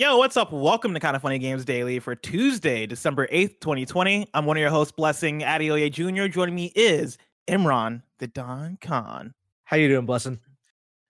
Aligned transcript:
Yo, 0.00 0.16
what's 0.16 0.36
up? 0.36 0.52
Welcome 0.52 0.94
to 0.94 1.00
Kind 1.00 1.16
of 1.16 1.22
Funny 1.22 1.40
Games 1.40 1.64
Daily 1.64 1.98
for 1.98 2.14
Tuesday, 2.14 2.86
December 2.86 3.26
8th, 3.32 3.58
2020. 3.58 4.28
I'm 4.32 4.46
one 4.46 4.56
of 4.56 4.60
your 4.60 4.70
hosts, 4.70 4.92
Blessing 4.92 5.40
Adeoye 5.40 5.90
Jr. 5.90 6.28
Joining 6.28 6.54
me 6.54 6.70
is 6.76 7.18
Imran, 7.48 8.02
the 8.20 8.28
Don 8.28 8.78
Khan. 8.80 9.34
How 9.64 9.76
you 9.76 9.88
doing, 9.88 10.06
Blessing? 10.06 10.38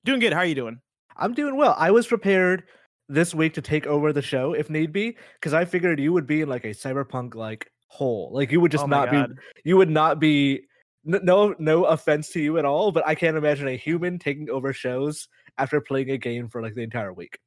Doing 0.06 0.20
good. 0.20 0.32
How 0.32 0.38
are 0.38 0.46
you 0.46 0.54
doing? 0.54 0.80
I'm 1.18 1.34
doing 1.34 1.56
well. 1.56 1.74
I 1.77 1.90
was 1.90 2.06
prepared 2.06 2.62
this 3.10 3.34
week 3.34 3.52
to 3.54 3.60
take 3.60 3.86
over 3.86 4.10
the 4.10 4.22
show 4.22 4.54
if 4.54 4.70
need 4.70 4.91
be, 4.91 5.18
because 5.34 5.52
I 5.52 5.66
figured 5.66 6.00
you 6.00 6.14
would 6.14 6.27
be 6.27 6.41
in 6.41 6.48
like 6.48 6.64
a 6.64 6.68
cyberpunk 6.68 7.34
like 7.34 7.70
hole. 7.88 8.30
Like 8.32 8.50
you 8.50 8.59
would 8.62 8.73
just 8.73 8.84
Oh 8.84 8.86
not 8.86 9.10
God. 9.10 9.36
be 9.36 9.42
you 9.64 9.77
would 9.77 9.91
not 9.91 10.18
be 10.18 10.62
no 11.05 11.55
no 11.59 11.84
offense 11.84 12.30
to 12.30 12.41
you 12.41 12.56
at 12.56 12.64
all, 12.64 12.91
but 12.91 13.06
I 13.06 13.14
can't 13.14 13.36
imagine 13.36 13.68
a 13.68 13.77
human 13.77 14.18
taking 14.18 14.48
over 14.48 14.73
shows 14.73 15.28
after 15.59 15.78
playing 15.78 16.10
a 16.10 16.16
game 16.16 16.48
for 16.48 16.62
like 16.62 16.74
the 16.74 16.82
entire 16.82 17.12
week. 17.12 17.38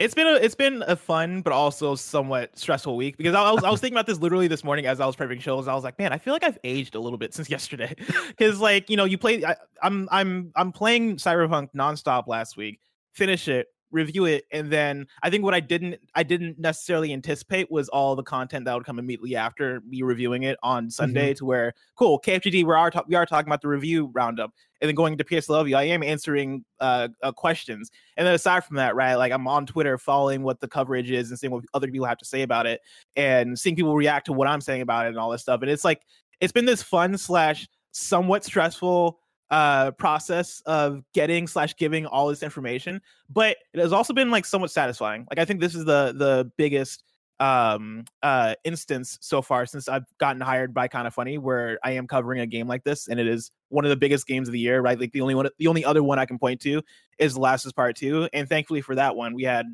It's 0.00 0.14
been 0.14 0.26
a 0.26 0.32
it's 0.32 0.54
been 0.54 0.82
a 0.86 0.96
fun 0.96 1.42
but 1.42 1.52
also 1.52 1.94
somewhat 1.94 2.58
stressful 2.58 2.96
week 2.96 3.18
because 3.18 3.34
I 3.34 3.52
was 3.52 3.62
I 3.62 3.70
was 3.70 3.80
thinking 3.82 3.94
about 3.94 4.06
this 4.06 4.18
literally 4.18 4.48
this 4.48 4.64
morning 4.64 4.86
as 4.86 4.98
I 4.98 5.04
was 5.04 5.14
prepping 5.14 5.42
shows. 5.42 5.68
I 5.68 5.74
was 5.74 5.84
like, 5.84 5.98
man, 5.98 6.10
I 6.10 6.16
feel 6.16 6.32
like 6.32 6.42
I've 6.42 6.58
aged 6.64 6.94
a 6.94 7.00
little 7.00 7.18
bit 7.18 7.34
since 7.34 7.50
yesterday 7.50 7.94
because 8.28 8.60
like 8.60 8.88
you 8.88 8.96
know 8.96 9.04
you 9.04 9.18
play 9.18 9.44
I, 9.44 9.56
I'm 9.82 10.08
I'm 10.10 10.52
I'm 10.56 10.72
playing 10.72 11.16
Cyberpunk 11.16 11.74
nonstop 11.76 12.26
last 12.28 12.56
week, 12.56 12.80
finish 13.12 13.46
it, 13.46 13.66
review 13.90 14.24
it, 14.24 14.44
and 14.52 14.70
then 14.70 15.06
I 15.22 15.30
think 15.30 15.44
what 15.44 15.54
I 15.54 15.60
didn't 15.60 15.96
I 16.14 16.22
didn't 16.22 16.58
necessarily 16.58 17.12
anticipate 17.12 17.70
was 17.70 17.88
all 17.88 18.16
the 18.16 18.22
content 18.22 18.64
that 18.64 18.74
would 18.74 18.84
come 18.84 18.98
immediately 18.98 19.36
after 19.36 19.82
me 19.86 20.02
reviewing 20.02 20.44
it 20.44 20.58
on 20.62 20.90
Sunday. 20.90 21.34
To 21.34 21.44
where 21.44 21.72
cool 21.96 22.20
KFGD 22.20 22.64
we 22.64 22.74
are 22.74 22.90
ta- 22.90 23.04
we 23.06 23.14
are 23.14 23.26
talking 23.26 23.48
about 23.48 23.62
the 23.62 23.68
review 23.68 24.10
roundup, 24.12 24.52
and 24.80 24.88
then 24.88 24.94
going 24.94 25.16
to 25.18 25.24
PSLW, 25.24 25.76
I 25.76 25.84
am 25.84 26.02
answering 26.02 26.64
uh, 26.80 27.08
uh 27.22 27.32
questions. 27.32 27.90
And 28.16 28.26
then 28.26 28.34
aside 28.34 28.64
from 28.64 28.76
that, 28.76 28.94
right, 28.94 29.14
like 29.14 29.32
I'm 29.32 29.46
on 29.48 29.66
Twitter 29.66 29.98
following 29.98 30.42
what 30.42 30.60
the 30.60 30.68
coverage 30.68 31.10
is 31.10 31.30
and 31.30 31.38
seeing 31.38 31.52
what 31.52 31.64
other 31.74 31.88
people 31.88 32.06
have 32.06 32.18
to 32.18 32.24
say 32.24 32.42
about 32.42 32.66
it 32.66 32.80
and 33.16 33.58
seeing 33.58 33.76
people 33.76 33.94
react 33.94 34.26
to 34.26 34.32
what 34.32 34.48
I'm 34.48 34.60
saying 34.60 34.82
about 34.82 35.06
it 35.06 35.10
and 35.10 35.18
all 35.18 35.30
this 35.30 35.42
stuff. 35.42 35.62
And 35.62 35.70
it's 35.70 35.84
like 35.84 36.02
it's 36.40 36.52
been 36.52 36.64
this 36.64 36.82
fun 36.82 37.16
slash 37.18 37.68
somewhat 37.92 38.44
stressful 38.44 39.18
uh 39.50 39.90
process 39.92 40.62
of 40.66 41.02
getting 41.12 41.46
slash 41.46 41.74
giving 41.76 42.06
all 42.06 42.28
this 42.28 42.42
information 42.42 43.00
but 43.28 43.56
it 43.72 43.80
has 43.80 43.92
also 43.92 44.12
been 44.12 44.30
like 44.30 44.44
somewhat 44.44 44.70
satisfying. 44.70 45.26
Like 45.30 45.38
i 45.38 45.44
think 45.44 45.60
this 45.60 45.74
is 45.74 45.84
the 45.84 46.14
the 46.16 46.50
biggest 46.56 47.04
um 47.40 48.04
uh 48.22 48.54
instance 48.64 49.16
so 49.22 49.40
far 49.40 49.64
since 49.64 49.88
i've 49.88 50.04
gotten 50.18 50.42
hired 50.42 50.74
by 50.74 50.86
kind 50.86 51.06
of 51.06 51.14
funny 51.14 51.38
where 51.38 51.78
i 51.82 51.92
am 51.92 52.06
covering 52.06 52.40
a 52.40 52.46
game 52.46 52.68
like 52.68 52.84
this 52.84 53.08
and 53.08 53.18
it 53.18 53.26
is 53.26 53.50
one 53.70 53.84
of 53.86 53.88
the 53.88 53.96
biggest 53.96 54.26
games 54.26 54.46
of 54.46 54.52
the 54.52 54.58
year 54.58 54.82
right? 54.82 55.00
Like 55.00 55.12
the 55.12 55.22
only 55.22 55.34
one 55.34 55.48
the 55.58 55.66
only 55.66 55.84
other 55.84 56.02
one 56.02 56.18
i 56.18 56.26
can 56.26 56.38
point 56.38 56.60
to 56.60 56.82
is 57.18 57.34
the 57.34 57.40
last 57.40 57.64
of 57.64 57.70
us 57.70 57.72
part 57.72 57.96
two 57.96 58.28
and 58.32 58.48
thankfully 58.48 58.82
for 58.82 58.94
that 58.94 59.16
one 59.16 59.34
we 59.34 59.44
had 59.44 59.66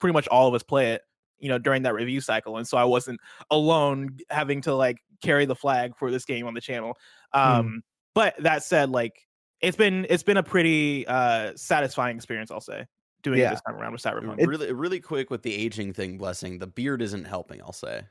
pretty 0.00 0.12
much 0.12 0.26
all 0.28 0.48
of 0.48 0.54
us 0.54 0.64
play 0.64 0.90
it 0.92 1.02
you 1.38 1.48
know 1.48 1.58
during 1.58 1.82
that 1.84 1.94
review 1.94 2.20
cycle 2.20 2.56
and 2.56 2.66
so 2.66 2.76
i 2.76 2.84
wasn't 2.84 3.20
alone 3.50 4.18
having 4.28 4.60
to 4.60 4.74
like 4.74 4.96
carry 5.22 5.46
the 5.46 5.54
flag 5.54 5.96
for 5.96 6.10
this 6.10 6.24
game 6.24 6.46
on 6.46 6.54
the 6.54 6.60
channel. 6.60 6.98
Um 7.32 7.82
but 8.14 8.34
that 8.40 8.62
said 8.62 8.90
like 8.90 9.26
it's 9.60 9.76
been 9.76 10.06
it's 10.10 10.22
been 10.22 10.36
a 10.36 10.42
pretty 10.42 11.06
uh 11.06 11.52
satisfying 11.56 12.16
experience 12.16 12.50
i'll 12.50 12.60
say 12.60 12.84
doing 13.22 13.38
it 13.38 13.50
this 13.50 13.60
time 13.62 13.76
around 13.76 13.92
with 13.92 14.02
cyberpunk 14.02 14.40
It- 14.40 14.48
really, 14.48 14.72
really 14.72 14.98
quick 15.00 15.30
with 15.30 15.42
the 15.42 15.54
aging 15.54 15.92
thing. 15.92 16.18
Blessing 16.18 16.58
the 16.58 16.66
beard 16.66 17.00
isn't 17.02 17.24
helping. 17.24 17.62
I'll 17.62 17.72
say. 17.72 18.02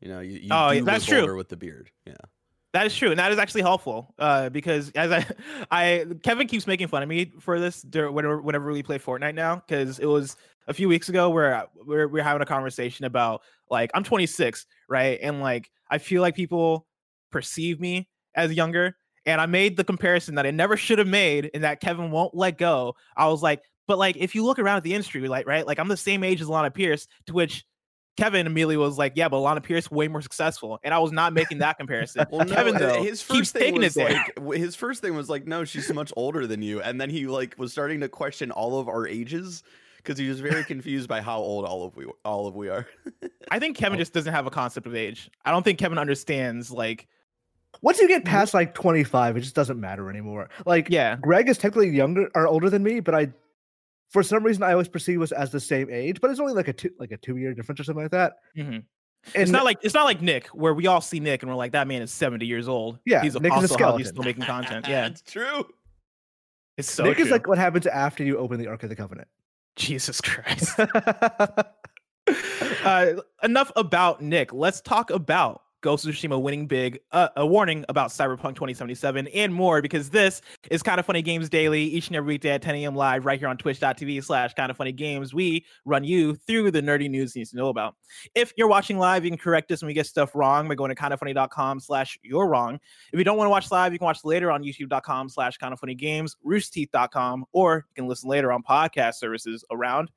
You 0.00 0.08
know, 0.08 0.20
you, 0.20 0.38
you 0.38 0.48
Oh, 0.50 0.70
do 0.70 0.76
yeah, 0.76 0.82
that's 0.82 1.04
true. 1.04 1.20
older 1.20 1.36
with 1.36 1.50
the 1.50 1.58
beard. 1.58 1.90
Yeah. 2.06 2.14
That 2.72 2.86
is 2.86 2.96
true, 2.96 3.10
and 3.10 3.18
that 3.18 3.32
is 3.32 3.38
actually 3.38 3.60
helpful. 3.60 4.14
Uh, 4.18 4.48
because 4.48 4.90
as 4.92 5.10
I, 5.10 5.26
I 5.70 6.06
Kevin 6.22 6.46
keeps 6.46 6.66
making 6.66 6.88
fun 6.88 7.02
of 7.02 7.08
me 7.10 7.32
for 7.40 7.60
this 7.60 7.84
whenever 7.84 8.40
whenever 8.40 8.72
we 8.72 8.82
play 8.82 8.98
Fortnite 8.98 9.34
now, 9.34 9.56
because 9.56 9.98
it 9.98 10.06
was 10.06 10.36
a 10.68 10.72
few 10.72 10.88
weeks 10.88 11.10
ago 11.10 11.28
where 11.28 11.66
we're 11.84 12.08
we're 12.08 12.22
having 12.22 12.40
a 12.40 12.46
conversation 12.46 13.04
about 13.04 13.42
like 13.68 13.90
I'm 13.92 14.04
26, 14.04 14.64
right, 14.88 15.18
and 15.20 15.42
like 15.42 15.70
I 15.90 15.98
feel 15.98 16.22
like 16.22 16.34
people 16.34 16.86
perceive 17.30 17.78
me 17.78 18.08
as 18.34 18.54
younger, 18.54 18.96
and 19.26 19.40
I 19.40 19.46
made 19.46 19.76
the 19.76 19.84
comparison 19.84 20.36
that 20.36 20.46
I 20.46 20.50
never 20.50 20.76
should 20.76 20.98
have 20.98 21.08
made, 21.08 21.50
and 21.54 21.64
that 21.64 21.80
Kevin 21.80 22.10
won't 22.10 22.34
let 22.34 22.58
go. 22.58 22.96
I 23.16 23.28
was 23.28 23.42
like, 23.42 23.62
but 23.86 23.98
like 23.98 24.16
if 24.16 24.34
you 24.34 24.44
look 24.44 24.58
around 24.58 24.78
at 24.78 24.82
the 24.82 24.94
industry, 24.94 25.26
like 25.28 25.46
right, 25.46 25.66
like 25.66 25.78
I'm 25.78 25.88
the 25.88 25.96
same 25.96 26.24
age 26.24 26.40
as 26.40 26.48
Lana 26.48 26.70
Pierce, 26.70 27.06
to 27.26 27.32
which. 27.32 27.64
Kevin 28.16 28.44
immediately 28.44 28.76
was 28.76 28.98
like, 28.98 29.12
"Yeah, 29.14 29.28
but 29.28 29.38
Lana 29.38 29.62
Pierce 29.62 29.90
way 29.90 30.06
more 30.06 30.20
successful," 30.20 30.78
and 30.82 30.92
I 30.92 30.98
was 30.98 31.10
not 31.10 31.32
making 31.32 31.58
that 31.58 31.78
comparison. 31.78 32.26
Well, 32.30 32.44
no, 32.44 32.54
Kevin 32.54 32.76
uh, 32.76 32.78
though 32.78 33.02
his 33.02 33.22
first 33.22 33.54
thing 33.54 33.76
was 33.76 33.96
like 33.96 34.38
his 34.52 34.76
first 34.76 35.00
thing 35.00 35.14
was 35.14 35.30
like, 35.30 35.46
no, 35.46 35.64
she's 35.64 35.90
much 35.94 36.12
older 36.16 36.46
than 36.46 36.60
you, 36.60 36.82
and 36.82 37.00
then 37.00 37.08
he 37.08 37.28
like 37.28 37.54
was 37.56 37.72
starting 37.72 38.00
to 38.00 38.10
question 38.10 38.50
all 38.50 38.78
of 38.78 38.88
our 38.88 39.06
ages 39.06 39.62
because 40.02 40.18
he 40.18 40.28
was 40.28 40.40
very 40.40 40.64
confused 40.64 41.08
by 41.08 41.20
how 41.20 41.38
old 41.38 41.64
all 41.64 41.84
of 41.84 41.96
we 41.96 42.06
all 42.24 42.46
of 42.46 42.54
we 42.54 42.68
are. 42.68 42.86
I 43.50 43.58
think 43.58 43.76
Kevin 43.78 43.98
just 43.98 44.12
doesn't 44.12 44.32
have 44.32 44.46
a 44.46 44.50
concept 44.50 44.86
of 44.86 44.94
age. 44.94 45.30
I 45.44 45.50
don't 45.50 45.62
think 45.62 45.78
Kevin 45.78 45.98
understands 45.98 46.70
like 46.70 47.06
Once 47.82 48.00
you 48.00 48.08
get 48.08 48.24
past 48.24 48.52
like 48.52 48.74
25, 48.74 49.36
it 49.36 49.40
just 49.40 49.54
doesn't 49.54 49.80
matter 49.80 50.10
anymore. 50.10 50.48
Like 50.66 50.88
yeah. 50.90 51.16
Greg 51.16 51.48
is 51.48 51.58
technically 51.58 51.90
younger 51.90 52.28
or 52.34 52.46
older 52.46 52.68
than 52.68 52.82
me, 52.82 53.00
but 53.00 53.14
I 53.14 53.32
for 54.10 54.22
some 54.22 54.42
reason 54.42 54.62
I 54.62 54.72
always 54.72 54.88
perceive 54.88 55.22
us 55.22 55.32
as 55.32 55.52
the 55.52 55.60
same 55.60 55.88
age, 55.90 56.20
but 56.20 56.30
it's 56.30 56.40
only 56.40 56.52
like 56.52 56.68
a 56.68 56.72
two 56.72 56.90
like 56.98 57.12
a 57.12 57.16
two 57.16 57.36
year 57.36 57.54
difference 57.54 57.80
or 57.80 57.84
something 57.84 58.04
like 58.04 58.12
that. 58.12 58.34
mhm. 58.56 58.84
And 59.34 59.42
It's 59.42 59.50
not 59.50 59.64
like 59.64 59.78
it's 59.82 59.94
not 59.94 60.04
like 60.04 60.22
Nick 60.22 60.46
where 60.48 60.74
we 60.74 60.86
all 60.86 61.00
see 61.00 61.20
Nick 61.20 61.42
and 61.42 61.50
we're 61.50 61.56
like 61.56 61.72
that 61.72 61.86
man 61.86 62.02
is 62.02 62.10
70 62.10 62.46
years 62.46 62.68
old. 62.68 62.98
Yeah, 63.04 63.22
he's 63.22 63.34
Nick 63.34 63.52
is 63.52 63.70
a 63.70 63.74
also 63.74 63.78
how 63.78 63.96
he's 63.98 64.08
still 64.08 64.24
making 64.24 64.44
content. 64.44 64.88
Yeah, 64.88 65.06
it's 65.06 65.22
true. 65.26 65.64
it's 66.78 66.90
so 66.90 67.04
Nick 67.04 67.16
true. 67.16 67.26
is 67.26 67.30
like 67.30 67.46
what 67.46 67.58
happens 67.58 67.86
after 67.86 68.24
you 68.24 68.38
open 68.38 68.58
the 68.58 68.66
Ark 68.66 68.82
of 68.82 68.88
the 68.88 68.96
Covenant. 68.96 69.28
Jesus 69.76 70.20
Christ. 70.20 70.78
uh, 72.84 73.12
enough 73.42 73.72
about 73.76 74.22
Nick. 74.22 74.52
Let's 74.52 74.80
talk 74.80 75.10
about 75.10 75.62
Ghost 75.80 76.06
of 76.06 76.14
Tsushima 76.14 76.40
winning 76.40 76.66
big. 76.66 77.00
Uh, 77.12 77.28
a 77.36 77.46
warning 77.46 77.84
about 77.88 78.10
Cyberpunk 78.10 78.54
2077 78.54 79.28
and 79.28 79.54
more 79.54 79.80
because 79.80 80.10
this 80.10 80.42
is 80.70 80.82
Kind 80.82 81.00
of 81.00 81.06
Funny 81.06 81.22
Games 81.22 81.48
Daily 81.48 81.82
each 81.82 82.08
and 82.08 82.16
every 82.16 82.34
weekday 82.34 82.50
at 82.50 82.62
10 82.62 82.74
a.m. 82.76 82.94
live 82.94 83.24
right 83.24 83.38
here 83.38 83.48
on 83.48 83.56
twitch.tv 83.56 84.22
slash 84.22 84.54
Kind 84.54 84.70
of 84.70 84.76
Funny 84.76 84.92
Games. 84.92 85.32
We 85.32 85.64
run 85.84 86.04
you 86.04 86.34
through 86.34 86.70
the 86.70 86.82
nerdy 86.82 87.08
news 87.08 87.34
you 87.34 87.40
need 87.40 87.48
to 87.48 87.56
know 87.56 87.68
about. 87.68 87.94
If 88.34 88.52
you're 88.56 88.68
watching 88.68 88.98
live, 88.98 89.24
you 89.24 89.30
can 89.30 89.38
correct 89.38 89.70
us 89.72 89.82
when 89.82 89.88
we 89.88 89.94
get 89.94 90.06
stuff 90.06 90.34
wrong 90.34 90.68
by 90.68 90.74
going 90.74 90.94
to 90.94 90.94
kindoffunny.com 90.94 91.80
slash 91.80 92.18
you're 92.22 92.48
wrong. 92.48 92.78
If 93.12 93.18
you 93.18 93.24
don't 93.24 93.36
want 93.36 93.46
to 93.46 93.50
watch 93.50 93.70
live, 93.70 93.92
you 93.92 93.98
can 93.98 94.06
watch 94.06 94.24
later 94.24 94.50
on 94.50 94.62
youtube.com 94.62 95.28
slash 95.28 95.56
kind 95.56 95.72
of 95.72 95.80
funny 95.80 95.94
games, 95.94 96.36
roosterteeth.com, 96.46 97.46
or 97.52 97.86
you 97.88 97.94
can 97.94 98.08
listen 98.08 98.28
later 98.28 98.52
on 98.52 98.62
podcast 98.62 99.14
services 99.14 99.64
around 99.70 100.10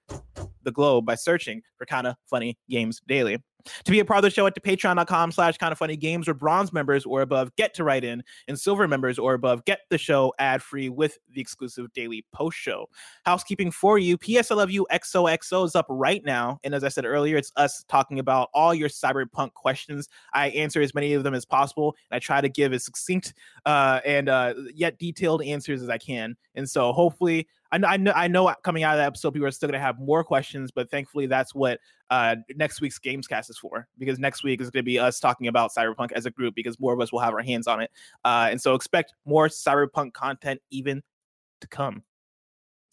the 0.64 0.72
globe 0.72 1.06
by 1.06 1.16
searching 1.16 1.62
for 1.78 1.86
kind 1.86 2.08
of 2.08 2.16
funny 2.26 2.58
games 2.70 3.02
daily. 3.08 3.38
To 3.86 3.92
be 3.92 4.00
a 4.00 4.06
part 4.06 4.18
of 4.18 4.24
the 4.24 4.30
show 4.30 4.46
at 4.46 4.56
the 4.56 4.62
patreon.com 4.62 5.32
slash 5.32 5.58
kind 5.58 5.72
of 5.72 5.78
funny 5.78 5.96
games 5.96 6.28
where 6.28 6.34
bronze 6.34 6.74
members 6.74 7.06
or 7.06 7.22
above 7.22 7.56
get 7.56 7.74
to 7.76 7.84
write 7.84 8.04
in 8.04 8.24
and 8.48 8.60
silver 8.60 8.88
members 8.88 9.18
or 9.18 9.34
above 9.34 9.64
get 9.66 9.82
the 9.90 9.98
show 9.98 10.34
ad 10.40 10.62
free 10.62 10.90
with 10.90 11.18
the 11.32 11.40
exclusive 11.40 11.92
daily 11.94 12.26
post 12.34 12.58
show. 12.58 12.88
Housekeeping 13.26 13.72
for 13.72 13.98
you, 13.98 14.18
PSLFU 14.18 14.84
XOXO 14.92 15.66
is 15.66 15.76
up 15.76 15.86
right 15.90 16.24
now. 16.26 16.60
And 16.64 16.76
as 16.76 16.84
I 16.84 16.90
said 16.90 17.06
earlier, 17.06 17.38
it's 17.38 17.52
us 17.56 17.86
talking 17.88 18.20
about 18.20 18.50
all 18.54 18.74
your 18.74 18.90
cyberpunk 18.90 19.54
questions. 19.54 20.10
I 20.34 20.50
answer 20.50 20.82
as 20.82 20.94
many 20.94 21.14
of 21.14 21.24
them 21.24 21.34
as 21.34 21.46
possible. 21.46 21.96
And 22.12 22.18
I 22.18 22.20
try 22.20 22.42
to 22.42 22.50
give 22.50 22.74
as 22.74 22.84
succinct 22.84 23.34
uh, 23.66 24.02
and 24.06 24.28
uh, 24.28 24.56
yet 24.74 25.00
detailed 25.00 25.42
answers 25.42 25.82
as 25.82 25.90
I 25.90 25.98
can. 25.98 26.36
And 26.56 26.70
so 26.70 26.92
hopefully 26.92 27.48
I 27.74 27.78
know, 27.80 27.88
I 27.88 27.98
know, 27.98 28.12
I 28.16 28.28
know 28.28 28.54
coming 28.64 28.84
out 28.84 28.94
of 28.94 29.00
that 29.00 29.08
episode, 29.08 29.32
people 29.32 29.48
are 29.48 29.52
still 29.52 29.68
going 29.68 29.80
to 29.80 29.84
have 29.84 30.00
more 30.00 30.24
questions, 30.24 30.70
but 30.70 30.92
thankfully, 30.92 31.26
that's 31.26 31.56
what 31.56 31.80
uh, 32.12 32.36
next 32.56 32.82
week's 32.82 33.00
Gamescast 33.00 33.50
is 33.50 33.58
for. 33.58 33.88
Because 33.98 34.20
next 34.20 34.44
week 34.44 34.62
is 34.62 34.70
going 34.70 34.84
to 34.84 34.86
be 34.86 35.00
us 35.00 35.20
talking 35.20 35.48
about 35.48 35.72
Cyberpunk 35.76 36.12
as 36.12 36.28
a 36.28 36.32
group, 36.32 36.54
because 36.54 36.80
more 36.80 36.94
of 36.94 37.02
us 37.02 37.12
will 37.12 37.20
have 37.20 37.34
our 37.34 37.42
hands 37.42 37.66
on 37.66 37.82
it. 37.82 37.90
Uh, 38.24 38.48
and 38.52 38.62
so 38.62 38.76
expect 38.76 39.16
more 39.26 39.48
Cyberpunk 39.48 40.14
content 40.14 40.62
even 40.70 41.02
to 41.62 41.68
come. 41.68 42.04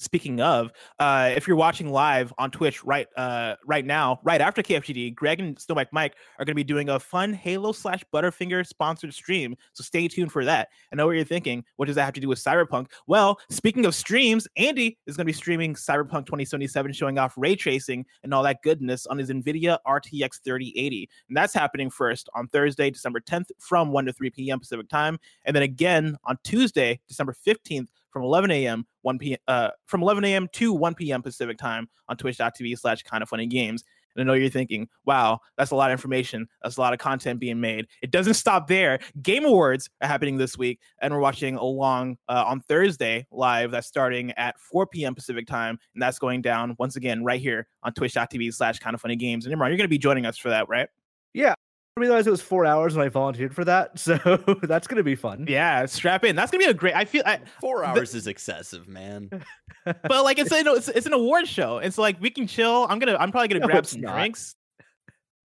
Speaking 0.01 0.41
of, 0.41 0.73
uh, 0.99 1.31
if 1.37 1.47
you're 1.47 1.59
watching 1.59 1.91
live 1.91 2.33
on 2.39 2.51
Twitch 2.51 2.83
right 2.83 3.07
uh, 3.19 3.57
right 3.67 3.85
now, 3.85 4.19
right 4.25 4.41
after 4.41 4.63
KFGD, 4.63 5.15
Greg 5.15 5.41
and 5.41 5.55
Snowbike 5.59 5.89
Mike 5.93 6.15
are 6.39 6.47
going 6.47 6.53
to 6.53 6.55
be 6.55 6.65
doing 6.65 6.89
a 6.89 6.99
fun 6.99 7.35
Halo 7.35 7.73
slash 7.73 8.03
Butterfinger 8.11 8.67
sponsored 8.67 9.13
stream. 9.13 9.55
So 9.75 9.85
stay 9.85 10.09
tuned 10.09 10.33
for 10.33 10.43
that. 10.47 10.69
I 10.91 10.97
know 10.97 11.05
what 11.05 11.17
you're 11.17 11.25
thinking. 11.27 11.65
What 11.77 11.85
does 11.85 11.97
that 11.97 12.07
have 12.07 12.15
to 12.15 12.21
do 12.21 12.29
with 12.29 12.39
Cyberpunk? 12.39 12.87
Well, 13.07 13.39
speaking 13.51 13.85
of 13.85 13.95
streams, 13.95 14.49
Andy 14.57 14.97
is 15.07 15.19
going 15.19 15.27
to 15.27 15.33
be 15.33 15.35
streaming 15.35 15.75
Cyberpunk 15.75 16.25
2077, 16.25 16.95
showing 16.95 17.19
off 17.19 17.35
ray 17.37 17.55
tracing 17.55 18.07
and 18.23 18.33
all 18.33 18.43
that 18.45 18.63
goodness 18.63 19.05
on 19.05 19.19
his 19.19 19.29
NVIDIA 19.29 19.77
RTX 19.87 20.43
3080. 20.43 21.11
And 21.29 21.37
that's 21.37 21.53
happening 21.53 21.91
first 21.91 22.31
on 22.35 22.49
Thursday, 22.49 22.89
December 22.89 23.21
10th 23.21 23.51
from 23.59 23.93
1 23.93 24.07
to 24.07 24.15
3 24.15 24.31
p.m. 24.31 24.61
Pacific 24.61 24.89
time. 24.89 25.19
And 25.45 25.55
then 25.55 25.63
again 25.63 26.17
on 26.25 26.39
Tuesday, 26.43 27.01
December 27.07 27.37
15th 27.47 27.89
from 28.11 28.23
11 28.23 28.51
a.m. 28.51 28.87
1 29.03 29.19
p. 29.19 29.37
Uh, 29.49 29.71
from 29.87 30.03
11 30.03 30.25
a.m. 30.25 30.49
to 30.53 30.73
1 30.73 30.95
p.m. 30.95 31.23
Pacific 31.23 31.59
time 31.59 31.89
on 32.09 32.17
Twitch.tv 32.17 32.79
slash 32.79 33.03
kind 33.03 33.23
of 33.23 33.29
funny 33.29 33.47
games. 33.47 33.85
And 34.17 34.23
I 34.23 34.27
know 34.27 34.35
you're 34.39 34.51
thinking, 34.51 34.89
wow, 35.05 35.39
that's 35.57 35.71
a 35.71 35.77
lot 35.77 35.91
of 35.91 35.93
information. 35.93 36.49
That's 36.63 36.77
a 36.77 36.81
lot 36.81 36.93
of 36.93 36.99
content 36.99 37.39
being 37.39 37.61
made. 37.61 37.87
It 38.03 38.11
doesn't 38.11 38.35
stop 38.35 38.67
there. 38.67 38.99
Game 39.23 39.45
Awards 39.45 39.89
are 40.03 40.09
happening 40.09 40.37
this 40.37 40.59
week, 40.59 40.81
and 41.01 41.15
we're 41.15 41.21
watching 41.21 41.57
along 41.57 42.17
uh, 42.29 42.45
on 42.47 42.61
Thursday 42.61 43.27
live. 43.31 43.71
That's 43.71 43.87
starting 43.87 44.33
at 44.33 44.59
4 44.59 44.87
p.m. 44.89 45.15
Pacific 45.15 45.47
time, 45.47 45.79
and 45.95 46.03
that's 46.03 46.19
going 46.19 46.43
down 46.43 46.75
once 46.79 46.97
again 46.97 47.25
right 47.25 47.41
here 47.41 47.67
on 47.83 47.93
twitch.tv 47.93 48.53
slash 48.55 48.79
kind 48.79 48.95
of 48.95 49.01
funny 49.01 49.17
games. 49.17 49.47
And 49.47 49.55
Imran, 49.55 49.69
you're 49.69 49.77
going 49.77 49.81
to 49.81 49.89
be 49.89 49.99
joining 49.99 50.27
us 50.27 50.37
for 50.37 50.49
that, 50.49 50.69
right? 50.69 50.89
Yeah. 51.33 51.55
I 52.01 52.05
realized 52.07 52.27
it 52.27 52.31
was 52.31 52.41
four 52.43 52.65
hours 52.65 52.97
when 52.97 53.05
I 53.05 53.09
volunteered 53.09 53.55
for 53.55 53.65
that, 53.65 53.99
so 53.99 54.17
that's 54.63 54.87
gonna 54.87 55.03
be 55.03 55.15
fun. 55.15 55.45
Yeah, 55.49 55.85
strap 55.87 56.25
in. 56.25 56.35
That's 56.37 56.51
gonna 56.51 56.65
be 56.65 56.71
a 56.71 56.75
great. 56.75 56.95
I 56.95 57.05
feel 57.05 57.23
I, 57.27 57.41
Four 57.61 57.85
hours 57.85 58.15
is 58.15 58.27
excessive, 58.27 58.89
man. 58.89 59.29
but 59.85 60.25
like 60.25 60.39
it's, 60.39 60.51
a, 60.53 60.57
it's 60.75 60.89
it's 60.89 61.07
an 61.07 61.13
award 61.13 61.47
show. 61.47 61.79
It's 61.79 61.99
like 61.99 62.21
we 62.21 62.31
can 62.31 62.47
chill. 62.47 62.87
I'm 62.89 62.99
gonna 62.99 63.17
I'm 63.19 63.31
probably 63.31 63.49
gonna 63.49 63.61
No, 63.61 63.67
grab 63.67 63.87
some 63.87 64.01
not. 64.01 64.15
drinks. 64.15 64.55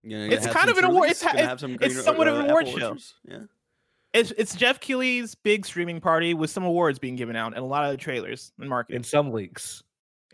You 0.02 0.18
know, 0.28 0.34
It's 0.34 0.46
kind 0.46 0.70
of 0.70 0.78
an 0.78 0.84
award- 0.84 1.10
it's 1.10 1.22
ha- 1.22 1.30
it's- 1.34 1.48
have 1.48 1.60
some 1.60 1.72
it's 1.80 1.94
green- 1.94 2.04
somewhat 2.04 2.28
of 2.28 2.36
an 2.38 2.46
uh, 2.46 2.48
award 2.48 2.68
apple 2.68 2.78
show. 2.78 2.86
oysters. 2.92 3.14
Yeah. 3.28 3.38
It's 4.14 4.32
it's 4.38 4.54
Jeff 4.54 4.80
Keighley's 4.80 5.34
big 5.34 5.66
streaming 5.66 6.00
party 6.00 6.32
with 6.32 6.48
some 6.48 6.64
awards 6.64 6.98
being 6.98 7.16
given 7.16 7.36
out 7.36 7.48
and 7.54 7.58
a 7.62 7.66
lot 7.66 7.84
of 7.84 7.90
the 7.90 7.96
trailers 7.98 8.52
and 8.58 8.68
marketing. 8.68 8.96
And 8.96 9.04
some 9.06 9.30
leaks. 9.32 9.82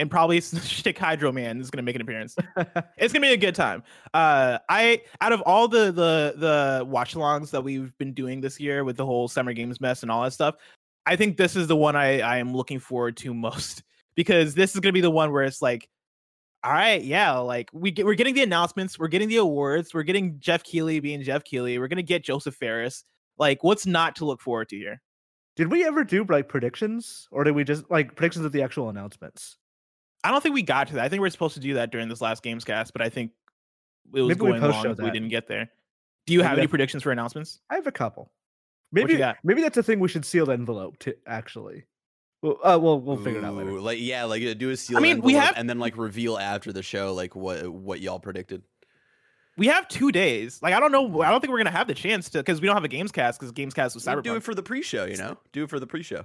And 0.02 0.10
probably 0.10 0.40
Shtick 0.40 0.98
Hydro 0.98 1.30
Man 1.30 1.60
is 1.60 1.70
gonna 1.70 1.84
make 1.84 1.94
an 1.94 2.02
appearance. 2.02 2.34
it's 2.98 3.12
gonna 3.12 3.24
be 3.24 3.32
a 3.32 3.36
good 3.36 3.54
time. 3.54 3.84
Uh, 4.12 4.58
I 4.68 5.02
out 5.20 5.32
of 5.32 5.40
all 5.42 5.68
the 5.68 5.92
the 5.92 6.34
the 6.36 6.84
watch 6.84 7.14
alongs 7.14 7.52
that 7.52 7.62
we've 7.62 7.96
been 7.98 8.12
doing 8.12 8.40
this 8.40 8.58
year 8.58 8.82
with 8.82 8.96
the 8.96 9.06
whole 9.06 9.28
Summer 9.28 9.52
Games 9.52 9.80
mess 9.80 10.02
and 10.02 10.10
all 10.10 10.24
that 10.24 10.32
stuff, 10.32 10.56
I 11.06 11.14
think 11.14 11.36
this 11.36 11.54
is 11.54 11.68
the 11.68 11.76
one 11.76 11.94
I 11.94 12.18
I 12.18 12.38
am 12.38 12.52
looking 12.52 12.80
forward 12.80 13.16
to 13.18 13.32
most 13.34 13.84
because 14.16 14.56
this 14.56 14.74
is 14.74 14.80
gonna 14.80 14.92
be 14.92 15.00
the 15.00 15.08
one 15.08 15.30
where 15.30 15.44
it's 15.44 15.62
like, 15.62 15.88
all 16.64 16.72
right, 16.72 17.00
yeah, 17.00 17.38
like 17.38 17.70
we 17.72 17.92
get 17.92 18.04
we're 18.04 18.14
getting 18.14 18.34
the 18.34 18.42
announcements, 18.42 18.98
we're 18.98 19.06
getting 19.06 19.28
the 19.28 19.36
awards, 19.36 19.94
we're 19.94 20.02
getting 20.02 20.40
Jeff 20.40 20.64
Keighley 20.64 20.98
being 20.98 21.22
Jeff 21.22 21.44
Keighley, 21.44 21.78
we're 21.78 21.86
gonna 21.86 22.02
get 22.02 22.24
Josef 22.24 22.56
Fares. 22.56 23.04
Like, 23.38 23.62
what's 23.62 23.86
not 23.86 24.16
to 24.16 24.24
look 24.24 24.40
forward 24.40 24.68
to 24.70 24.76
here? 24.76 25.00
Did 25.54 25.70
we 25.70 25.84
ever 25.84 26.02
do 26.02 26.24
like 26.28 26.48
predictions, 26.48 27.28
or 27.30 27.44
did 27.44 27.54
we 27.54 27.62
just 27.62 27.88
like 27.88 28.16
predictions 28.16 28.44
of 28.44 28.50
the 28.50 28.62
actual 28.62 28.88
announcements? 28.88 29.58
I 30.24 30.30
don't 30.30 30.42
think 30.42 30.54
we 30.54 30.62
got 30.62 30.88
to 30.88 30.94
that. 30.94 31.04
I 31.04 31.08
think 31.08 31.20
we 31.22 31.28
are 31.28 31.30
supposed 31.30 31.54
to 31.54 31.60
do 31.60 31.74
that 31.74 31.90
during 31.90 32.08
this 32.08 32.20
last 32.20 32.42
games 32.42 32.64
cast, 32.64 32.92
but 32.92 33.02
I 33.02 33.08
think 33.08 33.32
it 34.14 34.20
was 34.20 34.28
Maybe 34.28 34.38
going 34.40 34.60
long. 34.60 34.72
post-show 34.72 34.90
if 34.92 34.98
We 34.98 35.10
didn't 35.10 35.28
get 35.30 35.48
there. 35.48 35.70
Do 36.26 36.32
you 36.32 36.38
Maybe 36.40 36.44
have 36.48 36.52
any 36.52 36.60
that's- 36.62 36.70
predictions 36.70 37.02
for 37.02 37.10
announcements? 37.12 37.60
I 37.70 37.74
have 37.76 37.86
a 37.86 37.92
couple. 37.92 38.30
What 38.90 39.00
you 39.02 39.06
Maybe 39.08 39.18
got? 39.18 39.38
maybe 39.42 39.62
that's 39.62 39.76
a 39.78 39.82
thing 39.82 40.00
we 40.00 40.08
should 40.08 40.24
seal 40.24 40.46
the 40.46 40.52
envelope 40.52 40.98
to 41.00 41.16
actually. 41.26 41.86
Well, 42.42 42.58
uh, 42.62 42.78
we'll 42.80 43.00
we'll 43.00 43.16
figure 43.16 43.38
it 43.38 43.44
out 43.44 43.54
later. 43.54 43.70
Ooh, 43.70 43.80
Like 43.80 43.98
yeah, 44.00 44.24
like 44.24 44.42
uh, 44.44 44.52
do 44.54 44.68
a 44.70 44.76
seal. 44.76 44.96
I 44.98 45.00
mean, 45.00 45.20
we 45.22 45.32
have- 45.34 45.54
and 45.56 45.68
then 45.70 45.78
like 45.78 45.96
reveal 45.96 46.36
after 46.38 46.72
the 46.72 46.82
show 46.82 47.14
like 47.14 47.34
what 47.34 47.66
what 47.68 48.00
y'all 48.00 48.18
predicted. 48.20 48.62
We 49.56 49.68
have 49.68 49.86
two 49.88 50.12
days. 50.12 50.60
Like 50.62 50.74
I 50.74 50.80
don't 50.80 50.92
know. 50.92 51.22
I 51.22 51.30
don't 51.30 51.40
think 51.40 51.50
we're 51.52 51.58
gonna 51.58 51.70
have 51.70 51.86
the 51.86 51.94
chance 51.94 52.28
to 52.30 52.38
because 52.38 52.60
we 52.60 52.66
don't 52.66 52.76
have 52.76 52.84
a 52.84 52.88
games 52.88 53.12
cast 53.12 53.38
because 53.40 53.52
games 53.52 53.72
cast 53.74 53.94
was 53.94 54.04
Well, 54.06 54.16
Cyberpunk. 54.16 54.22
Do 54.24 54.36
it 54.36 54.42
for 54.42 54.54
the 54.54 54.62
pre-show, 54.62 55.04
you 55.06 55.16
know. 55.16 55.38
Do 55.52 55.64
it 55.64 55.70
for 55.70 55.80
the 55.80 55.86
pre-show 55.86 56.24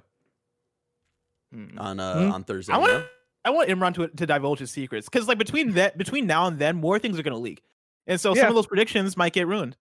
Hmm. 1.54 1.78
on 1.78 2.00
uh 2.00 2.26
Hmm. 2.28 2.32
on 2.34 2.44
Thursday. 2.44 2.74
I 2.74 2.76
you 2.78 2.82
want 2.82 2.94
know? 2.94 3.06
I 3.48 3.50
want 3.50 3.70
Imran 3.70 3.94
to 3.96 4.08
to 4.10 4.26
divulge 4.26 4.60
his 4.60 4.72
secrets 4.72 5.08
because 5.10 5.28
like 5.28 5.38
between 5.38 5.72
that 5.74 5.98
between 5.98 6.28
now 6.28 6.48
and 6.48 6.60
then 6.60 6.76
more 6.76 7.00
things 7.00 7.18
are 7.18 7.24
gonna 7.24 7.38
leak, 7.38 7.64
and 8.06 8.20
so 8.20 8.34
some 8.34 8.50
of 8.50 8.56
those 8.56 8.68
predictions 8.68 9.16
might 9.16 9.32
get 9.32 9.48
ruined. 9.48 9.78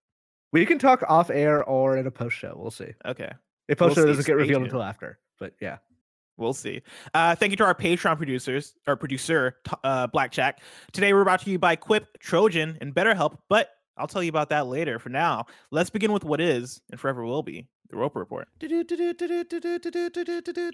We 0.53 0.65
can 0.65 0.79
talk 0.79 1.03
off 1.09 1.29
air 1.29 1.63
or 1.65 1.97
in 1.97 2.07
a 2.07 2.11
post 2.11 2.37
show. 2.37 2.53
We'll 2.57 2.71
see. 2.71 2.93
Okay. 3.05 3.29
We'll 3.67 3.75
post 3.75 3.95
show 3.95 4.05
doesn't 4.05 4.25
get 4.25 4.37
revealed 4.37 4.63
until 4.63 4.81
after, 4.81 5.19
but 5.37 5.53
yeah. 5.59 5.77
We'll 6.37 6.53
see. 6.53 6.83
Uh, 7.15 7.35
thank 7.35 7.49
you 7.49 7.57
to 7.57 7.65
our 7.65 7.73
Patreon 7.73 8.15
producers 8.15 8.75
our 8.85 8.95
producer, 8.95 9.57
uh, 9.83 10.05
Blackjack. 10.05 10.61
Today 10.93 11.11
we're 11.11 11.23
brought 11.23 11.41
to 11.41 11.49
you 11.49 11.57
by 11.57 11.75
Quip, 11.75 12.19
Trojan, 12.19 12.77
and 12.79 12.93
BetterHelp, 12.93 13.39
but 13.49 13.71
I'll 13.97 14.07
tell 14.07 14.23
you 14.23 14.29
about 14.29 14.49
that 14.49 14.67
later. 14.67 14.99
For 14.99 15.09
now, 15.09 15.45
let's 15.71 15.89
begin 15.89 16.11
with 16.11 16.23
what 16.23 16.39
is 16.41 16.81
and 16.91 16.99
forever 16.99 17.25
will 17.25 17.43
be 17.43 17.67
the 17.89 17.97
Roper 17.97 18.19
Report. 18.19 18.47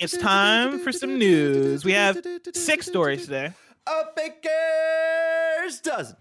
It's 0.02 0.18
time 0.18 0.80
for 0.80 0.92
some 0.92 1.18
news. 1.18 1.86
We 1.86 1.94
have 1.94 2.18
Six 2.54 2.86
stories 2.88 3.26
today, 3.26 3.54
A 3.88 4.04
baker's 4.16 5.80
dozen. 5.82 6.18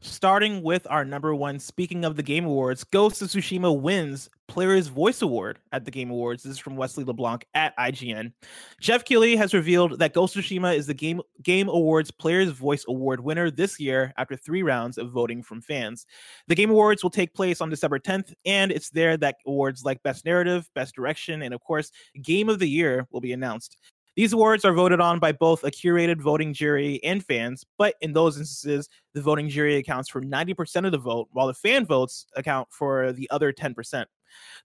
Starting 0.00 0.62
with 0.62 0.86
our 0.90 1.04
number 1.04 1.34
one. 1.34 1.58
Speaking 1.58 2.04
of 2.04 2.16
the 2.16 2.22
Game 2.22 2.44
Awards, 2.44 2.84
Ghost 2.84 3.22
of 3.22 3.28
Tsushima 3.28 3.78
wins 3.78 4.28
Player's 4.46 4.88
Voice 4.88 5.22
Award 5.22 5.58
at 5.72 5.84
the 5.84 5.90
Game 5.90 6.10
Awards. 6.10 6.42
This 6.42 6.52
is 6.52 6.58
from 6.58 6.76
Wesley 6.76 7.04
LeBlanc 7.04 7.46
at 7.54 7.76
IGN. 7.76 8.32
Jeff 8.80 9.04
Keighley 9.04 9.36
has 9.36 9.52
revealed 9.52 9.98
that 9.98 10.14
Ghost 10.14 10.36
of 10.36 10.44
Tsushima 10.44 10.76
is 10.76 10.86
the 10.86 10.94
Game 10.94 11.20
Game 11.42 11.68
Awards 11.68 12.10
Players 12.10 12.50
Voice 12.50 12.84
Award 12.88 13.20
winner 13.20 13.50
this 13.50 13.78
year 13.78 14.12
after 14.16 14.36
three 14.36 14.62
rounds 14.62 14.98
of 14.98 15.10
voting 15.10 15.42
from 15.42 15.60
fans. 15.60 16.06
The 16.46 16.54
Game 16.54 16.70
Awards 16.70 17.02
will 17.02 17.10
take 17.10 17.34
place 17.34 17.60
on 17.60 17.70
December 17.70 17.98
10th, 17.98 18.32
and 18.46 18.72
it's 18.72 18.90
there 18.90 19.16
that 19.18 19.36
awards 19.46 19.84
like 19.84 20.02
Best 20.02 20.24
Narrative, 20.24 20.68
Best 20.74 20.94
Direction, 20.94 21.42
and 21.42 21.52
of 21.52 21.60
course, 21.60 21.90
Game 22.22 22.48
of 22.48 22.58
the 22.58 22.68
Year 22.68 23.06
will 23.10 23.20
be 23.20 23.32
announced. 23.32 23.76
These 24.18 24.32
awards 24.32 24.64
are 24.64 24.72
voted 24.72 25.00
on 25.00 25.20
by 25.20 25.30
both 25.30 25.62
a 25.62 25.70
curated 25.70 26.20
voting 26.20 26.52
jury 26.52 26.98
and 27.04 27.24
fans, 27.24 27.64
but 27.78 27.94
in 28.00 28.14
those 28.14 28.36
instances, 28.36 28.88
the 29.14 29.22
voting 29.22 29.48
jury 29.48 29.76
accounts 29.76 30.08
for 30.08 30.20
90% 30.20 30.84
of 30.84 30.90
the 30.90 30.98
vote, 30.98 31.28
while 31.30 31.46
the 31.46 31.54
fan 31.54 31.86
votes 31.86 32.26
account 32.34 32.66
for 32.72 33.12
the 33.12 33.30
other 33.30 33.52
10%. 33.52 34.06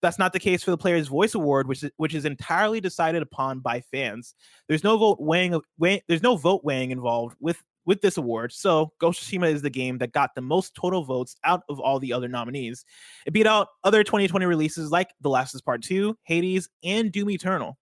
That's 0.02 0.18
not 0.18 0.34
the 0.34 0.40
case 0.40 0.64
for 0.64 0.72
the 0.72 0.78
Player's 0.80 1.08
Voice 1.08 1.36
Award, 1.36 1.68
which 1.68 1.84
is, 1.84 1.92
which 1.98 2.16
is 2.16 2.26
entirely 2.26 2.82
decided 2.82 3.22
upon 3.22 3.60
by 3.60 3.82
fans. 3.82 4.34
There's 4.68 4.84
no 4.84 4.98
vote 4.98 5.20
weighing, 5.22 5.62
weigh, 5.78 6.02
there's 6.08 6.24
no 6.24 6.36
vote 6.36 6.64
weighing 6.64 6.90
involved 6.90 7.38
with 7.40 7.62
with 7.86 8.02
this 8.02 8.18
award. 8.18 8.52
So 8.52 8.92
Ghost 8.98 9.22
of 9.22 9.28
Tsushima 9.28 9.52
is 9.52 9.62
the 9.62 9.70
game 9.70 9.98
that 10.00 10.14
got 10.14 10.34
the 10.36 10.42
most 10.42 10.74
total 10.74 11.04
votes 11.04 11.36
out 11.44 11.64
of 11.70 11.80
all 11.80 12.00
the 12.00 12.14
other 12.14 12.28
nominees. 12.28 12.86
It 13.26 13.34
beat 13.34 13.46
out 13.46 13.68
other 13.84 14.04
2020 14.04 14.46
releases 14.46 14.90
like 14.90 15.10
The 15.22 15.30
Last 15.30 15.54
of 15.54 15.58
Us 15.58 15.62
Part 15.62 15.84
2, 15.84 16.18
Hades, 16.24 16.70
and 16.84 17.12
Doom 17.12 17.30
Eternal. 17.30 17.78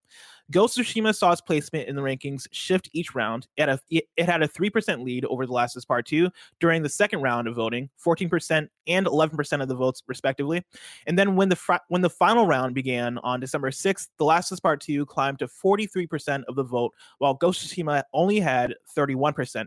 Ghost 0.51 0.77
of 0.77 0.85
Tsushima 0.85 1.15
saw 1.15 1.31
its 1.31 1.41
placement 1.41 1.87
in 1.87 1.95
the 1.95 2.01
rankings 2.01 2.45
shift 2.51 2.89
each 2.93 3.15
round. 3.15 3.47
It 3.57 3.67
had 3.67 3.69
a, 3.69 4.01
it 4.17 4.25
had 4.25 4.43
a 4.43 4.47
3% 4.47 5.03
lead 5.03 5.25
over 5.25 5.45
The 5.45 5.53
Last 5.53 5.75
of 5.75 5.79
Us 5.79 5.85
Part 5.85 6.05
2 6.05 6.29
during 6.59 6.83
the 6.83 6.89
second 6.89 7.21
round 7.21 7.47
of 7.47 7.55
voting, 7.55 7.89
14% 8.03 8.67
and 8.87 9.05
11% 9.05 9.61
of 9.61 9.67
the 9.67 9.75
votes 9.75 10.03
respectively. 10.07 10.63
And 11.07 11.17
then 11.17 11.35
when 11.35 11.49
the 11.49 11.55
fr- 11.55 11.75
when 11.87 12.01
the 12.01 12.09
final 12.09 12.45
round 12.45 12.75
began 12.75 13.17
on 13.19 13.39
December 13.39 13.71
6th, 13.71 14.09
The 14.17 14.25
Last 14.25 14.51
of 14.51 14.57
Us 14.57 14.59
Part 14.59 14.81
2 14.81 15.05
climbed 15.05 15.39
to 15.39 15.47
43% 15.47 16.43
of 16.47 16.55
the 16.55 16.63
vote, 16.63 16.93
while 17.19 17.33
Ghost 17.33 17.63
of 17.63 17.69
Tsushima 17.69 18.03
only 18.13 18.39
had 18.39 18.75
31%. 18.95 19.65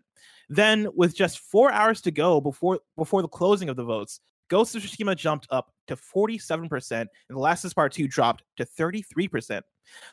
Then, 0.49 0.89
with 0.95 1.17
just 1.17 1.39
four 1.39 1.73
hours 1.73 2.01
to 2.03 2.11
go 2.11 2.41
before 2.41 2.81
before 2.97 3.23
the 3.23 3.29
closing 3.29 3.69
of 3.71 3.77
the 3.77 3.85
votes, 3.85 4.21
Ghost 4.49 4.75
of 4.75 4.83
Tsushima 4.83 5.17
jumped 5.17 5.47
up 5.51 5.73
to 5.87 5.97
47%, 5.97 6.91
and 6.93 7.09
The 7.31 7.39
Last 7.39 7.65
of 7.65 7.69
Us 7.69 7.75
Part 7.75 7.93
2 7.93 8.07
dropped 8.09 8.43
to 8.57 8.65
33%. 8.65 9.63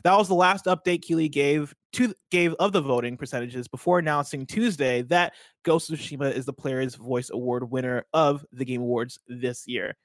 That 0.04 0.18
was 0.18 0.28
the 0.28 0.36
last 0.36 0.66
update 0.66 1.02
Keighley 1.02 1.30
gave 1.30 1.74
to 1.94 2.14
gave 2.30 2.54
of 2.56 2.72
the 2.72 2.82
voting 2.82 3.18
percentages 3.18 3.68
before 3.68 4.00
announcing 4.00 4.46
Tuesday 4.46 5.02
that 5.04 5.34
Ghost 5.64 5.90
of 5.90 6.00
Tsushima 6.00 6.34
is 6.34 6.46
the 6.46 6.54
Player's 6.54 6.96
Voice 6.96 7.30
Award 7.30 7.70
winner 7.70 8.06
of 8.14 8.46
the 8.52 8.66
Game 8.66 8.82
Awards 8.82 9.20
this 9.28 9.68
year. 9.68 9.96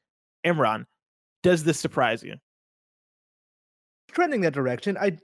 Imran, 0.44 0.86
does 1.42 1.64
this 1.64 1.78
surprise 1.78 2.22
you? 2.22 2.36
trending 4.16 4.40
that 4.40 4.54
direction. 4.54 4.96
I 4.96 5.18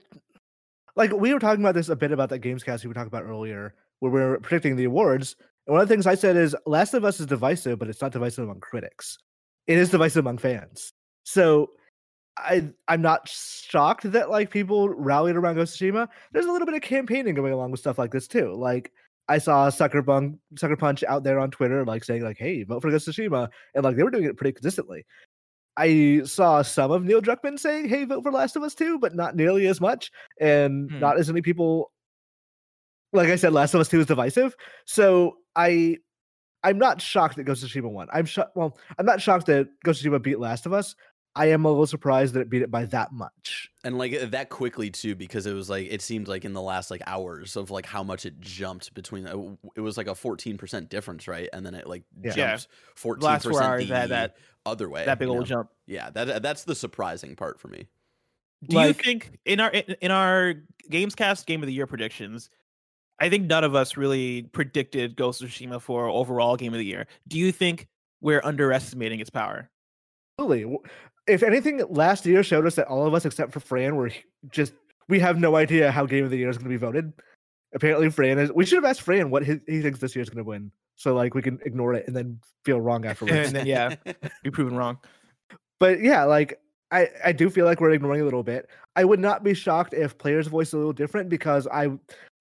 like 0.95 1.11
we 1.11 1.33
were 1.33 1.39
talking 1.39 1.63
about 1.63 1.73
this 1.73 1.89
a 1.89 1.95
bit 1.95 2.11
about 2.11 2.29
that 2.29 2.41
Gamescast 2.41 2.83
we 2.83 2.87
were 2.87 2.93
talking 2.93 3.07
about 3.07 3.23
earlier, 3.23 3.73
where 3.99 4.11
we 4.11 4.19
were 4.21 4.39
predicting 4.39 4.75
the 4.75 4.83
awards. 4.85 5.35
And 5.65 5.73
one 5.73 5.81
of 5.81 5.87
the 5.87 5.93
things 5.93 6.05
I 6.05 6.15
said 6.15 6.37
is 6.37 6.55
Last 6.67 6.93
of 6.93 7.03
Us 7.03 7.19
is 7.19 7.25
divisive, 7.25 7.79
but 7.79 7.89
it's 7.89 8.01
not 8.01 8.11
divisive 8.11 8.43
among 8.43 8.59
critics. 8.59 9.17
It 9.65 9.77
is 9.77 9.89
divisive 9.89 10.19
among 10.19 10.37
fans. 10.37 10.93
So 11.23 11.71
I 12.37 12.69
I'm 12.87 13.01
not 13.01 13.27
shocked 13.29 14.11
that 14.11 14.29
like 14.29 14.49
people 14.49 14.89
rallied 14.89 15.35
around 15.35 15.55
Ghost 15.55 15.79
of 15.79 15.87
Tsushima. 15.87 16.07
There's 16.31 16.45
a 16.45 16.51
little 16.51 16.65
bit 16.65 16.75
of 16.75 16.81
campaigning 16.81 17.35
going 17.35 17.53
along 17.53 17.71
with 17.71 17.79
stuff 17.79 17.97
like 17.99 18.11
this 18.11 18.27
too. 18.27 18.53
Like 18.53 18.91
I 19.29 19.37
saw 19.37 19.69
Sucker 19.69 20.01
Bung 20.01 20.39
Sucker 20.57 20.75
Punch 20.75 21.03
out 21.03 21.23
there 21.23 21.39
on 21.39 21.51
Twitter 21.51 21.85
like 21.85 22.03
saying 22.03 22.23
like, 22.23 22.37
"Hey, 22.37 22.63
vote 22.63 22.81
for 22.81 22.89
Ghost 22.91 23.07
of 23.07 23.13
Tsushima," 23.15 23.49
and 23.75 23.83
like 23.83 23.95
they 23.95 24.03
were 24.03 24.11
doing 24.11 24.25
it 24.25 24.35
pretty 24.37 24.53
consistently. 24.53 25.05
I 25.77 26.21
saw 26.25 26.61
some 26.61 26.91
of 26.91 27.03
Neil 27.03 27.21
Druckmann 27.21 27.57
saying, 27.59 27.87
"Hey, 27.87 28.03
vote 28.05 28.23
for 28.23 28.31
Last 28.31 28.55
of 28.55 28.63
Us 28.63 28.75
2," 28.75 28.99
but 28.99 29.15
not 29.15 29.35
nearly 29.35 29.67
as 29.67 29.79
much, 29.81 30.11
and 30.39 30.91
Hmm. 30.91 30.99
not 30.99 31.19
as 31.19 31.27
many 31.29 31.41
people. 31.41 31.91
Like 33.11 33.29
I 33.29 33.35
said, 33.35 33.53
Last 33.53 33.73
of 33.75 33.79
Us 33.81 33.89
2 33.89 33.99
is 33.99 34.05
divisive, 34.07 34.55
so 34.85 35.37
I, 35.55 35.97
I'm 36.63 36.79
not 36.79 36.99
shocked 37.01 37.35
that 37.35 37.43
Ghost 37.43 37.63
of 37.63 37.69
Tsushima 37.69 37.91
won. 37.91 38.07
I'm 38.11 38.25
shocked. 38.25 38.55
Well, 38.55 38.77
I'm 38.97 39.05
not 39.05 39.21
shocked 39.21 39.45
that 39.47 39.67
Ghost 39.83 40.03
of 40.03 40.11
Tsushima 40.11 40.21
beat 40.21 40.39
Last 40.39 40.65
of 40.65 40.73
Us. 40.73 40.95
I 41.35 41.47
am 41.47 41.65
a 41.65 41.69
little 41.69 41.87
surprised 41.87 42.35
that 42.35 42.41
it 42.41 42.49
beat 42.49 42.61
it 42.61 42.69
by 42.69 42.85
that 42.85 43.11
much. 43.11 43.69
and 43.83 43.97
like 43.97 44.13
uh, 44.13 44.25
that 44.27 44.49
quickly 44.49 44.89
too 44.91 45.15
because 45.15 45.45
it 45.47 45.53
was 45.53 45.69
like 45.69 45.87
it 45.89 46.01
seemed 46.01 46.27
like 46.27 46.45
in 46.45 46.53
the 46.53 46.61
last 46.61 46.91
like 46.91 47.01
hours 47.07 47.55
of 47.55 47.71
like 47.71 47.85
how 47.87 48.03
much 48.03 48.25
it 48.25 48.39
jumped 48.39 48.93
between 48.93 49.25
it 49.75 49.81
was 49.81 49.97
like 49.97 50.07
a 50.07 50.11
14% 50.11 50.89
difference 50.89 51.27
right 51.27 51.49
and 51.51 51.65
then 51.65 51.73
it 51.73 51.87
like 51.87 52.03
Yeah. 52.21 52.33
Yeah. 52.37 52.57
jumped 52.57 52.67
14% 52.97 53.21
Last 53.23 53.43
four 53.49 53.63
hours, 53.63 53.83
the 53.83 53.89
that- 53.93 54.09
that- 54.09 54.35
other 54.65 54.89
way 54.89 55.03
That 55.05 55.19
big 55.19 55.27
old 55.27 55.39
know? 55.39 55.45
jump. 55.45 55.69
yeah 55.87 56.09
that 56.11 56.41
that's 56.43 56.63
the 56.65 56.75
surprising 56.75 57.35
part 57.35 57.59
for 57.59 57.67
me 57.67 57.87
Do 58.69 58.79
you 58.79 58.93
think 58.93 59.37
in 59.43 59.59
our 59.59 59.69
in, 59.71 59.95
in 60.01 60.11
our 60.11 60.53
Gamescast 60.91 61.45
Game 61.47 61.61
of 61.63 61.67
the 61.67 61.73
Year 61.73 61.87
predictions, 61.87 62.49
I 63.19 63.29
think 63.29 63.47
none 63.47 63.63
of 63.65 63.73
us 63.75 63.97
really 63.97 64.43
predicted 64.43 65.15
Ghost 65.17 65.41
of 65.41 65.49
Tsushima 65.49 65.81
for 65.81 66.07
overall 66.07 66.55
game 66.57 66.73
of 66.73 66.79
the 66.79 66.85
year. 66.85 67.07
Do 67.27 67.37
you 67.39 67.51
think 67.51 67.87
we're 68.21 68.41
underestimating 68.43 69.19
its 69.19 69.29
power? 69.29 69.69
Absolutely. 70.39 70.77
If 71.27 71.43
anything, 71.43 71.81
last 71.89 72.25
year 72.25 72.43
showed 72.43 72.65
us 72.65 72.75
that 72.75 72.87
all 72.87 73.05
of 73.07 73.13
us 73.13 73.25
except 73.25 73.53
for 73.53 73.59
Fran 73.59 73.95
were 73.95 74.11
just 74.49 74.73
we 75.09 75.19
have 75.19 75.37
no 75.39 75.55
idea 75.55 75.91
how 75.91 76.05
game 76.05 76.25
of 76.25 76.31
the 76.31 76.37
year 76.37 76.49
is 76.49 76.57
going 76.57 76.65
to 76.65 76.69
be 76.69 76.77
voted. 76.77 77.13
Apparently, 77.73 78.09
Fran 78.09 78.39
is. 78.39 78.51
We 78.51 78.65
should 78.65 78.77
have 78.77 78.85
asked 78.85 79.01
Fran 79.01 79.29
what 79.29 79.45
he, 79.45 79.59
he 79.67 79.81
thinks 79.81 79.99
this 79.99 80.15
year 80.15 80.23
is 80.23 80.29
going 80.29 80.43
to 80.43 80.47
win, 80.47 80.71
so 80.95 81.13
like 81.15 81.33
we 81.33 81.41
can 81.41 81.59
ignore 81.65 81.93
it 81.93 82.07
and 82.07 82.15
then 82.15 82.39
feel 82.65 82.79
wrong 82.79 83.05
afterwards. 83.07 83.47
and 83.47 83.55
then 83.55 83.65
yeah, 83.65 83.95
be 84.43 84.51
proven 84.51 84.75
wrong. 84.75 84.97
but 85.79 86.01
yeah, 86.01 86.23
like 86.23 86.59
I 86.91 87.09
I 87.23 87.31
do 87.31 87.49
feel 87.49 87.65
like 87.65 87.81
we're 87.81 87.91
ignoring 87.91 88.21
a 88.21 88.25
little 88.25 88.43
bit. 88.43 88.69
I 88.95 89.03
would 89.03 89.19
not 89.19 89.43
be 89.43 89.53
shocked 89.53 89.93
if 89.93 90.17
players' 90.17 90.47
voice 90.47 90.67
is 90.69 90.73
a 90.73 90.77
little 90.77 90.93
different 90.93 91.29
because 91.29 91.67
I 91.67 91.89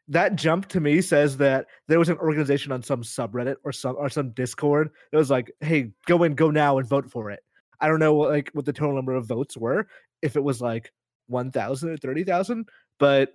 that 0.08 0.36
jump 0.36 0.68
to 0.68 0.80
me 0.80 1.00
says 1.00 1.36
that 1.38 1.66
there 1.88 1.98
was 1.98 2.08
an 2.08 2.18
organization 2.18 2.72
on 2.72 2.82
some 2.82 3.02
subreddit 3.02 3.56
or 3.64 3.72
some 3.72 3.96
or 3.96 4.10
some 4.10 4.30
Discord 4.30 4.90
that 5.10 5.18
was 5.18 5.30
like, 5.30 5.50
"Hey, 5.60 5.92
go 6.06 6.24
in, 6.24 6.34
go 6.34 6.50
now, 6.50 6.78
and 6.78 6.86
vote 6.86 7.10
for 7.10 7.30
it." 7.30 7.40
I 7.82 7.88
don't 7.88 7.98
know 7.98 8.14
what, 8.14 8.30
like 8.30 8.50
what 8.54 8.64
the 8.64 8.72
total 8.72 8.94
number 8.94 9.14
of 9.14 9.26
votes 9.26 9.56
were, 9.56 9.88
if 10.22 10.36
it 10.36 10.42
was 10.42 10.62
like 10.62 10.92
one 11.26 11.50
thousand 11.50 11.90
or 11.90 11.96
thirty 11.98 12.24
thousand, 12.24 12.68
but 12.98 13.34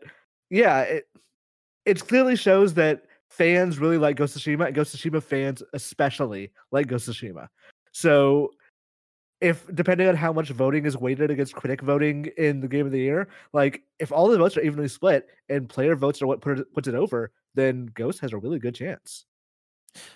yeah, 0.49 0.81
it 0.81 1.07
it 1.85 2.07
clearly 2.07 2.35
shows 2.35 2.73
that 2.75 3.03
fans 3.29 3.77
really 3.77 3.97
like 3.97 4.15
Ghost 4.15 4.35
of 4.35 4.41
Tsushima, 4.41 4.67
and 4.67 4.75
Ghost 4.75 4.93
of 4.93 4.99
Tsushima 4.99 5.21
fans 5.21 5.61
especially 5.73 6.51
like 6.71 6.87
Ghost 6.87 7.07
of 7.07 7.15
Tsushima. 7.15 7.47
So 7.91 8.51
if 9.39 9.67
depending 9.75 10.07
on 10.07 10.15
how 10.15 10.33
much 10.33 10.49
voting 10.49 10.85
is 10.85 10.97
weighted 10.97 11.29
against 11.29 11.53
critic 11.53 11.81
voting 11.81 12.31
in 12.37 12.59
the 12.59 12.67
game 12.67 12.87
of 12.87 12.91
the 12.91 12.99
year, 12.99 13.27
like 13.53 13.83
if 13.99 14.11
all 14.11 14.27
the 14.27 14.37
votes 14.37 14.57
are 14.57 14.61
evenly 14.61 14.87
split 14.87 15.27
and 15.49 15.69
player 15.69 15.95
votes 15.95 16.21
are 16.21 16.27
what 16.27 16.41
puts 16.41 16.87
it 16.87 16.95
over, 16.95 17.31
then 17.53 17.91
Ghost 17.93 18.19
has 18.21 18.33
a 18.33 18.37
really 18.37 18.57
good 18.57 18.73
chance. 18.73 19.26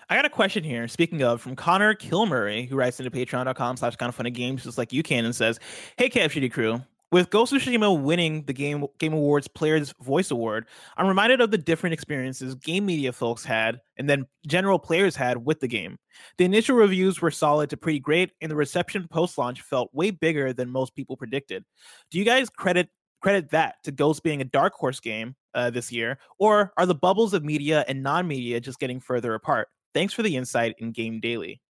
I 0.09 0.15
got 0.15 0.25
a 0.25 0.29
question 0.29 0.63
here. 0.63 0.88
Speaking 0.88 1.23
of, 1.23 1.41
from 1.41 1.55
Connor 1.55 1.95
Kilmurray, 1.95 2.67
who 2.67 2.75
writes 2.75 3.00
into 3.00 3.11
patreon.com 3.11 3.77
slash 3.77 3.95
kind 3.95 4.09
of 4.09 4.15
funny 4.15 4.31
games, 4.31 4.63
just 4.63 4.77
like 4.77 4.93
you 4.93 5.03
can, 5.03 5.25
and 5.25 5.35
says, 5.35 5.59
Hey, 5.97 6.09
KFGD 6.09 6.51
crew, 6.51 6.81
with 7.11 7.29
Ghost 7.29 7.51
of 7.51 7.61
Tsushima 7.61 8.01
winning 8.01 8.43
the 8.43 8.53
Game 8.53 8.85
Game 8.97 9.13
Awards 9.13 9.47
Players 9.47 9.93
Voice 10.01 10.31
Award, 10.31 10.65
I'm 10.95 11.07
reminded 11.07 11.41
of 11.41 11.51
the 11.51 11.57
different 11.57 11.93
experiences 11.93 12.55
game 12.55 12.85
media 12.85 13.11
folks 13.11 13.43
had 13.43 13.81
and 13.97 14.09
then 14.09 14.25
general 14.47 14.79
players 14.79 15.15
had 15.15 15.45
with 15.45 15.59
the 15.59 15.67
game. 15.67 15.97
The 16.38 16.45
initial 16.45 16.77
reviews 16.77 17.21
were 17.21 17.31
solid 17.31 17.69
to 17.71 17.77
pretty 17.77 18.00
great, 18.00 18.31
and 18.41 18.50
the 18.50 18.55
reception 18.55 19.07
post 19.09 19.38
launch 19.38 19.61
felt 19.61 19.93
way 19.93 20.11
bigger 20.11 20.53
than 20.53 20.69
most 20.69 20.95
people 20.95 21.17
predicted. 21.17 21.65
Do 22.09 22.17
you 22.17 22.25
guys 22.25 22.50
credit 22.50 22.89
credit 23.21 23.51
that 23.51 23.75
to 23.83 23.91
Ghost 23.91 24.23
being 24.23 24.41
a 24.41 24.45
dark 24.45 24.73
horse 24.73 25.00
game 25.00 25.35
uh, 25.53 25.70
this 25.70 25.91
year, 25.91 26.17
or 26.39 26.72
are 26.77 26.86
the 26.86 26.96
bubbles 26.96 27.34
of 27.34 27.43
media 27.43 27.84
and 27.88 28.01
non 28.03 28.27
media 28.27 28.60
just 28.60 28.79
getting 28.79 29.00
further 29.00 29.34
apart? 29.34 29.67
Thanks 29.93 30.13
for 30.13 30.24
the 30.24 30.36
insight 30.36 30.75
in 30.77 30.91
Game 30.91 31.20
Daily. 31.20 31.62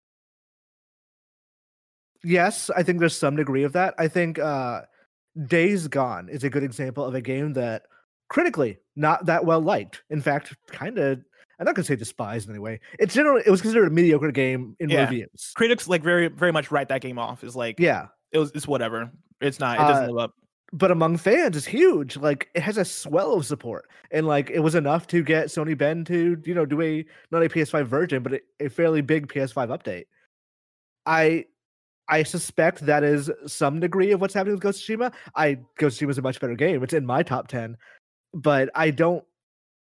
Yes, 2.23 2.69
I 2.75 2.83
think 2.83 2.99
there's 2.99 3.17
some 3.17 3.35
degree 3.35 3.63
of 3.63 3.73
that. 3.73 3.95
I 3.97 4.07
think 4.07 4.37
uh 4.39 4.81
Days 5.47 5.87
Gone 5.87 6.29
is 6.29 6.43
a 6.43 6.49
good 6.49 6.63
example 6.63 7.03
of 7.05 7.15
a 7.15 7.21
game 7.21 7.53
that 7.53 7.83
critically 8.29 8.77
not 8.95 9.25
that 9.25 9.45
well 9.45 9.61
liked. 9.61 10.03
In 10.09 10.21
fact, 10.21 10.55
kind 10.67 10.97
of 10.99 11.19
I'm 11.59 11.65
not 11.65 11.75
gonna 11.75 11.85
say 11.85 11.95
despised 11.95 12.47
in 12.47 12.53
any 12.55 12.59
way. 12.59 12.79
It's 12.99 13.13
generally 13.15 13.41
it 13.45 13.49
was 13.49 13.61
considered 13.61 13.87
a 13.87 13.89
mediocre 13.91 14.31
game 14.31 14.75
in 14.79 14.89
Yeah. 14.89 15.01
reviews. 15.05 15.51
Critics 15.55 15.87
like 15.87 16.03
very 16.03 16.27
very 16.27 16.51
much 16.51 16.69
write 16.69 16.89
that 16.89 17.01
game 17.01 17.17
off 17.17 17.43
as 17.43 17.55
like 17.55 17.79
Yeah, 17.79 18.07
it 18.31 18.37
was 18.37 18.51
it's 18.53 18.67
whatever. 18.67 19.09
It's 19.39 19.59
not. 19.59 19.79
It 19.79 19.83
doesn't 19.87 20.03
Uh, 20.05 20.11
live 20.11 20.23
up. 20.25 20.35
But 20.73 20.91
among 20.91 21.17
fans, 21.17 21.57
it's 21.57 21.65
huge. 21.65 22.15
Like 22.15 22.49
it 22.55 22.61
has 22.61 22.77
a 22.77 22.85
swell 22.85 23.33
of 23.33 23.45
support, 23.45 23.89
and 24.11 24.25
like 24.25 24.49
it 24.49 24.59
was 24.59 24.75
enough 24.75 25.05
to 25.07 25.21
get 25.21 25.47
Sony 25.47 25.77
Bend 25.77 26.07
to 26.07 26.41
you 26.45 26.53
know 26.53 26.65
do 26.65 26.81
a 26.81 27.05
not 27.29 27.43
a 27.43 27.49
PS5 27.49 27.85
version, 27.87 28.23
but 28.23 28.33
a, 28.33 28.41
a 28.61 28.69
fairly 28.69 29.01
big 29.01 29.27
PS5 29.27 29.67
update. 29.67 30.05
I 31.05 31.45
I 32.07 32.23
suspect 32.23 32.85
that 32.85 33.03
is 33.03 33.31
some 33.47 33.79
degree 33.79 34.11
of 34.11 34.21
what's 34.21 34.33
happening 34.33 34.55
with 34.55 34.61
Ghost 34.61 34.87
of 34.89 34.99
Tsushima. 34.99 35.13
I 35.35 35.57
Ghost 35.77 36.01
of 36.01 36.07
Tsushima 36.07 36.11
is 36.11 36.17
a 36.17 36.21
much 36.21 36.39
better 36.39 36.55
game. 36.55 36.83
It's 36.83 36.93
in 36.93 37.05
my 37.05 37.23
top 37.23 37.47
ten, 37.47 37.77
but 38.33 38.69
I 38.75 38.91
don't. 38.91 39.23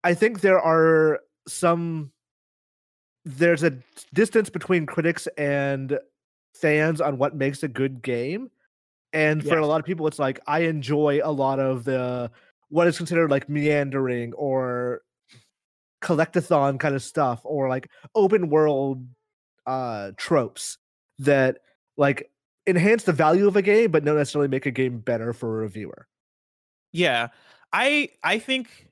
I 0.03 0.15
think 0.15 0.41
there 0.41 0.61
are 0.61 1.21
some. 1.49 2.13
There's 3.25 3.63
a 3.63 3.79
distance 4.15 4.51
between 4.51 4.87
critics 4.87 5.27
and 5.37 5.99
fans 6.55 7.01
on 7.01 7.19
what 7.19 7.35
makes 7.35 7.63
a 7.63 7.69
good 7.69 8.03
game. 8.03 8.51
And 9.17 9.43
for 9.43 9.57
a 9.57 9.67
lot 9.67 9.81
of 9.81 9.87
people, 9.87 10.07
it's 10.07 10.19
like 10.19 10.41
I 10.47 10.61
enjoy 10.61 11.21
a 11.25 11.33
lot 11.33 11.59
of 11.59 11.85
the 11.85 12.31
what 12.69 12.87
is 12.87 12.99
considered 12.99 13.31
like 13.31 13.49
meandering 13.49 14.35
or 14.35 15.01
collectathon 16.03 16.79
kind 16.79 16.95
of 16.95 17.03
stuff, 17.03 17.41
or 17.45 17.69
like 17.69 17.89
open 18.15 18.51
world 18.51 19.07
uh 19.67 20.13
tropes 20.17 20.79
that 21.19 21.59
like 21.97 22.31
enhance 22.67 23.05
the 23.05 23.13
value 23.13 23.49
of 23.49 23.57
a 23.57 23.63
game, 23.63 23.91
but 23.91 24.05
don't 24.05 24.17
necessarily 24.17 24.49
make 24.49 24.67
a 24.67 24.71
game 24.71 24.99
better 24.99 25.33
for 25.33 25.49
a 25.49 25.63
reviewer. 25.63 26.07
Yeah. 26.93 27.29
I 27.73 28.11
I 28.23 28.39
think 28.39 28.89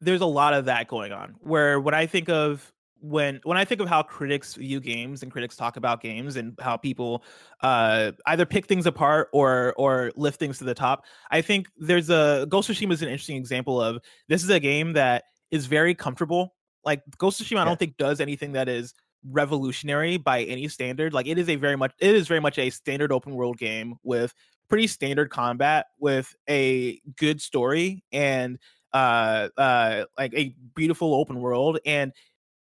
there's 0.00 0.20
a 0.20 0.26
lot 0.26 0.54
of 0.54 0.64
that 0.64 0.88
going 0.88 1.12
on. 1.12 1.36
Where 1.40 1.78
when 1.78 1.94
I 1.94 2.06
think 2.06 2.28
of 2.28 2.72
when 3.00 3.40
when 3.44 3.56
I 3.56 3.64
think 3.64 3.80
of 3.80 3.88
how 3.88 4.02
critics 4.02 4.54
view 4.54 4.80
games 4.80 5.22
and 5.22 5.30
critics 5.30 5.56
talk 5.56 5.76
about 5.76 6.00
games 6.00 6.36
and 6.36 6.54
how 6.60 6.76
people 6.76 7.24
uh 7.60 8.12
either 8.26 8.46
pick 8.46 8.66
things 8.66 8.86
apart 8.86 9.28
or 9.32 9.74
or 9.76 10.12
lift 10.16 10.38
things 10.38 10.58
to 10.58 10.64
the 10.64 10.74
top, 10.74 11.04
I 11.30 11.42
think 11.42 11.68
there's 11.76 12.10
a 12.10 12.46
Ghost 12.48 12.70
of 12.70 12.76
Tsushima 12.76 12.92
is 12.92 13.02
an 13.02 13.08
interesting 13.08 13.36
example 13.36 13.80
of 13.80 14.00
this 14.28 14.42
is 14.42 14.50
a 14.50 14.60
game 14.60 14.94
that 14.94 15.24
is 15.50 15.66
very 15.66 15.94
comfortable. 15.94 16.54
Like 16.84 17.02
Ghost 17.18 17.40
of 17.40 17.46
Tsushima, 17.46 17.58
I 17.58 17.64
don't 17.64 17.78
think 17.78 17.96
does 17.96 18.20
anything 18.20 18.52
that 18.52 18.68
is 18.68 18.94
revolutionary 19.30 20.16
by 20.16 20.42
any 20.42 20.68
standard. 20.68 21.12
Like 21.12 21.26
it 21.26 21.38
is 21.38 21.48
a 21.48 21.56
very 21.56 21.76
much 21.76 21.92
it 21.98 22.14
is 22.14 22.28
very 22.28 22.40
much 22.40 22.58
a 22.58 22.70
standard 22.70 23.12
open 23.12 23.34
world 23.34 23.58
game 23.58 23.96
with 24.02 24.34
pretty 24.68 24.86
standard 24.86 25.30
combat 25.30 25.86
with 25.98 26.34
a 26.48 27.00
good 27.16 27.40
story 27.40 28.02
and 28.12 28.58
uh 28.92 29.48
uh 29.56 30.04
like 30.18 30.32
a 30.34 30.54
beautiful 30.74 31.14
open 31.14 31.40
world 31.40 31.78
and 31.86 32.12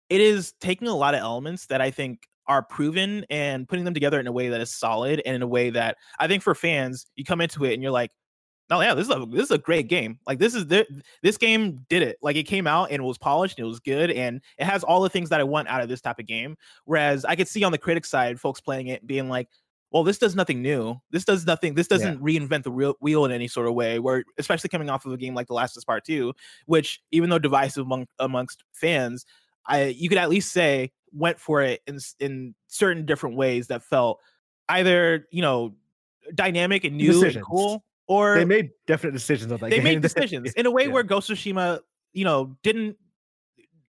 it 0.09 0.21
is 0.21 0.53
taking 0.61 0.87
a 0.87 0.95
lot 0.95 1.13
of 1.13 1.21
elements 1.21 1.65
that 1.67 1.81
I 1.81 1.91
think 1.91 2.27
are 2.47 2.63
proven 2.63 3.25
and 3.29 3.67
putting 3.67 3.85
them 3.85 3.93
together 3.93 4.19
in 4.19 4.27
a 4.27 4.31
way 4.31 4.49
that 4.49 4.61
is 4.61 4.71
solid 4.71 5.21
and 5.25 5.35
in 5.35 5.41
a 5.41 5.47
way 5.47 5.69
that 5.69 5.97
I 6.19 6.27
think 6.27 6.43
for 6.43 6.55
fans 6.55 7.05
you 7.15 7.25
come 7.25 7.41
into 7.41 7.65
it 7.65 7.73
and 7.73 7.83
you're 7.83 7.91
like 7.91 8.11
oh 8.69 8.81
yeah 8.81 8.93
this 8.93 9.07
is 9.07 9.13
a 9.13 9.25
this 9.29 9.43
is 9.43 9.51
a 9.51 9.57
great 9.57 9.87
game. 9.87 10.19
Like 10.25 10.39
this 10.39 10.55
is 10.55 10.67
the, 10.67 10.85
this 11.23 11.37
game 11.37 11.85
did 11.89 12.01
it. 12.01 12.17
Like 12.21 12.35
it 12.35 12.43
came 12.43 12.67
out 12.67 12.91
and 12.91 13.01
it 13.01 13.05
was 13.05 13.17
polished 13.17 13.57
and 13.57 13.65
it 13.65 13.69
was 13.69 13.79
good 13.79 14.11
and 14.11 14.41
it 14.57 14.65
has 14.65 14.83
all 14.83 15.01
the 15.01 15.09
things 15.09 15.29
that 15.29 15.39
I 15.39 15.43
want 15.43 15.67
out 15.67 15.81
of 15.81 15.89
this 15.89 16.01
type 16.01 16.19
of 16.19 16.25
game. 16.25 16.55
Whereas 16.85 17.25
I 17.25 17.35
could 17.35 17.47
see 17.47 17.63
on 17.63 17.71
the 17.71 17.77
critic 17.77 18.05
side 18.05 18.39
folks 18.39 18.61
playing 18.61 18.87
it 18.87 19.05
being 19.05 19.29
like 19.29 19.49
well 19.91 20.03
this 20.03 20.17
does 20.17 20.35
nothing 20.35 20.61
new. 20.61 20.95
This 21.11 21.25
does 21.25 21.45
nothing 21.45 21.73
this 21.73 21.87
doesn't 21.87 22.21
reinvent 22.21 22.63
the 22.63 22.71
real 22.71 22.95
wheel 23.01 23.25
in 23.25 23.31
any 23.31 23.47
sort 23.47 23.67
of 23.67 23.73
way. 23.73 23.99
Where 23.99 24.23
especially 24.37 24.69
coming 24.69 24.89
off 24.89 25.05
of 25.05 25.11
a 25.11 25.17
game 25.17 25.33
like 25.35 25.47
the 25.47 25.53
last 25.53 25.75
of 25.75 25.81
us 25.81 25.85
part 25.85 26.05
2 26.05 26.33
which 26.65 27.01
even 27.11 27.29
though 27.29 27.39
divisive 27.39 27.85
among 27.85 28.07
amongst 28.19 28.63
fans 28.73 29.25
i 29.67 29.85
you 29.85 30.09
could 30.09 30.17
at 30.17 30.29
least 30.29 30.51
say 30.51 30.91
went 31.13 31.39
for 31.39 31.61
it 31.61 31.81
in 31.87 31.99
in 32.19 32.53
certain 32.67 33.05
different 33.05 33.35
ways 33.35 33.67
that 33.67 33.83
felt 33.83 34.19
either 34.69 35.27
you 35.31 35.41
know 35.41 35.73
dynamic 36.35 36.83
and 36.83 36.97
new 36.97 37.23
and 37.23 37.41
cool 37.41 37.83
or 38.07 38.35
They 38.35 38.45
made 38.45 38.71
definite 38.85 39.11
decisions 39.11 39.51
on 39.51 39.59
that 39.59 39.69
they 39.69 39.77
game. 39.77 39.83
made 39.83 40.01
decisions 40.01 40.53
in 40.57 40.65
a 40.65 40.71
way 40.71 40.83
yeah. 40.83 40.89
where 40.91 41.03
Ghost 41.03 41.29
of 41.29 41.37
Tsushima, 41.37 41.79
you 42.13 42.23
know, 42.23 42.55
didn't 42.63 42.95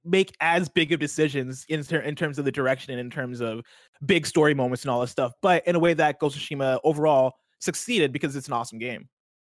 make 0.04 0.36
as 0.40 0.70
big 0.70 0.92
of 0.94 1.00
decisions 1.00 1.66
in, 1.68 1.84
ter- 1.84 2.00
in 2.00 2.16
terms 2.16 2.40
of 2.40 2.46
the 2.46 2.52
direction 2.52 2.92
and 2.92 3.00
in 3.00 3.10
terms 3.10 3.42
of 3.42 3.62
big 4.06 4.26
story 4.26 4.54
moments 4.54 4.84
and 4.84 4.92
all 4.92 5.02
this 5.02 5.12
stuff, 5.12 5.34
but 5.42 5.66
in 5.68 5.76
a 5.76 5.80
way 5.80 5.94
that 5.94 6.20
Ghost 6.20 6.36
of 6.38 6.42
Tsushima 6.42 6.80
overall 6.84 7.34
succeeded 7.60 8.12
because 8.14 8.36
it's 8.36 8.48
an 8.48 8.54
awesome 8.54 8.80
game. 8.80 9.10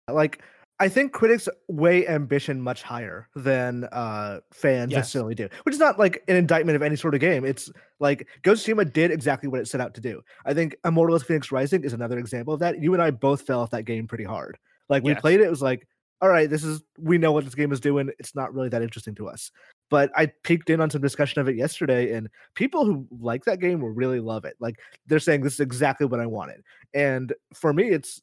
like 0.09 0.43
I 0.83 0.89
think 0.89 1.13
critics 1.13 1.49
weigh 1.69 2.09
ambition 2.09 2.61
much 2.61 2.83
higher 2.83 3.29
than 3.37 3.85
uh 3.93 4.41
fans 4.53 4.91
Yes. 4.91 4.99
necessarily 4.99 5.37
do, 5.37 5.49
which 5.63 5.75
is 5.75 5.79
not 5.79 5.97
like 5.97 6.25
an 6.27 6.35
indictment 6.35 6.75
of 6.75 6.83
any 6.83 6.97
sort 6.97 7.15
of 7.15 7.21
game. 7.21 7.45
It's 7.45 7.71
like 8.01 8.27
Ghost 8.43 8.67
of 8.67 8.77
Tsushima 8.77 8.93
did 8.93 9.13
exactly 9.13 9.49
what 9.49 9.61
it 9.61 9.69
set 9.69 9.81
out 9.81 9.95
to 9.95 10.01
do. 10.01 10.21
I 10.45 10.55
think 10.55 10.75
Immortals 10.85 11.23
Phoenix 11.23 11.53
Rising 11.53 11.85
is 11.85 11.93
another 11.93 12.19
example 12.19 12.53
of 12.53 12.59
that. 12.61 12.83
You 12.83 12.95
and 12.95 13.03
I 13.03 13.13
both 13.13 13.43
fell 13.43 13.61
off 13.61 13.71
that 13.71 13.85
game 13.85 14.09
pretty 14.09 14.25
hard. 14.25 14.59
Like 14.89 15.05
we 15.05 15.13
Yes. 15.13 15.21
played 15.21 15.39
it, 15.41 15.45
it 15.45 15.51
was 15.51 15.63
like, 15.63 15.87
all 16.21 16.29
right, 16.29 16.51
this 16.51 16.65
is 16.65 16.83
we 16.99 17.17
know 17.17 17.31
what 17.31 17.45
this 17.45 17.55
game 17.55 17.71
is 17.71 17.79
doing. 17.79 18.11
It's 18.19 18.35
not 18.35 18.53
really 18.53 18.69
that 18.71 18.83
interesting 18.83 19.15
to 19.15 19.29
us. 19.29 19.53
But 19.89 20.11
I 20.17 20.27
peeked 20.43 20.69
in 20.69 20.81
on 20.81 20.91
some 20.91 21.01
discussion 21.01 21.41
of 21.41 21.49
it 21.49 21.55
yesterday, 21.55 22.13
and 22.15 22.29
people 22.57 22.85
who 22.85 23.07
like 23.21 23.45
that 23.45 23.61
game 23.61 23.81
will 23.81 23.91
really 23.91 24.19
love 24.19 24.45
it. 24.45 24.57
Like 24.59 24.81
they're 25.07 25.21
saying 25.21 25.43
this 25.43 25.55
is 25.55 25.61
exactly 25.61 26.07
what 26.07 26.19
I 26.19 26.27
wanted. 26.27 26.63
And 26.93 27.33
for 27.55 27.73
me, 27.73 27.91
it's 27.91 28.21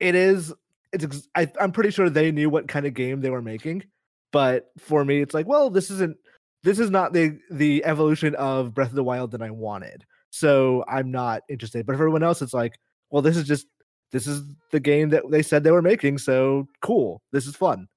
it 0.00 0.16
is 0.16 0.52
it's 0.92 1.04
ex- 1.04 1.28
I, 1.34 1.50
i'm 1.60 1.72
pretty 1.72 1.90
sure 1.90 2.08
they 2.10 2.30
knew 2.32 2.50
what 2.50 2.68
kind 2.68 2.86
of 2.86 2.94
game 2.94 3.20
they 3.20 3.30
were 3.30 3.42
making 3.42 3.84
but 4.32 4.70
for 4.78 5.04
me 5.04 5.20
it's 5.20 5.34
like 5.34 5.46
well 5.46 5.70
this 5.70 5.90
isn't 5.90 6.16
this 6.62 6.78
is 6.78 6.90
not 6.90 7.12
the 7.12 7.38
the 7.50 7.84
evolution 7.84 8.34
of 8.36 8.74
breath 8.74 8.90
of 8.90 8.94
the 8.94 9.04
wild 9.04 9.30
that 9.32 9.42
i 9.42 9.50
wanted 9.50 10.04
so 10.30 10.84
i'm 10.88 11.10
not 11.10 11.42
interested 11.48 11.86
but 11.86 11.92
for 11.96 12.02
everyone 12.02 12.22
else 12.22 12.42
it's 12.42 12.54
like 12.54 12.78
well 13.10 13.22
this 13.22 13.36
is 13.36 13.46
just 13.46 13.66
this 14.12 14.26
is 14.26 14.42
the 14.70 14.80
game 14.80 15.08
that 15.08 15.22
they 15.30 15.42
said 15.42 15.64
they 15.64 15.70
were 15.70 15.82
making 15.82 16.18
so 16.18 16.66
cool 16.80 17.22
this 17.32 17.46
is 17.46 17.56
fun 17.56 17.88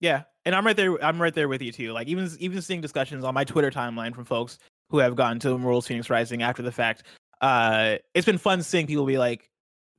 Yeah, 0.00 0.22
and 0.46 0.54
I'm 0.54 0.64
right 0.64 0.76
there. 0.76 1.02
I'm 1.04 1.20
right 1.20 1.34
there 1.34 1.48
with 1.48 1.60
you 1.60 1.72
too. 1.72 1.92
Like 1.92 2.08
even 2.08 2.30
even 2.38 2.62
seeing 2.62 2.80
discussions 2.80 3.24
on 3.24 3.34
my 3.34 3.44
Twitter 3.44 3.70
timeline 3.70 4.14
from 4.14 4.24
folks 4.24 4.58
who 4.88 4.98
have 4.98 5.14
gotten 5.14 5.38
to 5.40 5.50
Immortals 5.50 5.86
Phoenix 5.86 6.08
Rising 6.08 6.42
after 6.42 6.62
the 6.62 6.72
fact. 6.72 7.02
Uh, 7.40 7.96
it's 8.14 8.24
been 8.24 8.38
fun 8.38 8.62
seeing 8.62 8.86
people 8.86 9.04
be 9.04 9.18
like, 9.18 9.49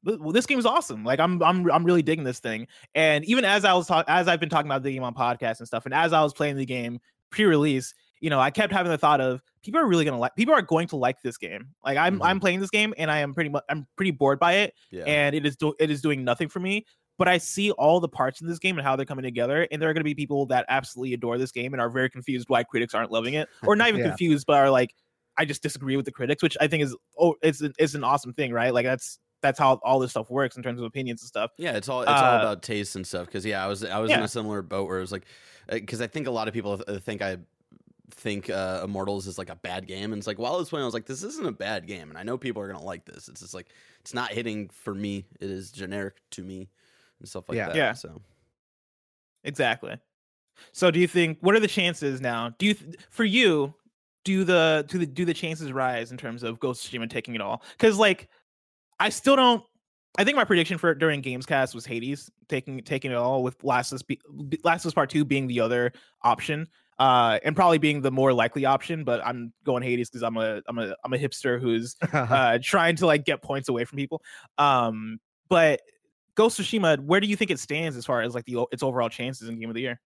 well, 0.04 0.32
this 0.32 0.46
game 0.46 0.60
is 0.60 0.66
awesome. 0.66 1.04
Like 1.04 1.20
I'm 1.20 1.42
I'm 1.44 1.70
I'm 1.72 1.84
really 1.84 2.02
digging 2.02 2.24
this 2.24 2.40
thing. 2.40 2.68
And 2.96 3.24
even 3.26 3.46
as 3.46 3.66
I 3.66 3.74
was 3.74 3.88
talk- 3.88 4.06
as 4.08 4.28
I've 4.28 4.40
been 4.40 4.50
talking 4.50 4.70
about 4.70 4.84
the 4.84 4.92
game 4.94 5.04
on 5.04 5.14
podcasts 5.14 5.60
and 5.60 5.68
stuff, 5.68 5.86
and 5.86 5.94
as 5.94 6.14
I 6.14 6.22
was 6.24 6.34
playing 6.34 6.58
the 6.58 6.66
game 6.66 7.00
pre-release, 7.32 7.94
you 8.20 8.30
know, 8.30 8.40
I 8.40 8.52
kept 8.52 8.74
having 8.74 8.92
the 8.92 8.98
thought 8.98 9.22
of 9.22 9.42
people 9.64 9.80
are 9.80 9.86
really 9.88 10.06
gonna 10.06 10.20
like 10.20 10.36
people 10.36 10.54
are 10.54 10.62
going 10.62 10.88
to 10.90 10.96
like 10.96 11.22
this 11.22 11.38
game. 11.38 11.70
Like 11.84 11.98
I'm 11.98 12.20
Mhm. 12.20 12.26
I'm 12.26 12.40
playing 12.40 12.60
this 12.60 12.70
game 12.70 12.94
and 12.98 13.10
I 13.12 13.20
am 13.20 13.34
pretty 13.34 13.50
much 13.50 13.64
I'm 13.70 13.88
pretty 13.96 14.12
bored 14.12 14.40
by 14.40 14.54
it, 14.54 14.74
Yeah. 14.92 15.04
and 15.06 15.36
it 15.36 15.46
is 15.46 15.56
do- 15.56 15.76
it 15.80 15.90
is 15.90 16.02
doing 16.02 16.24
nothing 16.24 16.50
for 16.50 16.60
me. 16.60 16.86
But 17.18 17.28
I 17.28 17.38
see 17.38 17.70
all 17.72 18.00
the 18.00 18.10
parts 18.10 18.42
in 18.42 18.48
this 18.48 18.58
game 18.58 18.78
and 18.80 18.88
how 18.88 18.96
they're 18.96 19.06
coming 19.06 19.24
together, 19.24 19.68
and 19.72 19.80
there 19.80 19.88
are 19.90 19.94
going 19.94 20.02
to 20.02 20.06
be 20.06 20.16
people 20.16 20.48
that 20.48 20.66
absolutely 20.70 21.14
adore 21.14 21.38
this 21.38 21.52
game 21.52 21.74
and 21.74 21.80
are 21.82 21.90
very 21.90 22.10
confused 22.10 22.50
why 22.50 22.64
critics 22.64 22.96
aren't 22.96 23.12
loving 23.12 23.36
it, 23.36 23.48
or 23.68 23.76
not 23.76 23.88
even 23.90 24.02
Yeah. 24.02 24.08
confused, 24.08 24.48
but 24.48 24.58
are 24.58 24.72
like, 24.72 24.96
I 25.38 25.46
just 25.46 25.62
disagree 25.62 25.96
with 25.96 26.06
the 26.06 26.12
critics, 26.12 26.42
which 26.42 26.58
I 26.60 26.68
think 26.68 26.82
is 26.84 26.96
oh, 27.20 27.36
it's 27.44 27.62
an- 27.62 27.74
it's 27.78 27.94
an 27.94 28.04
awesome 28.04 28.34
thing, 28.34 28.52
right? 28.52 28.74
Like 28.74 28.86
that's 28.86 29.20
that's 29.42 29.60
how 29.60 29.74
all 29.84 30.00
this 30.00 30.12
stuff 30.12 30.30
works 30.30 30.58
in 30.58 30.64
terms 30.64 30.80
of 30.80 30.86
opinions 30.86 31.22
and 31.22 31.28
stuff. 31.28 31.52
Yeah, 31.58 31.74
it's 31.76 31.90
all 31.90 32.02
it's 32.04 32.10
all 32.12 32.36
Uh, 32.36 32.40
about 32.40 32.62
taste 32.64 32.96
and 32.96 33.06
stuff. 33.06 33.26
Because 33.26 33.46
yeah, 33.46 33.64
I 33.64 33.68
was 33.68 33.84
I 33.84 34.00
was 34.00 34.12
in 34.12 34.22
a 34.22 34.28
similar 34.28 34.62
boat 34.62 34.88
where 34.88 34.98
it 34.98 35.02
was 35.02 35.12
like, 35.12 35.26
because 35.70 36.02
I 36.02 36.08
think 36.08 36.28
a 36.28 36.32
lot 36.32 36.48
of 36.48 36.54
people 36.54 36.78
think 36.78 37.22
I 37.22 37.38
think 38.14 38.50
uh, 38.50 38.82
Immortals 38.84 39.26
is 39.26 39.38
like 39.38 39.50
a 39.50 39.56
bad 39.56 39.88
game, 39.88 40.12
and 40.14 40.20
it's 40.20 40.28
like 40.28 40.38
while 40.38 40.54
I 40.54 40.58
was 40.58 40.70
playing, 40.70 40.84
I 40.84 40.86
was 40.86 40.94
like, 40.94 41.06
this 41.06 41.24
isn't 41.24 41.48
a 41.48 41.52
bad 41.52 41.88
game, 41.88 42.10
and 42.10 42.18
I 42.18 42.24
know 42.24 42.38
people 42.38 42.62
are 42.62 42.68
gonna 42.68 42.84
like 42.84 43.06
this. 43.06 43.28
It's 43.30 43.42
just 43.42 43.54
like 43.54 43.68
it's 44.02 44.14
not 44.14 44.32
hitting 44.32 44.70
for 44.70 44.94
me. 44.94 45.26
It 45.40 45.50
is 45.50 45.72
generic 45.72 46.16
to 46.32 46.44
me 46.44 46.70
and 47.20 47.28
stuff 47.30 47.48
like 47.50 47.56
Yeah. 47.58 47.68
that. 47.68 47.76
Yeah. 47.76 47.94
So 47.94 48.22
Exactly. 49.44 49.98
So 50.72 50.92
do 50.92 51.00
you 51.00 51.08
think 51.08 51.38
what 51.42 51.56
are 51.56 51.60
the 51.60 51.68
chances 51.68 52.22
now? 52.22 52.54
Do 52.60 52.66
you 52.68 52.74
th- 52.76 52.96
for 53.10 53.24
you 53.24 53.74
do 54.24 54.44
the 54.44 54.86
do 54.88 55.00
the 55.00 55.06
do 55.08 55.26
the 55.26 55.34
chances 55.34 55.72
rise 55.72 56.12
in 56.12 56.18
terms 56.18 56.44
of 56.44 56.60
Ghost 56.60 56.86
of 56.86 56.92
Tsushima 56.92 57.10
taking 57.10 57.34
it 57.34 57.42
all? 57.42 57.64
Cuz 57.80 57.98
like 57.98 58.30
I 59.02 59.10
still 59.10 59.36
don't 59.36 59.64
I 60.18 60.24
think 60.24 60.36
my 60.36 60.44
prediction 60.44 60.78
for 60.78 60.94
during 60.94 61.22
Gamescast 61.22 61.74
was 61.74 61.86
Hades 61.86 62.30
taking 62.50 62.82
taking 62.84 63.12
it 63.12 63.16
all 63.16 63.44
with 63.44 63.64
Last 63.64 63.92
of 63.92 64.02
Us, 64.02 64.18
Last 64.64 64.84
of 64.84 64.90
Us 64.90 64.94
Part 64.94 65.10
2 65.10 65.26
being 65.26 65.48
the 65.48 65.60
other 65.60 65.92
option. 66.22 66.68
Uh, 67.00 67.40
and 67.44 67.56
probably 67.56 67.80
being 67.80 68.02
the 68.02 68.12
more 68.12 68.32
likely 68.32 68.64
option, 68.64 69.04
but 69.04 69.26
I'm 69.26 69.52
going 69.64 69.82
Hades 69.82 70.10
because 70.10 70.22
I'm 70.22 70.38
a 70.38 70.62
I'm 70.68 70.78
a 70.78 70.96
I'm 71.04 71.14
a 71.14 71.18
hipster 71.18 71.60
who's 71.60 71.96
uh 72.14 72.60
trying 72.62 72.96
to 72.98 73.08
like 73.08 73.26
get 73.26 73.42
points 73.42 73.70
away 73.70 73.86
from 73.86 73.98
people. 73.98 74.22
Um, 74.60 75.20
but 75.50 75.82
Ghost 76.36 76.60
of 76.60 76.66
Tsushima, 76.66 77.00
where 77.00 77.20
do 77.20 77.26
you 77.26 77.36
think 77.36 77.50
it 77.50 77.60
stands 77.60 77.98
as 77.98 78.06
far 78.06 78.22
as 78.22 78.36
like 78.36 78.46
the 78.46 78.68
its 78.72 78.84
overall 78.84 79.10
chances 79.10 79.50
in 79.50 79.60
Game 79.60 79.70
of 79.70 79.76
the 79.76 79.82
Year? 79.82 80.00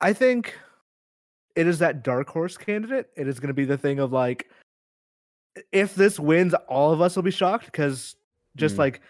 I 0.00 0.12
think 0.12 0.54
it 1.56 1.66
is 1.66 1.78
that 1.78 2.02
dark 2.02 2.28
horse 2.28 2.58
candidate. 2.58 3.08
It 3.16 3.28
is 3.28 3.40
going 3.40 3.48
to 3.48 3.54
be 3.54 3.64
the 3.64 3.78
thing 3.78 3.98
of 3.98 4.12
like, 4.12 4.50
if 5.72 5.94
this 5.94 6.18
wins, 6.18 6.54
all 6.68 6.92
of 6.92 7.00
us 7.00 7.16
will 7.16 7.22
be 7.22 7.30
shocked 7.30 7.66
because 7.66 8.16
just 8.56 8.76
Mm. 8.76 8.78
like, 8.78 9.00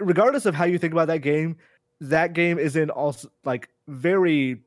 regardless 0.00 0.46
of 0.46 0.54
how 0.54 0.64
you 0.64 0.78
think 0.78 0.92
about 0.92 1.06
that 1.08 1.18
game, 1.22 1.56
that 2.00 2.32
game 2.32 2.58
is 2.58 2.76
in 2.76 2.90
also 2.90 3.28
like 3.44 3.68
very 3.88 4.60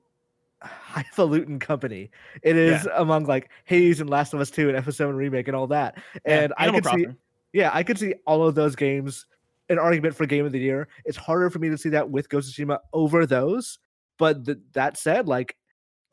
highfalutin 0.63 1.59
company. 1.59 2.09
It 2.41 2.55
is 2.55 2.87
among 2.95 3.25
like 3.25 3.49
Hades 3.65 3.99
and 4.01 4.09
Last 4.09 4.33
of 4.33 4.39
Us 4.39 4.49
2 4.49 4.69
and 4.69 4.77
FF7 4.77 5.15
remake 5.15 5.47
and 5.47 5.55
all 5.55 5.67
that. 5.67 5.97
Yeah, 6.25 6.41
And 6.43 6.53
I 6.57 6.71
could 6.71 6.85
see 6.85 7.05
yeah, 7.53 7.71
I 7.73 7.83
could 7.83 7.97
see 7.97 8.13
all 8.25 8.47
of 8.47 8.55
those 8.55 8.75
games 8.75 9.25
an 9.69 9.79
argument 9.79 10.15
for 10.15 10.25
game 10.25 10.45
of 10.45 10.51
the 10.51 10.59
year. 10.59 10.87
It's 11.05 11.17
harder 11.17 11.49
for 11.49 11.59
me 11.59 11.69
to 11.69 11.77
see 11.77 11.89
that 11.89 12.09
with 12.09 12.29
Ghost 12.29 12.49
of 12.49 12.55
Tsushima 12.67 12.79
over 12.93 13.25
those. 13.25 13.79
But 14.17 14.45
th- 14.45 14.57
that 14.73 14.97
said, 14.97 15.27
like 15.27 15.55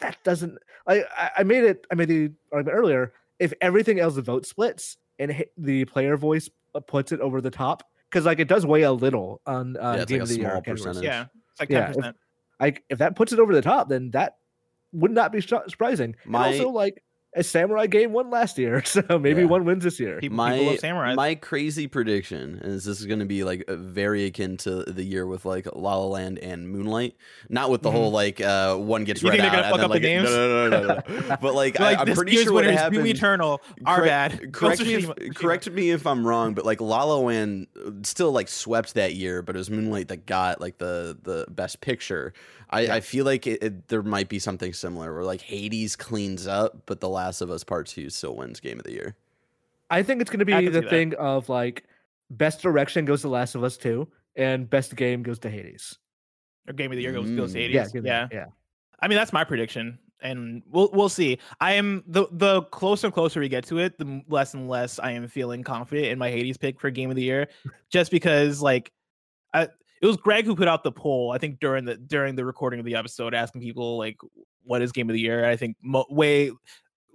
that 0.01 0.17
doesn't. 0.25 0.59
I 0.87 1.05
I- 1.17 1.31
I 1.39 1.43
made 1.45 1.65
it. 1.65 1.87
I 1.91 1.95
made 1.95 2.09
the 2.09 2.33
argument 2.53 2.79
earlier. 2.79 3.13
If 3.39 3.53
everything 3.61 3.99
else 4.01 4.15
the 4.15 4.23
vote 4.23 4.45
splits 4.47 4.97
and 5.19 5.45
the 5.57 5.85
player 5.85 6.17
voice 6.17 6.49
uh, 6.75 6.81
puts 6.81 7.13
it 7.13 7.21
over 7.21 7.41
the 7.41 7.51
top, 7.51 7.83
because 8.11 8.25
like 8.27 8.39
it 8.41 8.49
does 8.49 8.67
weigh 8.67 8.83
a 8.83 8.93
little 8.93 9.41
on 9.47 9.77
uh, 9.77 9.95
Yeah, 9.97 10.03
it's 10.03 10.11
game 10.11 10.19
like 10.21 10.23
of 10.23 10.31
a 10.31 10.33
the 10.35 10.39
year 10.41 10.49
small 10.51 10.61
categories. 10.63 10.83
percentage. 10.85 11.05
Yeah, 11.05 11.27
it's 11.53 11.61
like 11.61 11.71
Yeah, 11.71 11.81
ten 11.81 11.91
if- 11.91 11.97
percent. 11.97 12.17
Like 12.61 12.85
if 12.89 12.99
that 12.99 13.17
puts 13.17 13.33
it 13.33 13.39
over 13.39 13.53
the 13.55 13.63
top, 13.63 13.89
then 13.89 14.11
that 14.13 14.37
would 14.93 15.11
not 15.11 15.33
be 15.33 15.41
sh- 15.41 15.53
surprising. 15.69 16.17
My- 16.25 16.49
and 16.49 16.61
also, 16.61 16.71
like 16.71 17.03
a 17.37 17.43
samurai 17.43 17.87
game 17.87 18.13
won 18.13 18.31
last 18.31 18.59
year, 18.59 18.83
so 18.85 19.03
maybe 19.19 19.43
Yeah. 19.43 19.49
one 19.49 19.65
wins 19.65 19.85
this 19.85 19.99
year. 19.99 20.19
People, 20.21 20.37
my 20.37 20.53
people 20.53 20.67
love 20.73 20.81
samurais. 20.81 21.17
my 21.17 21.35
crazy 21.35 21.87
prediction 21.89 22.61
is 22.63 22.85
this 22.85 23.01
is 23.01 23.07
going 23.07 23.19
to 23.19 23.25
be 23.27 23.45
like 23.45 23.65
uh, 23.69 23.77
very 23.77 24.25
akin 24.25 24.57
to 24.59 24.85
the 24.85 25.03
year 25.03 25.27
with 25.27 25.45
like 25.45 25.67
La 25.75 25.97
La 25.97 26.07
Land 26.07 26.39
and 26.39 26.69
Moonlight. 26.69 27.17
Not 27.49 27.71
with 27.71 27.83
the 27.83 27.91
whole 27.91 28.11
like 28.13 28.41
uh 28.41 28.77
one 28.77 29.05
gets 29.05 29.23
You 29.23 29.31
read 29.31 29.41
think 29.41 29.53
they're 29.53 29.65
out 29.65 29.73
gonna 29.73 29.89
fuck 29.89 29.93
and 29.95 30.05
then, 30.05 30.21
up 30.25 30.25
the 30.25 30.71
like, 30.71 30.71
No, 30.71 30.71
no, 30.71 30.71
no, 30.71 30.81
no, 30.81 31.19
no, 31.19 31.29
no. 31.29 31.37
But 31.41 31.55
like, 31.55 31.81
I, 31.81 31.95
like 31.95 32.09
I'm 32.09 32.15
pretty 32.15 32.37
sure 32.37 32.53
what 32.53 32.65
happened. 32.65 32.95
Doom 32.97 33.07
Eternal, 33.07 33.61
are 33.85 33.97
correct, 34.01 34.41
bad. 34.41 34.53
Correct 34.53 34.81
me, 34.83 34.95
if, 34.95 35.35
correct 35.35 35.71
me 35.71 35.91
if 35.91 36.07
I'm 36.07 36.27
wrong, 36.27 36.55
but 36.55 36.65
like 36.65 36.81
La 36.81 37.03
La 37.05 37.17
Land 37.19 37.67
uh, 37.85 37.91
still 38.03 38.31
like 38.33 38.49
swept 38.49 38.95
that 38.95 39.15
year, 39.15 39.43
but 39.43 39.57
it 39.57 39.59
was 39.59 39.71
Moonlight 39.71 40.09
that 40.09 40.27
got 40.27 40.61
like 40.61 40.79
the 40.79 41.19
the 41.23 41.47
best 41.51 41.81
picture. 41.81 42.33
I, 42.71 42.97
I 42.97 43.01
feel 43.01 43.25
like 43.25 43.47
it, 43.47 43.63
it, 43.63 43.89
there 43.89 44.03
might 44.03 44.29
be 44.29 44.39
something 44.39 44.73
similar 44.73 45.13
where 45.15 45.25
like 45.25 45.41
Hades 45.41 45.97
cleans 45.97 46.47
up, 46.47 46.83
but 46.87 47.01
The 47.01 47.09
Last 47.09 47.41
of 47.41 47.51
Us 47.51 47.65
Part 47.65 47.87
Two 47.87 48.11
still 48.11 48.37
wins 48.37 48.61
Game 48.61 48.79
of 48.79 48.85
the 48.85 48.93
Year. 48.93 49.17
I 49.91 50.03
think 50.03 50.21
it's 50.21 50.31
going 50.31 50.41
to 50.41 50.45
be 50.45 50.53
the 50.53 50.73
see 50.75 50.81
that. 50.81 50.91
thing 50.91 51.15
of 51.17 51.49
like 51.49 51.85
best 52.31 52.63
direction 52.63 53.05
goes 53.05 53.21
to 53.23 53.29
Last 53.29 53.55
of 53.55 53.63
Us 53.63 53.77
2 53.77 54.09
and 54.37 54.69
best 54.69 54.97
game 54.97 55.23
goes 55.23 55.39
to 55.41 55.51
Hades. 55.51 55.99
or 56.67 56.73
Game 56.73 56.91
of 56.91 56.97
the 56.97 57.03
Year 57.03 57.13
goes, 57.13 57.31
goes 57.31 57.53
to 57.53 57.59
Mm. 57.59 57.63
Hades. 57.73 57.95
Yeah, 57.95 58.01
Yeah, 58.03 58.29
yeah. 58.33 58.47
I 59.01 59.09
mean, 59.09 59.17
that's 59.19 59.33
my 59.33 59.45
prediction, 59.45 59.99
and 60.23 60.63
we'll 60.71 60.89
we'll 60.93 61.11
see. 61.11 61.39
I 61.61 61.73
am 61.75 62.03
the 62.07 62.27
the 62.33 62.63
closer 62.63 63.09
and 63.09 63.15
closer 63.15 63.41
we 63.41 63.49
get 63.51 63.65
to 63.67 63.79
it, 63.79 63.99
the 63.99 64.23
less 64.29 64.55
and 64.55 64.69
less 64.69 64.99
I 64.99 65.11
am 65.13 65.29
feeling 65.29 65.63
confident 65.63 66.07
in 66.09 66.19
my 66.19 66.31
Hades 66.31 66.57
pick 66.57 66.81
for 66.81 66.89
Game 66.91 67.11
of 67.11 67.17
the 67.17 67.23
Year, 67.23 67.49
just 67.91 68.11
because 68.11 68.63
like, 68.63 68.91
I, 69.53 69.69
it 70.03 70.07
was 70.07 70.17
Greg 70.17 70.45
who 70.45 70.55
put 70.57 70.69
out 70.69 70.83
the 70.85 70.93
poll. 70.93 71.33
I 71.33 71.39
think 71.39 71.61
during 71.61 71.85
the 71.85 71.97
during 71.97 72.35
the 72.37 72.45
recording 72.45 72.81
of 72.81 72.87
the 72.87 72.95
episode, 72.95 73.35
asking 73.35 73.61
people 73.63 73.97
like, 73.99 74.17
what 74.63 74.83
is 74.83 74.93
Game 74.93 75.09
of 75.09 75.15
the 75.15 75.21
Year? 75.21 75.45
I 75.49 75.57
think 75.57 75.77
mo- 75.83 76.07
way. 76.11 76.51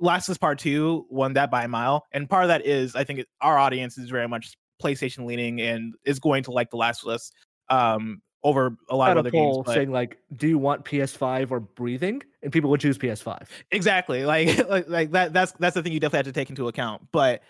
Last 0.01 0.29
of 0.29 0.31
Us 0.33 0.37
Part 0.37 0.59
Two 0.59 1.05
won 1.09 1.33
that 1.33 1.51
by 1.51 1.65
a 1.65 1.67
mile, 1.67 2.05
and 2.13 2.29
part 2.29 2.43
of 2.43 2.47
that 2.47 2.65
is 2.65 2.95
I 2.95 3.03
think 3.03 3.25
our 3.41 3.57
audience 3.57 3.97
is 3.97 4.09
very 4.09 4.27
much 4.29 4.55
PlayStation 4.81 5.25
leaning 5.25 5.59
and 5.59 5.93
is 6.05 6.19
going 6.19 6.43
to 6.43 6.51
like 6.51 6.69
The 6.69 6.77
Last 6.77 7.03
of 7.03 7.09
Us 7.09 7.31
um, 7.69 8.21
over 8.41 8.77
a 8.89 8.95
lot 8.95 9.11
of 9.11 9.17
a 9.17 9.19
other 9.19 9.29
games. 9.31 9.55
poll 9.55 9.63
but- 9.63 9.73
saying 9.73 9.91
like, 9.91 10.17
"Do 10.37 10.47
you 10.47 10.57
want 10.57 10.85
PS5 10.85 11.51
or 11.51 11.59
breathing?" 11.59 12.23
And 12.41 12.53
people 12.53 12.69
would 12.69 12.79
choose 12.79 12.97
PS5. 12.97 13.45
exactly 13.71 14.23
like, 14.23 14.57
like 14.69 14.87
like 14.87 15.11
that 15.11 15.33
that's 15.33 15.51
that's 15.59 15.73
the 15.75 15.83
thing 15.83 15.91
you 15.91 15.99
definitely 15.99 16.19
have 16.19 16.33
to 16.33 16.39
take 16.39 16.49
into 16.49 16.69
account 16.69 17.01
but 17.11 17.41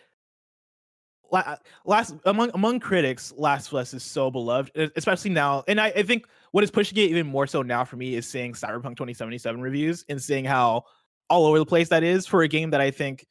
last 1.86 2.16
among 2.26 2.52
among 2.54 2.80
critics 2.80 3.34
last 3.38 3.68
of 3.68 3.76
us 3.76 3.94
is 3.94 4.04
so 4.04 4.32
beloved 4.32 4.72
especially 4.96 5.32
now 5.32 5.64
and 5.68 5.80
I, 5.80 5.88
I 5.88 6.04
think 6.04 6.26
what 6.52 6.64
is 6.64 6.72
pushing 6.72 6.98
it 6.98 7.10
even 7.10 7.28
more 7.28 7.48
so 7.48 7.62
now 7.62 7.84
for 7.84 7.98
me 7.98 8.16
is 8.16 8.28
seeing 8.28 8.54
cyberpunk 8.54 8.98
2077 8.98 9.62
reviews 9.62 10.06
and 10.10 10.22
seeing 10.22 10.46
how 10.46 10.84
all 11.30 11.46
over 11.46 11.60
the 11.60 11.66
place 11.66 11.90
that 11.90 12.04
is 12.04 12.26
for 12.26 12.42
a 12.42 12.48
game 12.48 12.72
that 12.72 12.82
i 12.82 12.92
think 12.92 13.26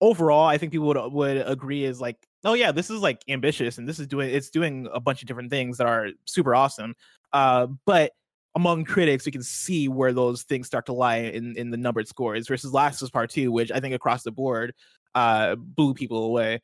overall 0.00 0.46
i 0.46 0.58
think 0.58 0.72
people 0.72 0.86
would 0.86 1.12
would 1.12 1.36
agree 1.46 1.84
is 1.84 2.00
like 2.00 2.16
oh 2.44 2.54
yeah 2.54 2.72
this 2.72 2.90
is 2.90 3.00
like 3.00 3.22
ambitious 3.28 3.78
and 3.78 3.88
this 3.88 3.98
is 3.98 4.06
doing 4.06 4.28
it's 4.30 4.50
doing 4.50 4.88
a 4.92 5.00
bunch 5.00 5.22
of 5.22 5.28
different 5.28 5.50
things 5.50 5.78
that 5.78 5.86
are 5.86 6.08
super 6.26 6.54
awesome 6.54 6.94
uh 7.32 7.66
but 7.86 8.12
among 8.54 8.84
critics, 8.84 9.26
we 9.26 9.32
can 9.32 9.42
see 9.42 9.88
where 9.88 10.12
those 10.12 10.42
things 10.42 10.66
start 10.66 10.86
to 10.86 10.92
lie 10.92 11.16
in, 11.16 11.56
in 11.56 11.70
the 11.70 11.76
numbered 11.76 12.06
scores 12.06 12.46
versus 12.46 12.72
Last 12.72 13.02
of 13.02 13.06
Us 13.06 13.10
Part 13.10 13.30
Two, 13.30 13.50
which 13.50 13.72
I 13.72 13.80
think 13.80 13.94
across 13.94 14.22
the 14.22 14.30
board 14.30 14.74
uh, 15.14 15.56
blew 15.56 15.94
people 15.94 16.24
away. 16.24 16.60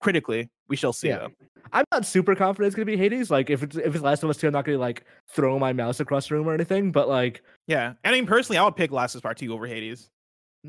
Critically, 0.00 0.50
we 0.68 0.76
shall 0.76 0.92
see. 0.92 1.08
Yeah. 1.08 1.28
I'm 1.72 1.84
not 1.90 2.04
super 2.06 2.34
confident 2.34 2.68
it's 2.68 2.76
gonna 2.76 2.86
be 2.86 2.96
Hades. 2.96 3.30
Like 3.30 3.50
if 3.50 3.62
it's 3.62 3.76
if 3.76 3.94
it's 3.94 4.04
Last 4.04 4.22
of 4.22 4.30
Us 4.30 4.36
2, 4.36 4.46
I'm 4.48 4.52
not 4.52 4.64
gonna 4.64 4.78
like 4.78 5.04
throw 5.28 5.58
my 5.58 5.72
mouse 5.72 5.98
across 5.98 6.28
the 6.28 6.34
room 6.34 6.46
or 6.46 6.54
anything. 6.54 6.92
But 6.92 7.08
like 7.08 7.42
Yeah, 7.66 7.94
And 8.04 8.14
I 8.14 8.18
mean 8.18 8.26
personally, 8.26 8.58
I 8.58 8.64
would 8.64 8.76
pick 8.76 8.92
Last 8.92 9.14
of 9.14 9.18
Us 9.18 9.22
Part 9.22 9.38
Two 9.38 9.52
over 9.52 9.66
Hades. 9.66 10.10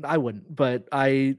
I 0.02 0.18
wouldn't. 0.18 0.54
But 0.54 0.88
I 0.92 1.36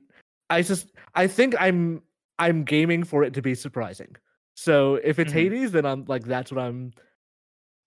I 0.50 0.62
just 0.62 0.92
I 1.16 1.28
think 1.28 1.56
I'm 1.60 2.02
I'm 2.40 2.64
gaming 2.64 3.04
for 3.04 3.24
it 3.24 3.34
to 3.34 3.42
be 3.42 3.56
surprising. 3.56 4.16
So 4.56 4.96
if 4.96 5.20
it's 5.20 5.32
Mhm. 5.32 5.36
Hades, 5.36 5.72
then 5.72 5.86
I'm 5.86 6.06
like 6.06 6.24
that's 6.24 6.52
what 6.52 6.62
I'm 6.64 6.94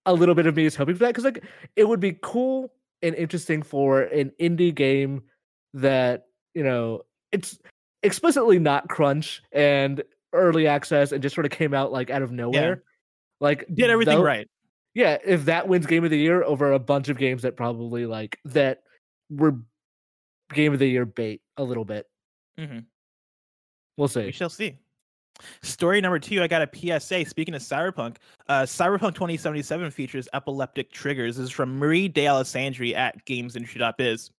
a 0.06 0.12
little 0.14 0.34
bit 0.34 0.46
of 0.46 0.56
me 0.56 0.64
is 0.64 0.74
hoping 0.76 0.96
for 0.96 1.00
that 1.04 1.08
because 1.10 1.24
like 1.24 1.44
it 1.76 1.88
would 1.88 2.00
be 2.00 2.18
cool 2.22 2.72
and 3.02 3.14
interesting 3.14 3.62
for 3.62 4.02
an 4.02 4.32
indie 4.40 4.74
game 4.74 5.22
that 5.74 6.26
you 6.54 6.64
know 6.64 7.02
it's 7.32 7.58
explicitly 8.02 8.58
not 8.58 8.88
crunch 8.88 9.42
and 9.52 10.02
early 10.32 10.66
access 10.66 11.12
and 11.12 11.22
just 11.22 11.34
sort 11.34 11.44
of 11.44 11.50
came 11.52 11.74
out 11.74 11.92
like 11.92 12.10
out 12.10 12.22
of 12.22 12.30
nowhere. 12.32 12.82
Like 13.40 13.66
Did 13.72 13.90
everything 13.90 14.18
tho- 14.18 14.24
right. 14.24 14.48
Yeah, 14.94 15.18
if 15.24 15.44
that 15.44 15.68
wins 15.68 15.86
game 15.86 16.04
of 16.04 16.10
the 16.10 16.18
year 16.18 16.42
over 16.42 16.72
a 16.72 16.78
bunch 16.78 17.08
of 17.08 17.16
games 17.16 17.42
that 17.42 17.56
probably 17.56 18.06
like 18.06 18.38
that 18.46 18.82
were 19.30 19.56
game 20.52 20.72
of 20.72 20.78
the 20.80 20.86
year 20.86 21.04
bait 21.06 21.40
a 21.56 21.62
little 21.62 21.84
bit. 21.84 22.06
Mhm. 22.58 22.84
We'll 23.96 24.08
see. 24.08 24.24
We 24.26 24.32
shall 24.32 24.50
see. 24.50 24.78
Story 25.62 26.00
number 26.00 26.18
two, 26.18 26.42
I 26.42 26.48
got 26.48 26.62
a 26.62 27.00
PSA. 27.00 27.24
Speaking 27.26 27.55
of 27.55 27.62
Cyberpunk, 27.62 28.16
uh, 28.48 28.62
Cyberpunk 28.62 29.14
2077 29.14 29.90
features 29.90 30.29
epileptic 30.33 30.90
triggers. 30.92 31.37
This 31.37 31.44
is 31.44 31.50
from 31.50 31.79
Marie 31.79 32.09
Dealessandri 32.09 32.94
at 32.94 33.24
GamesIndustry.biz. 33.26 34.31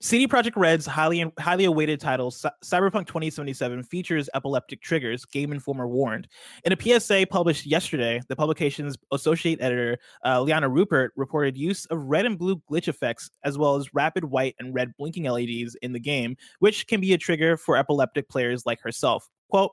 CD 0.00 0.26
Projekt 0.26 0.56
Red's 0.56 0.86
highly 0.86 1.30
highly 1.38 1.64
awaited 1.64 2.00
title 2.00 2.30
Cyberpunk 2.30 3.06
2077 3.06 3.82
features 3.82 4.28
epileptic 4.34 4.80
triggers. 4.80 5.24
Game 5.24 5.52
Informer 5.52 5.86
warned 5.86 6.28
in 6.64 6.72
a 6.72 7.00
PSA 7.00 7.26
published 7.30 7.66
yesterday. 7.66 8.20
The 8.28 8.36
publication's 8.36 8.96
associate 9.12 9.60
editor 9.60 9.98
uh, 10.24 10.40
Liana 10.40 10.68
Ruppert 10.68 11.10
reported 11.16 11.56
use 11.56 11.86
of 11.86 11.98
red 11.98 12.26
and 12.26 12.38
blue 12.38 12.62
glitch 12.70 12.88
effects 12.88 13.30
as 13.44 13.58
well 13.58 13.76
as 13.76 13.92
rapid 13.94 14.24
white 14.24 14.54
and 14.58 14.74
red 14.74 14.96
blinking 14.96 15.24
LEDs 15.24 15.74
in 15.82 15.92
the 15.92 16.00
game, 16.00 16.36
which 16.60 16.86
can 16.86 17.00
be 17.00 17.12
a 17.12 17.18
trigger 17.18 17.56
for 17.56 17.76
epileptic 17.76 18.28
players 18.28 18.64
like 18.64 18.80
herself. 18.80 19.28
Quote, 19.50 19.72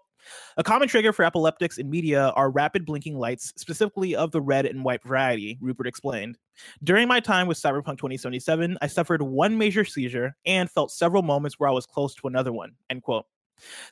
a 0.58 0.64
common 0.64 0.88
trigger 0.88 1.14
for 1.14 1.24
epileptics 1.24 1.78
in 1.78 1.90
media 1.90 2.30
are 2.36 2.50
rapid 2.50 2.86
blinking 2.86 3.18
lights, 3.18 3.54
specifically 3.56 4.16
of 4.16 4.32
the 4.32 4.42
red 4.42 4.66
and 4.66 4.84
white 4.84 5.04
variety, 5.04 5.58
Ruppert 5.62 5.88
explained. 5.88 6.38
During 6.84 7.08
my 7.08 7.20
time 7.20 7.48
with 7.48 7.58
Cyberpunk 7.58 7.98
2077, 7.98 8.78
I 8.82 8.88
suffered 8.88 9.22
one 9.22 9.58
major 9.58 9.86
seizure 9.86 10.36
and 10.46 10.70
felt 10.70 10.92
several 10.92 11.24
moments 11.24 11.60
where 11.60 11.70
I 11.70 11.74
was 11.74 11.86
close 11.86 12.16
to 12.16 12.28
another 12.28 12.52
one. 12.52 12.72
End 12.90 13.04
quote. 13.04 13.26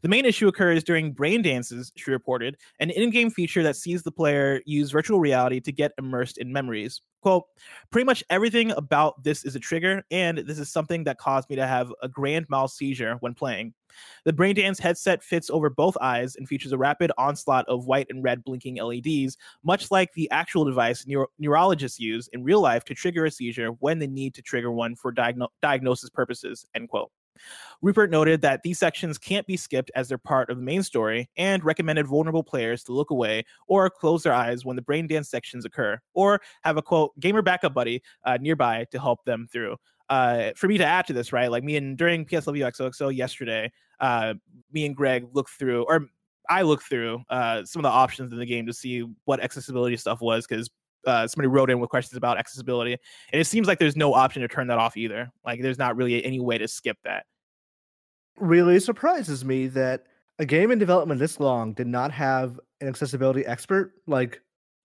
The 0.02 0.10
main 0.10 0.26
issue 0.26 0.48
occurs 0.48 0.84
during 0.84 1.14
brain 1.14 1.42
dances, 1.42 1.92
she 1.96 2.12
reported, 2.12 2.58
an 2.80 2.90
in 2.90 3.10
game 3.10 3.30
feature 3.30 3.64
that 3.64 3.76
sees 3.76 4.04
the 4.04 4.12
player 4.12 4.62
use 4.66 4.92
virtual 4.92 5.20
reality 5.20 5.60
to 5.62 5.72
get 5.72 5.94
immersed 5.98 6.38
in 6.38 6.52
memories. 6.52 7.02
Quote, 7.22 7.46
pretty 7.90 8.06
much 8.06 8.24
everything 8.30 8.72
about 8.72 9.24
this 9.24 9.46
is 9.46 9.56
a 9.56 9.60
trigger, 9.60 10.04
and 10.12 10.38
this 10.40 10.60
is 10.60 10.72
something 10.72 11.04
that 11.06 11.18
caused 11.18 11.50
me 11.50 11.56
to 11.56 11.66
have 11.66 11.92
a 12.04 12.08
grand 12.08 12.46
mal 12.50 12.68
seizure 12.68 13.16
when 13.22 13.34
playing. 13.34 13.74
The 14.26 14.34
Braindance 14.34 14.80
headset 14.80 15.24
fits 15.24 15.50
over 15.50 15.70
both 15.70 15.98
eyes 16.02 16.36
and 16.36 16.48
features 16.48 16.72
a 16.72 16.78
rapid 16.78 17.12
onslaught 17.18 17.68
of 17.68 17.88
white 17.88 18.08
and 18.10 18.24
red 18.24 18.44
blinking 18.44 18.76
LEDs, 18.76 19.38
much 19.64 19.90
like 19.90 20.14
the 20.14 20.30
actual 20.32 20.66
device 20.66 21.08
neuro- 21.08 21.28
neurologists 21.40 22.00
use 22.00 22.28
in 22.34 22.44
real 22.44 22.62
life 22.62 22.84
to 22.86 22.94
trigger 22.94 23.26
a 23.26 23.32
seizure 23.32 23.70
when 23.80 23.98
they 24.00 24.08
need 24.08 24.36
to 24.36 24.42
trigger 24.42 24.72
one 24.72 24.96
for 24.96 25.14
diagno- 25.14 25.50
diagnosis 25.62 26.10
purposes. 26.10 26.66
End 26.76 26.90
quote. 26.90 27.10
Ruppert 27.84 28.10
noted 28.10 28.42
that 28.42 28.64
these 28.64 28.80
sections 28.80 29.18
can't 29.18 29.46
be 29.48 29.58
skipped 29.58 29.92
as 29.96 30.10
they're 30.10 30.18
part 30.18 30.50
of 30.50 30.58
the 30.58 30.64
main 30.64 30.84
story 30.84 31.30
and 31.38 31.64
recommended 31.64 32.08
vulnerable 32.08 32.44
players 32.44 32.84
to 32.86 32.94
look 32.94 33.10
away 33.10 33.46
or 33.68 33.90
close 33.90 34.24
their 34.24 34.34
eyes 34.34 34.66
when 34.66 34.76
the 34.76 34.82
brain 34.82 35.08
dance 35.08 35.30
sections 35.30 35.66
occur, 35.66 36.00
or 36.14 36.42
have 36.64 36.78
a 36.78 36.82
quote 36.82 37.18
gamer 37.20 37.42
backup 37.42 37.74
buddy 37.74 38.02
uh, 38.26 38.38
nearby 38.40 38.86
to 38.92 39.00
help 39.00 39.24
them 39.26 39.48
through. 39.52 39.76
Uh, 40.10 40.52
for 40.56 40.68
me 40.68 40.78
to 40.78 40.86
add 40.86 41.08
to 41.08 41.14
this, 41.14 41.34
right? 41.34 41.50
Like 41.50 41.64
me 41.64 41.78
and 41.78 41.98
during 41.98 42.26
PSW 42.26 42.72
XOXO 42.72 43.16
yesterday, 43.16 43.72
uh, 44.00 44.36
me 44.72 44.86
and 44.86 44.96
Greg 44.96 45.28
looked 45.34 45.52
through, 45.52 45.86
or 45.86 46.08
I 46.50 46.62
looked 46.62 46.84
through 46.84 47.24
uh, 47.30 47.64
some 47.66 47.80
of 47.80 47.84
the 47.84 47.90
options 47.90 48.32
in 48.32 48.38
the 48.38 48.46
game 48.46 48.68
to 48.68 48.74
see 48.74 49.04
what 49.26 49.40
accessibility 49.40 49.98
stuff 49.98 50.22
was 50.22 50.46
because 50.46 50.70
uh, 51.06 51.28
somebody 51.28 51.48
wrote 51.48 51.70
in 51.70 51.80
with 51.80 51.90
questions 51.90 52.18
about 52.18 52.38
accessibility, 52.38 52.98
and 53.32 53.42
it 53.42 53.46
seems 53.46 53.68
like 53.68 53.80
there's 53.80 53.96
no 53.96 54.14
option 54.14 54.42
to 54.42 54.48
turn 54.48 54.68
that 54.68 54.78
off 54.78 54.98
either. 54.98 55.32
Like 55.46 55.62
there's 55.62 55.78
not 55.78 55.96
really 55.96 56.24
any 56.24 56.40
way 56.40 56.58
to 56.58 56.68
skip 56.68 56.98
that. 57.04 57.26
Really 58.38 58.80
surprises 58.80 59.46
me 59.46 59.68
that 59.68 60.04
a 60.40 60.46
game 60.46 60.72
in 60.72 60.80
development 60.80 61.20
this 61.20 61.40
long 61.40 61.74
did 61.74 61.88
not 61.88 62.12
have 62.12 62.60
an 62.82 62.88
accessibility 62.88 63.46
expert, 63.46 63.94
like 64.08 64.42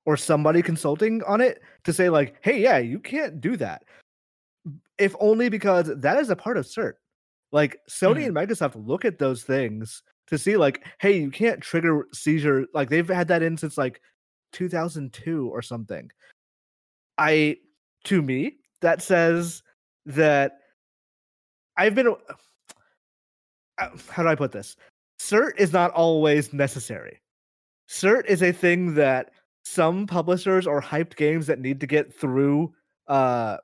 or 0.06 0.16
somebody 0.16 0.62
consulting 0.62 1.22
on 1.24 1.40
it 1.40 1.62
to 1.84 1.92
say 1.92 2.08
like, 2.08 2.36
"Hey, 2.42 2.60
yeah, 2.60 2.78
you 2.78 2.98
can't 2.98 3.40
do 3.40 3.56
that." 3.56 3.82
If 4.98 5.14
only 5.20 5.48
because 5.48 5.90
that 5.96 6.18
is 6.18 6.30
a 6.30 6.36
part 6.36 6.56
of 6.56 6.66
cert. 6.66 6.94
Like 7.52 7.78
Sony 7.88 8.26
mm-hmm. 8.26 8.36
and 8.36 8.48
Microsoft 8.48 8.86
look 8.86 9.04
at 9.04 9.18
those 9.18 9.42
things 9.42 10.02
to 10.28 10.38
see 10.38 10.56
like, 10.56 10.86
"Hey, 11.00 11.18
you 11.18 11.30
can't 11.30 11.60
trigger 11.60 12.06
seizure." 12.12 12.66
Like 12.74 12.88
they've 12.88 13.08
had 13.08 13.28
that 13.28 13.42
in 13.42 13.56
since 13.56 13.76
like 13.76 14.00
2002 14.52 15.48
or 15.48 15.62
something. 15.62 16.10
I 17.18 17.58
to 18.04 18.22
me 18.22 18.56
that 18.80 19.02
says 19.02 19.62
that 20.06 20.58
I've 21.76 21.94
been 21.94 22.08
uh, 23.78 23.88
how 24.08 24.22
do 24.22 24.28
I 24.28 24.34
put 24.34 24.52
this? 24.52 24.76
Cert 25.20 25.52
is 25.58 25.72
not 25.72 25.90
always 25.92 26.52
necessary. 26.52 27.20
Cert 27.88 28.26
is 28.26 28.42
a 28.42 28.52
thing 28.52 28.94
that 28.94 29.32
some 29.64 30.06
publishers 30.06 30.66
or 30.66 30.80
hyped 30.80 31.16
games 31.16 31.46
that 31.46 31.60
need 31.60 31.80
to 31.80 31.86
get 31.86 32.12
through 32.12 32.72
uh 33.08 33.56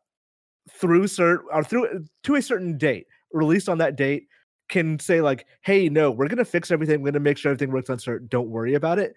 through 0.70 1.04
cert 1.04 1.40
or 1.52 1.62
through 1.62 2.04
to 2.24 2.34
a 2.34 2.42
certain 2.42 2.76
date, 2.76 3.06
released 3.32 3.68
on 3.68 3.78
that 3.78 3.96
date, 3.96 4.26
can 4.68 4.98
say 4.98 5.20
like, 5.20 5.46
"Hey, 5.62 5.88
no, 5.88 6.10
we're 6.10 6.28
gonna 6.28 6.44
fix 6.44 6.70
everything. 6.70 7.00
We're 7.00 7.12
gonna 7.12 7.20
make 7.20 7.38
sure 7.38 7.52
everything 7.52 7.72
works 7.72 7.90
on 7.90 7.98
cert. 7.98 8.28
Don't 8.28 8.50
worry 8.50 8.74
about 8.74 8.98
it." 8.98 9.14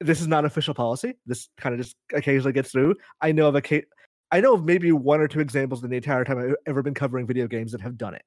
This 0.00 0.20
is 0.20 0.26
not 0.26 0.44
official 0.44 0.74
policy. 0.74 1.14
This 1.26 1.48
kind 1.58 1.74
of 1.74 1.80
just 1.80 1.96
occasionally 2.14 2.52
gets 2.52 2.70
through. 2.70 2.94
I 3.20 3.32
know 3.32 3.48
of 3.48 3.54
a 3.54 3.62
case. 3.62 3.84
I 4.30 4.40
know 4.40 4.54
of 4.54 4.64
maybe 4.64 4.92
one 4.92 5.20
or 5.20 5.28
two 5.28 5.40
examples 5.40 5.82
in 5.82 5.90
the 5.90 5.96
entire 5.96 6.24
time 6.24 6.38
I've 6.38 6.54
ever 6.66 6.82
been 6.82 6.94
covering 6.94 7.26
video 7.26 7.46
games 7.46 7.72
that 7.72 7.80
have 7.80 7.96
done 7.96 8.14
it. 8.14 8.22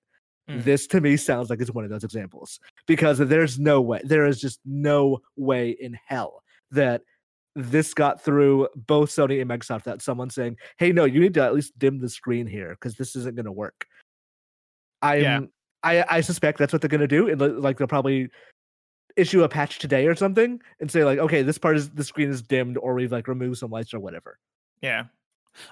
Mm. 0.49 0.63
This 0.63 0.87
to 0.87 1.01
me 1.01 1.15
sounds 1.17 1.49
like 1.49 1.61
it's 1.61 1.71
one 1.71 1.83
of 1.83 1.89
those 1.89 2.03
examples 2.03 2.59
because 2.87 3.19
there's 3.19 3.59
no 3.59 3.81
way, 3.81 4.01
there 4.03 4.25
is 4.25 4.41
just 4.41 4.59
no 4.65 5.19
way 5.37 5.69
in 5.79 5.97
hell 6.07 6.43
that 6.71 7.01
this 7.55 7.93
got 7.93 8.23
through 8.23 8.67
both 8.75 9.09
Sony 9.09 9.41
and 9.41 9.49
Microsoft 9.49 9.83
that 9.83 10.01
someone 10.01 10.29
saying, 10.29 10.57
"Hey, 10.77 10.91
no, 10.91 11.05
you 11.05 11.19
need 11.19 11.33
to 11.35 11.43
at 11.43 11.53
least 11.53 11.77
dim 11.77 11.99
the 11.99 12.09
screen 12.09 12.47
here 12.47 12.69
because 12.71 12.95
this 12.95 13.15
isn't 13.15 13.35
going 13.35 13.45
to 13.45 13.51
work." 13.51 13.85
I'm, 15.01 15.21
yeah. 15.21 15.39
I, 15.83 16.05
I 16.09 16.21
suspect 16.21 16.57
that's 16.57 16.73
what 16.73 16.81
they're 16.81 16.89
going 16.89 17.01
to 17.01 17.07
do, 17.07 17.29
and 17.29 17.61
like 17.61 17.77
they'll 17.77 17.87
probably 17.87 18.29
issue 19.17 19.43
a 19.43 19.49
patch 19.49 19.79
today 19.79 20.07
or 20.07 20.15
something 20.15 20.61
and 20.79 20.89
say 20.89 21.03
like, 21.03 21.19
okay, 21.19 21.41
this 21.41 21.57
part 21.57 21.77
is 21.77 21.89
the 21.89 22.03
screen 22.03 22.29
is 22.29 22.41
dimmed 22.41 22.77
or 22.77 22.93
we've 22.93 23.11
like 23.11 23.27
removed 23.27 23.57
some 23.57 23.71
lights 23.71 23.93
or 23.93 23.99
whatever. 23.99 24.37
Yeah. 24.81 25.05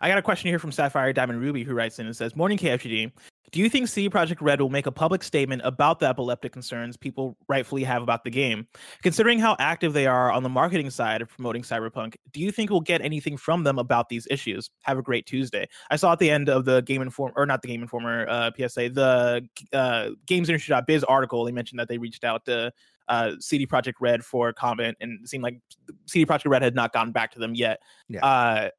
I 0.02 0.10
got 0.10 0.18
a 0.18 0.22
question 0.22 0.50
here 0.50 0.60
from 0.60 0.72
Sapphire 0.72 1.14
Diamond 1.14 1.42
Ruby 1.42 1.64
who 1.64 1.74
writes 1.74 2.00
in 2.00 2.06
and 2.06 2.16
says, 2.16 2.36
Morning 2.36 2.58
KFGD. 2.58 3.12
Do 3.52 3.60
you 3.60 3.70
think 3.70 3.88
CD 3.88 4.10
Projekt 4.10 4.42
Red 4.42 4.62
will 4.62 4.70
make 4.70 4.86
a 4.86 4.92
public 4.92 5.24
statement 5.24 5.64
about 5.66 6.00
the 6.00 6.06
epileptic 6.06 6.52
concerns 6.52 6.96
people 6.98 7.36
rightfully 7.48 7.84
have 7.84 8.04
about 8.04 8.24
the 8.24 8.30
game? 8.30 8.68
Considering 9.02 9.40
how 9.40 9.56
active 9.58 9.94
they 9.94 10.06
are 10.06 10.32
on 10.32 10.44
the 10.44 10.50
marketing 10.50 10.92
side 10.92 11.22
of 11.22 11.30
promoting 11.30 11.64
Cyberpunk, 11.64 12.16
do 12.32 12.42
you 12.42 12.52
think 12.52 12.70
we'll 12.70 12.82
get 12.82 13.02
anything 13.02 13.38
from 13.38 13.64
them 13.64 13.80
about 13.80 14.10
these 14.10 14.28
issues? 14.30 14.70
Have 14.84 15.00
a 15.00 15.02
great 15.02 15.26
Tuesday. 15.26 15.68
I 15.90 15.96
saw 15.96 16.12
at 16.12 16.20
the 16.20 16.30
end 16.30 16.48
of 16.48 16.66
the 16.66 16.82
Game 16.82 17.02
Informer, 17.02 17.34
or 17.36 17.48
not 17.48 17.64
the 17.64 17.70
Game 17.70 17.82
Informer 17.82 18.28
uh, 18.30 18.52
PSA, 18.56 18.90
the 18.90 19.48
uh, 19.74 20.10
GamesIndustry.biz 20.28 21.04
article, 21.06 21.44
they 21.44 21.52
mentioned 21.52 21.80
that 21.80 21.88
they 21.88 21.98
reached 21.98 22.24
out 22.24 22.46
to 22.46 22.72
uh, 23.10 23.34
CD 23.40 23.68
Projekt 23.68 23.96
Red 24.00 24.24
for 24.24 24.54
comment, 24.54 24.98
and 25.02 25.20
it 25.22 25.28
seemed 25.28 25.44
like 25.44 25.60
CD 26.06 26.26
Projekt 26.26 26.50
Red 26.50 26.62
had 26.62 26.76
not 26.76 26.94
gotten 26.94 27.12
back 27.12 27.32
to 27.32 27.40
them 27.40 27.56
yet. 27.56 27.82
Yeah. 28.08 28.26
Uh, 28.26 28.70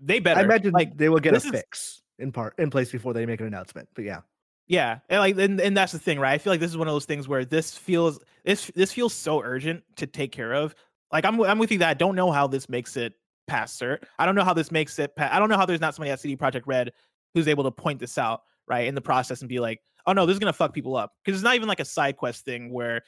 they 0.00 0.18
better. 0.18 0.40
I 0.40 0.44
imagine 0.44 0.72
like 0.72 0.96
they 0.96 1.08
will 1.08 1.20
get 1.20 1.34
a 1.34 1.40
fix 1.40 1.80
is, 1.80 2.02
in 2.18 2.32
part 2.32 2.58
in 2.58 2.70
place 2.70 2.90
before 2.90 3.12
they 3.12 3.26
make 3.26 3.40
an 3.40 3.46
announcement. 3.46 3.88
But 3.94 4.04
yeah. 4.04 4.20
Yeah, 4.66 5.00
and 5.10 5.20
like, 5.20 5.36
and, 5.36 5.60
and 5.60 5.76
that's 5.76 5.92
the 5.92 5.98
thing, 5.98 6.18
right? 6.18 6.32
I 6.32 6.38
feel 6.38 6.50
like 6.50 6.60
this 6.60 6.70
is 6.70 6.78
one 6.78 6.88
of 6.88 6.94
those 6.94 7.04
things 7.04 7.28
where 7.28 7.44
this 7.44 7.76
feels 7.76 8.18
this 8.44 8.70
this 8.74 8.92
feels 8.94 9.12
so 9.12 9.42
urgent 9.42 9.84
to 9.96 10.06
take 10.06 10.32
care 10.32 10.54
of. 10.54 10.74
Like, 11.12 11.26
I'm 11.26 11.38
I'm 11.42 11.58
with 11.58 11.70
you 11.70 11.78
that 11.78 11.90
I 11.90 11.94
don't 11.94 12.16
know 12.16 12.32
how 12.32 12.46
this 12.46 12.68
makes 12.70 12.96
it 12.96 13.12
past 13.46 13.78
cert. 13.78 14.04
I 14.18 14.24
don't 14.24 14.34
know 14.34 14.44
how 14.44 14.54
this 14.54 14.72
makes 14.72 14.98
it. 14.98 15.14
Pa- 15.16 15.28
I 15.30 15.38
don't 15.38 15.50
know 15.50 15.58
how 15.58 15.66
there's 15.66 15.82
not 15.82 15.94
somebody 15.94 16.12
at 16.12 16.20
CD 16.20 16.34
Projekt 16.34 16.62
Red 16.64 16.92
who's 17.34 17.46
able 17.46 17.64
to 17.64 17.70
point 17.70 17.98
this 17.98 18.16
out 18.16 18.42
right 18.66 18.86
in 18.86 18.94
the 18.94 19.02
process 19.02 19.42
and 19.42 19.48
be 19.50 19.60
like, 19.60 19.82
oh 20.06 20.12
no, 20.14 20.24
this 20.24 20.34
is 20.34 20.38
gonna 20.38 20.52
fuck 20.52 20.72
people 20.72 20.96
up 20.96 21.12
because 21.22 21.38
it's 21.38 21.44
not 21.44 21.56
even 21.56 21.68
like 21.68 21.80
a 21.80 21.84
side 21.84 22.16
quest 22.16 22.44
thing 22.46 22.72
where 22.72 23.02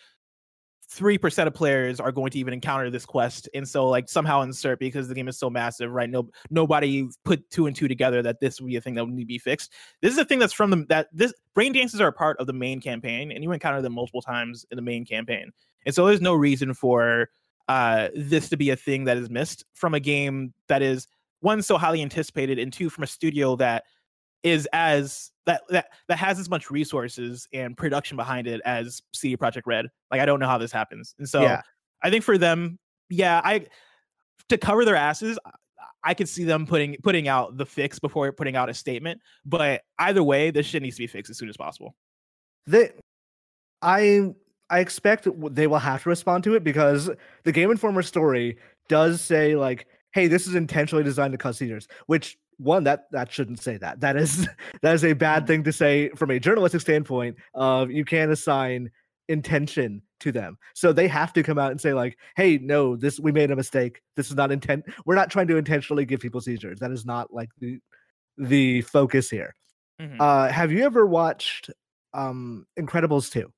three 0.89 1.19
percent 1.19 1.49
of 1.49 1.55
players 1.55 1.99
are 1.99 2.13
going 2.13 2.31
to 2.31 2.39
even 2.39 2.55
encounter 2.55 2.91
this 2.91 3.05
quest, 3.05 3.49
and 3.55 3.69
so 3.69 3.89
like 3.89 4.09
somehow 4.09 4.43
insert 4.43 4.79
because 4.79 5.09
the 5.09 5.15
game 5.15 5.29
is 5.29 5.39
so 5.39 5.51
massive, 5.51 5.91
right? 5.91 6.09
No, 6.09 6.29
nobody 6.51 7.09
put 7.25 7.49
two 7.51 7.67
and 7.67 7.75
two 7.75 7.89
together 7.89 8.23
that 8.23 8.41
this 8.41 8.61
would 8.61 8.69
be 8.69 8.77
a 8.77 8.81
thing 8.81 8.95
that 8.95 9.05
would 9.05 9.15
need 9.15 9.23
to 9.23 9.27
be 9.27 9.39
fixed. 9.39 9.73
This 10.01 10.13
is 10.13 10.19
a 10.19 10.25
thing 10.25 10.39
that's 10.39 10.53
from 10.53 10.71
the 10.71 10.87
that 10.89 11.09
this 11.13 11.35
brain 11.55 11.73
dances 11.73 12.01
are 12.01 12.09
a 12.09 12.13
part 12.13 12.39
of 12.39 12.47
the 12.47 12.53
main 12.53 12.81
campaign, 12.81 13.33
and 13.33 13.43
you 13.43 13.53
encounter 13.53 13.83
them 13.83 13.95
multiple 13.95 14.23
times 14.23 14.65
in 14.71 14.77
the 14.77 14.83
main 14.83 15.05
campaign, 15.05 15.51
and 15.85 15.95
so 15.95 16.07
there's 16.07 16.21
no 16.21 16.35
reason 16.35 16.73
for 16.73 17.29
uh 17.69 18.09
this 18.15 18.49
to 18.49 18.57
be 18.57 18.71
a 18.71 18.77
thing 18.77 19.05
that 19.05 19.17
is 19.17 19.29
missed 19.29 19.65
from 19.75 19.93
a 19.93 20.01
game 20.01 20.55
that 20.69 20.83
is 20.83 21.09
one 21.41 21.63
so 21.63 21.77
highly 21.77 22.01
anticipated, 22.01 22.59
and 22.59 22.73
two 22.73 22.89
from 22.91 23.05
a 23.05 23.07
studio 23.07 23.57
that 23.57 23.85
is 24.47 24.69
as 24.73 25.33
that 25.45 25.63
that 25.71 25.89
that 26.09 26.19
has 26.19 26.39
as 26.39 26.49
much 26.49 26.71
resources 26.71 27.49
and 27.53 27.77
production 27.77 28.17
behind 28.17 28.47
it 28.47 28.61
as 28.65 29.03
CD 29.13 29.37
Projekt 29.37 29.63
Red. 29.67 29.87
Like 30.11 30.21
I 30.21 30.27
don't 30.27 30.39
know 30.39 30.47
how 30.47 30.59
this 30.59 30.73
happens. 30.73 31.15
And 31.19 31.29
so 31.29 31.43
yeah. 31.43 31.63
I 32.03 32.11
think 32.11 32.23
for 32.23 32.39
them, 32.39 32.79
yeah, 33.11 33.41
I 33.43 33.67
to 34.49 34.57
cover 34.57 34.85
their 34.85 34.95
asses, 34.95 35.37
I 36.05 36.15
could 36.15 36.29
see 36.29 36.45
them 36.45 36.65
putting 36.65 36.97
putting 37.03 37.27
out 37.27 37.57
the 37.57 37.67
fix 37.67 37.99
before 37.99 38.31
putting 38.31 38.55
out 38.55 38.69
a 38.69 38.75
statement. 38.75 39.21
But 39.45 39.83
either 39.99 40.23
way, 40.23 40.53
this 40.53 40.67
shit 40.67 40.81
needs 40.83 40.97
to 40.97 41.03
be 41.03 41.09
fixed 41.09 41.31
as 41.31 41.39
soon 41.39 41.49
as 41.49 41.57
possible. 41.57 41.97
They, 42.69 42.93
I 43.83 44.33
I 44.71 44.79
expect 44.79 45.27
they 45.55 45.67
will 45.67 45.79
have 45.79 46.05
to 46.05 46.09
respond 46.09 46.45
to 46.45 46.55
it 46.55 46.63
because 46.63 47.11
the 47.43 47.53
Game 47.53 47.73
Informer 47.73 48.03
story 48.03 48.59
does 48.89 49.21
say 49.21 49.57
like, 49.57 49.89
"Hey, 50.13 50.29
this 50.29 50.47
is 50.47 50.55
intentionally 50.55 51.03
designed 51.03 51.33
to 51.33 51.39
cause 51.39 51.59
seizures," 51.59 51.89
which 52.07 52.39
one 52.59 52.85
that 52.85 53.07
that 53.13 53.31
shouldn't 53.31 53.61
say 53.61 53.77
that 53.77 54.01
that 54.01 54.17
is 54.17 54.49
that 54.83 54.95
is 54.95 55.05
a 55.05 55.13
bad 55.13 55.45
mm. 55.45 55.47
thing 55.47 55.63
to 55.65 55.73
say 55.73 56.09
from 56.11 56.31
a 56.31 56.39
journalistic 56.39 56.81
standpoint 56.81 57.37
of 57.55 57.91
you 57.91 58.05
can't 58.05 58.31
assign 58.31 58.91
intention 59.29 60.03
to 60.21 60.33
them. 60.33 60.57
So 60.75 60.93
they 60.93 61.09
have 61.09 61.33
to 61.35 61.43
come 61.43 61.59
out 61.59 61.71
and 61.71 61.81
say 61.81 61.93
like, 61.93 62.17
"Hey, 62.37 62.59
no, 62.59 62.97
this 62.97 63.21
we 63.21 63.33
made 63.33 63.51
a 63.51 63.57
mistake. 63.57 64.01
This 64.17 64.31
is 64.31 64.37
not 64.37 64.53
intent. 64.53 64.85
We're 65.05 65.15
not 65.17 65.31
trying 65.31 65.49
to 65.49 65.57
intentionally 65.57 66.05
give 66.05 66.21
people 66.21 66.41
seizures. 66.41 66.79
That 66.81 66.91
is 66.91 67.05
not 67.05 67.33
like 67.33 67.51
the 67.59 67.79
the 68.39 68.83
focus 68.83 69.29
here." 69.29 69.55
Mhm. 70.01 70.17
Uh, 70.21 70.49
have 70.49 70.73
you 70.73 70.85
ever 70.85 71.07
watched 71.07 71.71
um 72.15 72.67
Incredibles 72.79 73.31
2? 73.31 73.53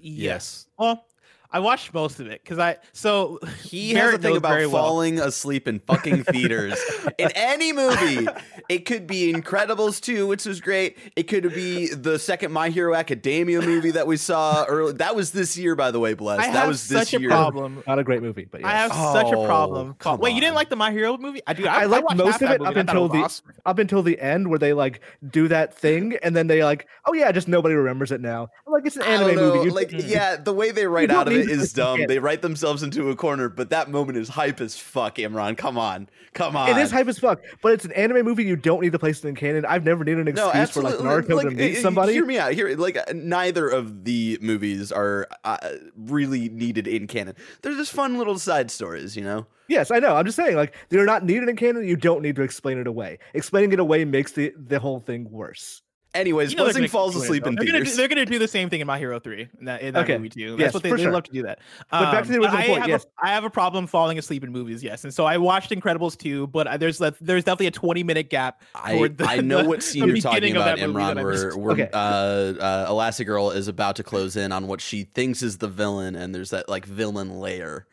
yes. 0.00 0.66
Well, 0.78 1.04
I 1.50 1.60
watched 1.60 1.94
most 1.94 2.20
of 2.20 2.26
it 2.26 2.42
because 2.42 2.58
I 2.58 2.76
so 2.92 3.38
He 3.64 3.94
has 3.94 4.14
a 4.14 4.18
thing 4.18 4.36
about 4.36 4.50
very 4.50 4.66
well. 4.66 4.82
falling 4.84 5.18
asleep 5.18 5.66
in 5.66 5.78
fucking 5.80 6.24
theaters. 6.24 6.78
in 7.16 7.30
any 7.34 7.72
movie, 7.72 8.26
it 8.68 8.80
could 8.84 9.06
be 9.06 9.32
Incredibles 9.32 10.00
2, 10.00 10.26
which 10.26 10.44
was 10.44 10.60
great. 10.60 10.98
It 11.16 11.22
could 11.24 11.54
be 11.54 11.88
the 11.94 12.18
second 12.18 12.52
My 12.52 12.68
Hero 12.68 12.94
Academia 12.94 13.62
movie 13.62 13.92
that 13.92 14.06
we 14.06 14.16
saw 14.18 14.64
early. 14.66 14.92
That 14.92 15.16
was 15.16 15.30
this 15.32 15.56
year, 15.56 15.74
by 15.74 15.90
the 15.90 15.98
way, 16.00 16.12
Bless. 16.14 16.40
I 16.40 16.52
that 16.52 16.68
was 16.68 16.86
this 16.88 17.08
such 17.08 17.14
a 17.14 17.20
year. 17.20 17.30
problem. 17.30 17.82
Not 17.86 17.98
a 17.98 18.04
great 18.04 18.20
movie, 18.22 18.44
but 18.50 18.62
I 18.64 18.70
yes. 18.84 18.92
have 18.92 19.12
such 19.12 19.32
a 19.32 19.36
Oh, 19.38 19.46
problem. 19.46 19.86
fall- 19.94 19.94
come 20.16 20.20
Wait, 20.20 20.34
you 20.34 20.40
didn't 20.40 20.54
like 20.56 20.68
the 20.68 20.76
My 20.76 20.90
Hero 20.92 21.16
movie? 21.16 21.40
I 21.46 21.54
do. 21.54 21.66
I, 21.66 21.82
I 21.82 21.84
liked 21.86 22.04
watched 22.04 22.16
most 22.18 22.42
of 22.42 22.50
it 22.50 22.60
up 22.60 22.76
and 22.76 22.90
I 22.90 22.92
thought 22.92 23.00
it 23.00 23.04
until 23.04 23.08
the- 23.08 23.18
awesome. 23.24 23.46
up 23.64 23.78
until 23.78 24.02
the 24.02 24.20
end 24.20 24.50
where 24.50 24.58
they 24.58 24.74
like 24.74 25.00
do 25.30 25.48
that 25.48 25.72
thing 25.74 26.16
and 26.22 26.36
then 26.36 26.46
they 26.46 26.62
like, 26.62 26.86
oh 27.06 27.14
yeah, 27.14 27.32
just 27.32 27.48
nobody 27.48 27.74
remembers 27.74 28.12
it 28.12 28.20
now. 28.20 28.48
I'm 28.66 28.72
like 28.74 28.84
it's 28.86 28.96
an 28.96 29.02
anime 29.04 29.34
movie. 29.36 29.64
You- 29.68 29.70
Like, 29.74 29.88
Mm. 29.88 30.08
yeah, 30.08 30.36
the 30.36 30.52
way 30.52 30.70
they 30.72 30.86
write 30.86 31.10
out 31.10 31.26
of 31.26 31.32
need 31.32 31.37
it 31.38 31.46
to 31.46 31.52
is 31.62 31.72
dumb. 31.72 32.06
They 32.06 32.18
write 32.18 32.42
themselves 32.42 32.82
into 32.82 33.10
a 33.10 33.16
corner, 33.16 33.48
but 33.48 33.70
that 33.70 33.90
moment 33.90 34.18
is 34.18 34.28
hype 34.28 34.60
as 34.60 34.76
fuck, 34.76 35.16
Imran. 35.16 35.56
Come 35.56 35.78
on. 35.78 36.08
Come 36.34 36.56
on. 36.56 36.70
it 36.70 36.76
is 36.76 36.90
hype 36.90 37.08
as 37.08 37.18
fuck, 37.18 37.40
but 37.62 37.72
it's 37.72 37.84
an 37.84 37.92
anime 37.92 38.24
movie. 38.24 38.44
You 38.44 38.56
don't 38.56 38.80
need 38.80 38.92
to 38.92 38.98
place 38.98 39.24
it 39.24 39.28
in 39.28 39.34
canon. 39.34 39.64
I've 39.64 39.84
never 39.84 40.04
needed 40.04 40.20
an 40.20 40.28
excuse 40.28 40.54
No, 40.54 40.66
for 40.66 40.82
like 40.82 40.94
Naruto 40.94 41.26
to 41.28 41.36
Like, 41.36 41.46
meet 41.52 41.78
uh, 41.78 41.80
somebody. 41.80 42.12
Hear 42.12 42.26
me 42.26 42.38
out. 42.38 42.52
Here, 42.52 42.76
like 42.76 42.96
uh, 42.96 43.12
neither 43.14 43.68
of 43.68 44.04
the 44.04 44.38
movies 44.40 44.92
are 44.92 45.26
uh, 45.44 45.58
really 45.96 46.48
needed 46.48 46.86
in 46.86 47.06
canon. 47.06 47.34
They're 47.62 47.74
just 47.74 47.92
fun 47.92 48.18
little 48.18 48.38
side 48.38 48.70
stories, 48.70 49.16
you 49.16 49.24
know. 49.24 49.46
Yes, 49.68 49.90
I 49.90 49.98
know. 49.98 50.16
I'm 50.16 50.24
just 50.24 50.36
saying, 50.36 50.56
like 50.56 50.74
they're 50.88 51.04
not 51.04 51.24
needed 51.24 51.48
in 51.48 51.56
canon. 51.56 51.86
You 51.86 51.96
don't 51.96 52.22
need 52.22 52.36
to 52.36 52.42
explain 52.42 52.78
it 52.78 52.86
away. 52.86 53.18
Explaining 53.34 53.72
it 53.72 53.80
away 53.80 54.04
makes 54.04 54.32
the 54.32 54.52
the 54.56 54.78
whole 54.78 55.00
thing 55.00 55.30
worse. 55.30 55.82
Anyways, 56.14 56.50
You 56.52 56.56
know 56.56 56.64
falls 56.88 57.14
it, 57.14 57.22
asleep 57.22 57.46
in 57.46 57.54
they're 57.54 57.66
gonna, 57.66 57.78
theaters. 57.80 57.96
they're 57.96 58.08
gonna 58.08 58.24
do 58.24 58.38
the 58.38 58.48
same 58.48 58.70
thing 58.70 58.80
in 58.80 58.86
My 58.86 58.98
Hero 58.98 59.20
Three 59.20 59.46
in 59.58 59.66
that, 59.66 59.82
in 59.82 59.92
that 59.92 60.04
Okay. 60.04 60.16
movie 60.16 60.30
too. 60.30 60.50
That's 60.52 60.60
Yes, 60.60 60.74
what 60.74 60.82
they, 60.82 60.90
they 60.92 61.02
sure. 61.02 61.12
love 61.12 61.24
to 61.24 61.30
do 61.32 61.42
that. 61.42 61.58
But 61.90 62.10
back 62.10 62.24
to 62.24 62.30
the 62.30 62.36
Um, 62.38 62.44
original 62.44 62.60
I 62.62 62.66
point, 62.66 62.80
Have 62.80 62.88
yes. 62.88 63.04
a, 63.04 63.26
I 63.26 63.28
have 63.28 63.44
a 63.44 63.50
problem 63.50 63.86
falling 63.86 64.18
asleep 64.18 64.42
in 64.42 64.50
movies. 64.50 64.82
Yes, 64.82 65.04
and 65.04 65.12
so 65.12 65.26
I 65.26 65.36
watched 65.36 65.70
Incredibles 65.70 66.16
2, 66.16 66.46
but 66.46 66.66
I- 66.66 66.76
there's 66.78 66.98
there's 67.20 67.44
definitely 67.44 67.66
a 67.66 67.70
20 67.72 68.02
minute 68.04 68.30
gap. 68.30 68.62
I, 68.74 69.08
the- 69.08 69.26
I 69.28 69.36
know 69.42 69.62
the- 69.62 69.68
what 69.68 69.82
scene 69.82 70.06
you're 70.06 70.16
talking 70.16 70.56
about, 70.56 70.78
Imran, 70.78 71.22
where, 71.22 71.56
where 71.58 71.72
Okay. 71.74 71.90
uh, 71.92 71.96
uh, 71.98 72.90
Elastigirl 72.90 73.54
is 73.54 73.68
about 73.68 73.96
to 73.96 74.02
close 74.02 74.34
in 74.34 74.50
on 74.50 74.66
what 74.66 74.80
she 74.80 75.04
thinks 75.04 75.42
is 75.42 75.58
the 75.58 75.68
villain, 75.68 76.16
and 76.16 76.34
there's 76.34 76.50
that 76.50 76.70
like 76.70 76.86
villain 76.86 77.38
layer. 77.38 77.86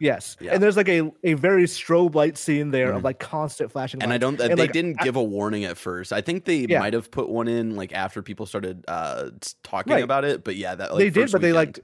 Yes, 0.00 0.36
Yeah. 0.40 0.54
and 0.54 0.62
there's 0.62 0.78
like 0.78 0.88
a, 0.88 1.12
a 1.24 1.34
very 1.34 1.64
strobe 1.64 2.14
light 2.14 2.38
scene 2.38 2.70
there 2.70 2.90
Mhm. 2.92 2.96
of 2.96 3.04
like 3.04 3.18
constant 3.18 3.70
flashing. 3.70 4.02
And 4.02 4.12
I 4.12 4.18
don't. 4.18 4.40
And, 4.40 4.52
they 4.52 4.62
like, 4.62 4.72
didn't 4.72 4.96
I- 4.98 5.04
give 5.04 5.14
a 5.14 5.22
warning 5.22 5.64
at 5.66 5.76
first. 5.76 6.10
I 6.12 6.22
think 6.22 6.46
they 6.46 6.64
Yeah. 6.68 6.78
might 6.80 6.94
have 6.94 7.10
put 7.10 7.28
one 7.28 7.46
in 7.48 7.76
like 7.76 7.92
after 7.92 8.22
people 8.22 8.46
started 8.46 8.82
uh 8.88 9.30
talking 9.62 9.92
Right. 9.92 10.02
about 10.02 10.24
it. 10.24 10.42
But 10.42 10.56
yeah, 10.56 10.74
that 10.74 10.92
like, 10.94 10.98
they 10.98 11.10
did, 11.10 11.30
but 11.30 11.42
they 11.42 11.52
like 11.52 11.78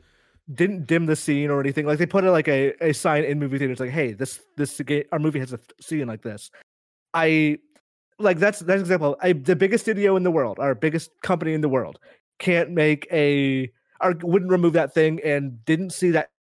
didn't 0.55 0.87
dim 0.87 1.05
the 1.07 1.15
scene 1.17 1.51
or 1.51 1.61
anything. 1.61 1.85
Like 1.87 1.99
they 1.99 2.07
put 2.07 2.25
a, 2.25 2.31
like 2.33 2.49
a, 2.49 2.73
a 2.81 2.93
sign 2.95 3.25
in 3.25 3.39
movie 3.39 3.59
theaters 3.59 3.81
like, 3.81 3.91
"Hey, 3.91 4.13
this 4.15 4.41
this 4.57 4.81
our 5.13 5.19
movie 5.19 5.39
has 5.41 5.53
a 5.53 5.61
scene 5.81 6.07
like 6.07 6.23
this." 6.23 6.51
I 7.13 7.59
like 8.19 8.39
that's 8.39 8.61
that's 8.61 8.77
an 8.77 8.81
example. 8.81 9.17
I, 9.21 9.33
the 9.35 9.57
biggest 9.57 9.85
studio 9.85 10.17
in 10.17 10.23
the 10.23 10.31
world, 10.31 10.59
our 10.59 10.75
biggest 10.75 11.11
company 11.23 11.53
in 11.53 11.61
the 11.61 11.69
world, 11.69 11.99
can't 12.39 12.71
make 12.71 13.07
a 13.13 13.71
or 14.01 14.15
wouldn't 14.23 14.51
remove 14.51 14.73
that 14.75 14.95
thing 14.95 15.21
and 15.23 15.63
didn't 15.67 15.91
see 15.91 16.11
that. 16.13 16.31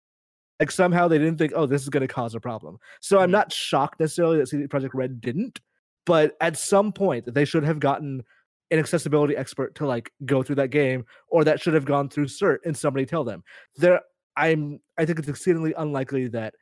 Like 0.60 0.70
somehow 0.70 1.06
they 1.08 1.18
didn't 1.18 1.36
think, 1.38 1.52
"Oh, 1.54 1.66
this 1.66 1.82
is 1.82 1.88
going 1.90 2.06
to 2.06 2.12
cause 2.12 2.34
a 2.34 2.40
problem." 2.40 2.78
So 3.00 3.18
I'm 3.18 3.28
Mhm. 3.28 3.32
not 3.32 3.52
shocked 3.52 4.00
necessarily 4.00 4.38
that 4.38 4.48
CD 4.48 4.66
Projekt 4.66 4.94
Red 4.94 5.20
didn't, 5.20 5.60
but 6.06 6.36
at 6.40 6.56
some 6.56 6.92
point 6.92 7.32
they 7.34 7.44
should 7.44 7.64
have 7.64 7.78
gotten 7.80 8.22
an 8.70 8.78
accessibility 8.80 9.36
expert 9.36 9.74
to 9.76 9.86
like 9.86 10.10
go 10.24 10.42
through 10.42 10.56
that 10.56 10.70
game 10.70 11.04
or 11.28 11.44
that 11.44 11.60
should 11.60 11.74
have 11.74 11.84
gone 11.84 12.08
through 12.08 12.24
cert 12.26 12.58
and 12.64 12.76
somebody 12.76 13.06
tell 13.06 13.22
them 13.22 13.44
there 13.76 14.00
i'm 14.36 14.80
i 14.98 15.04
think 15.04 15.20
it's 15.20 15.28
exceedingly 15.28 15.72
unlikely 15.78 16.26
that 16.26 16.52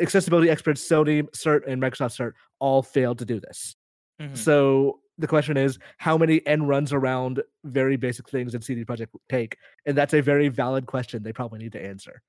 accessibility 0.00 0.48
experts 0.48 0.80
sony 0.88 1.22
cert 1.36 1.60
and 1.66 1.80
microsoft 1.82 2.16
cert 2.18 2.32
all 2.58 2.82
failed 2.82 3.18
to 3.18 3.26
do 3.26 3.38
this 3.38 3.76
Mhm. 4.18 4.34
so 4.34 4.98
the 5.18 5.26
question 5.26 5.58
is 5.58 5.78
how 5.98 6.16
many 6.16 6.46
end 6.46 6.68
runs 6.70 6.90
around 6.94 7.42
very 7.64 7.96
basic 7.96 8.26
things 8.30 8.54
in 8.54 8.62
cd 8.62 8.82
projekt 8.86 9.08
take 9.28 9.58
and 9.84 9.94
that's 9.94 10.14
a 10.14 10.22
very 10.22 10.48
valid 10.48 10.86
question 10.86 11.22
they 11.22 11.34
probably 11.34 11.58
need 11.58 11.72
to 11.72 11.84
answer 11.84 12.22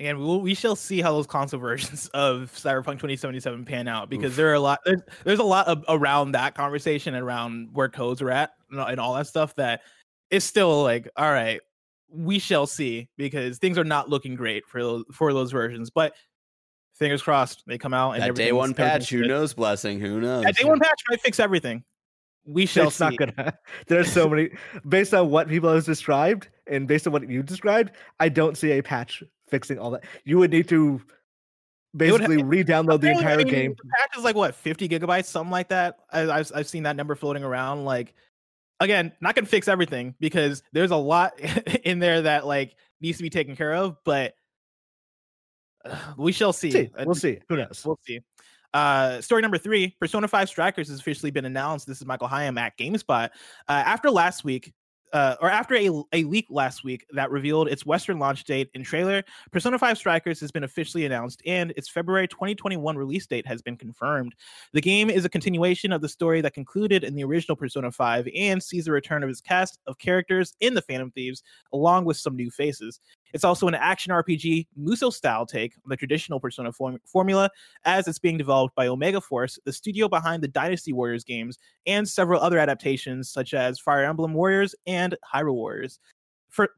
and 0.00 0.18
we, 0.18 0.24
will, 0.24 0.40
we 0.40 0.54
shall 0.54 0.76
see 0.76 1.00
how 1.00 1.12
those 1.12 1.26
console 1.26 1.60
versions 1.60 2.08
of 2.14 2.52
Cyberpunk 2.54 2.94
2077 2.94 3.64
pan 3.64 3.88
out 3.88 4.10
because 4.10 4.36
there 4.36 4.50
are 4.50 4.54
a 4.54 4.60
lot 4.60 4.80
there's, 4.84 5.00
there's 5.24 5.38
a 5.38 5.44
lot 5.44 5.66
of, 5.68 5.84
around 5.88 6.32
that 6.32 6.54
conversation 6.54 7.14
around 7.14 7.68
where 7.72 7.88
codes 7.88 8.20
are 8.22 8.30
at 8.30 8.52
and 8.70 8.80
all- 8.80 8.86
and 8.88 9.00
all 9.00 9.14
that 9.14 9.26
stuff 9.26 9.54
that 9.56 9.82
is 10.30 10.44
still 10.44 10.82
like 10.82 11.08
all 11.16 11.30
right 11.30 11.60
we 12.08 12.38
shall 12.38 12.66
see 12.66 13.08
because 13.16 13.58
things 13.58 13.78
are 13.78 13.84
not 13.84 14.08
looking 14.08 14.34
great 14.34 14.64
for 14.66 14.82
those 14.82 15.04
for 15.12 15.32
those 15.32 15.52
versions 15.52 15.90
but 15.90 16.14
fingers 16.94 17.22
crossed 17.22 17.62
they 17.66 17.78
come 17.78 17.94
out 17.94 18.12
and 18.12 18.22
that 18.22 18.34
day 18.34 18.52
one 18.52 18.72
patch. 18.72 19.10
Who 19.10 19.26
knows? 19.26 19.52
Blessing. 19.52 19.98
Who 19.98 20.20
knows? 20.20 20.44
that 20.44 20.56
day 20.56 20.64
one 20.64 20.78
patch 20.78 21.02
might 21.10 21.20
fix 21.20 21.40
everything 21.40 21.84
we 22.46 22.66
shall 22.66 22.88
it's 22.88 22.96
see 22.96 23.04
not 23.04 23.16
gonna 23.16 23.58
there's 23.86 24.10
so 24.10 24.28
many 24.28 24.50
based 24.88 25.14
on 25.14 25.30
what 25.30 25.48
people 25.48 25.72
have 25.72 25.84
described 25.84 26.48
and 26.66 26.86
based 26.86 27.06
on 27.06 27.12
what 27.12 27.28
you 27.28 27.42
described 27.42 27.92
i 28.20 28.28
don't 28.28 28.56
see 28.56 28.72
a 28.72 28.82
patch 28.82 29.22
fixing 29.54 29.78
all 29.78 29.92
that 29.92 30.02
you 30.24 30.36
would 30.36 30.50
need 30.50 30.66
to 30.68 31.00
basically 31.96 32.42
re-download 32.42 33.00
the 33.00 33.10
entire 33.10 33.36
mean, 33.36 33.46
game 33.46 33.74
the 33.80 33.88
patch 33.96 34.18
is 34.18 34.24
like 34.24 34.34
what 34.34 34.52
50 34.52 34.88
gigabytes, 34.88 35.26
something 35.26 35.52
like 35.52 35.68
that. 35.68 35.98
I, 36.12 36.28
I've 36.28 36.50
I've 36.52 36.68
seen 36.68 36.82
that 36.82 36.96
number 36.96 37.14
floating 37.14 37.44
around. 37.44 37.84
Like, 37.84 38.14
again, 38.80 39.12
not 39.20 39.36
gonna 39.36 39.46
fix 39.46 39.68
everything 39.68 40.16
because 40.18 40.64
there's 40.72 40.90
a 40.90 40.96
lot 40.96 41.38
in 41.84 42.00
there 42.00 42.22
that 42.22 42.46
like 42.46 42.74
needs 43.00 43.18
to 43.18 43.22
be 43.22 43.30
taken 43.30 43.54
care 43.54 43.74
of. 43.74 43.96
But 44.04 44.34
uh, 45.84 45.96
we 46.18 46.32
shall 46.32 46.52
see. 46.52 46.72
see, 46.72 46.90
we'll 47.04 47.14
see 47.14 47.38
who 47.48 47.56
knows 47.56 47.82
We'll 47.84 47.98
see. 48.04 48.20
Uh, 48.72 49.20
story 49.20 49.40
number 49.40 49.58
three: 49.58 49.94
Persona 50.00 50.26
Five 50.26 50.48
Strikers 50.48 50.88
has 50.88 50.98
officially 50.98 51.30
been 51.30 51.44
announced. 51.44 51.86
This 51.86 52.00
is 52.00 52.06
Michael 52.06 52.26
Higham 52.26 52.58
at 52.58 52.76
GameSpot. 52.76 53.26
Uh, 53.26 53.28
after 53.68 54.10
last 54.10 54.42
week, 54.42 54.72
uh, 55.14 55.36
or 55.40 55.48
after 55.48 55.76
a, 55.76 55.88
a 56.12 56.24
leak 56.24 56.46
last 56.50 56.82
week 56.82 57.06
that 57.12 57.30
revealed 57.30 57.68
its 57.68 57.86
Western 57.86 58.18
launch 58.18 58.42
date 58.44 58.68
and 58.74 58.84
trailer, 58.84 59.22
Persona 59.52 59.78
5 59.78 59.96
Strikers 59.96 60.40
has 60.40 60.50
been 60.50 60.64
officially 60.64 61.06
announced 61.06 61.40
and 61.46 61.72
its 61.76 61.88
February 61.88 62.26
2021 62.26 62.96
release 62.96 63.24
date 63.24 63.46
has 63.46 63.62
been 63.62 63.76
confirmed. 63.76 64.34
The 64.72 64.80
game 64.80 65.08
is 65.08 65.24
a 65.24 65.28
continuation 65.28 65.92
of 65.92 66.00
the 66.00 66.08
story 66.08 66.40
that 66.40 66.52
concluded 66.52 67.04
in 67.04 67.14
the 67.14 67.22
original 67.22 67.54
Persona 67.54 67.92
5 67.92 68.28
and 68.34 68.60
sees 68.60 68.86
the 68.86 68.92
return 68.92 69.22
of 69.22 69.30
its 69.30 69.40
cast 69.40 69.78
of 69.86 69.98
characters 69.98 70.52
in 70.58 70.74
the 70.74 70.82
Phantom 70.82 71.12
Thieves, 71.12 71.44
along 71.72 72.06
with 72.06 72.16
some 72.16 72.34
new 72.34 72.50
faces. 72.50 72.98
It's 73.34 73.44
also 73.44 73.66
an 73.68 73.74
action 73.74 74.12
RPG 74.12 74.68
Musou 74.80 75.12
style 75.12 75.44
take 75.44 75.74
on 75.84 75.90
the 75.90 75.96
traditional 75.96 76.40
Persona 76.40 76.72
form- 76.72 77.00
formula, 77.04 77.50
as 77.84 78.08
it's 78.08 78.20
being 78.20 78.38
developed 78.38 78.76
by 78.76 78.86
Omega 78.86 79.20
Force, 79.20 79.58
the 79.64 79.72
studio 79.72 80.08
behind 80.08 80.42
the 80.42 80.48
Dynasty 80.48 80.92
Warriors 80.92 81.24
games, 81.24 81.58
and 81.86 82.08
several 82.08 82.40
other 82.40 82.58
adaptations 82.58 83.28
such 83.28 83.52
as 83.52 83.80
Fire 83.80 84.04
Emblem 84.04 84.32
Warriors 84.32 84.74
and 84.86 85.16
Hyrule 85.34 85.54
Warriors. 85.54 85.98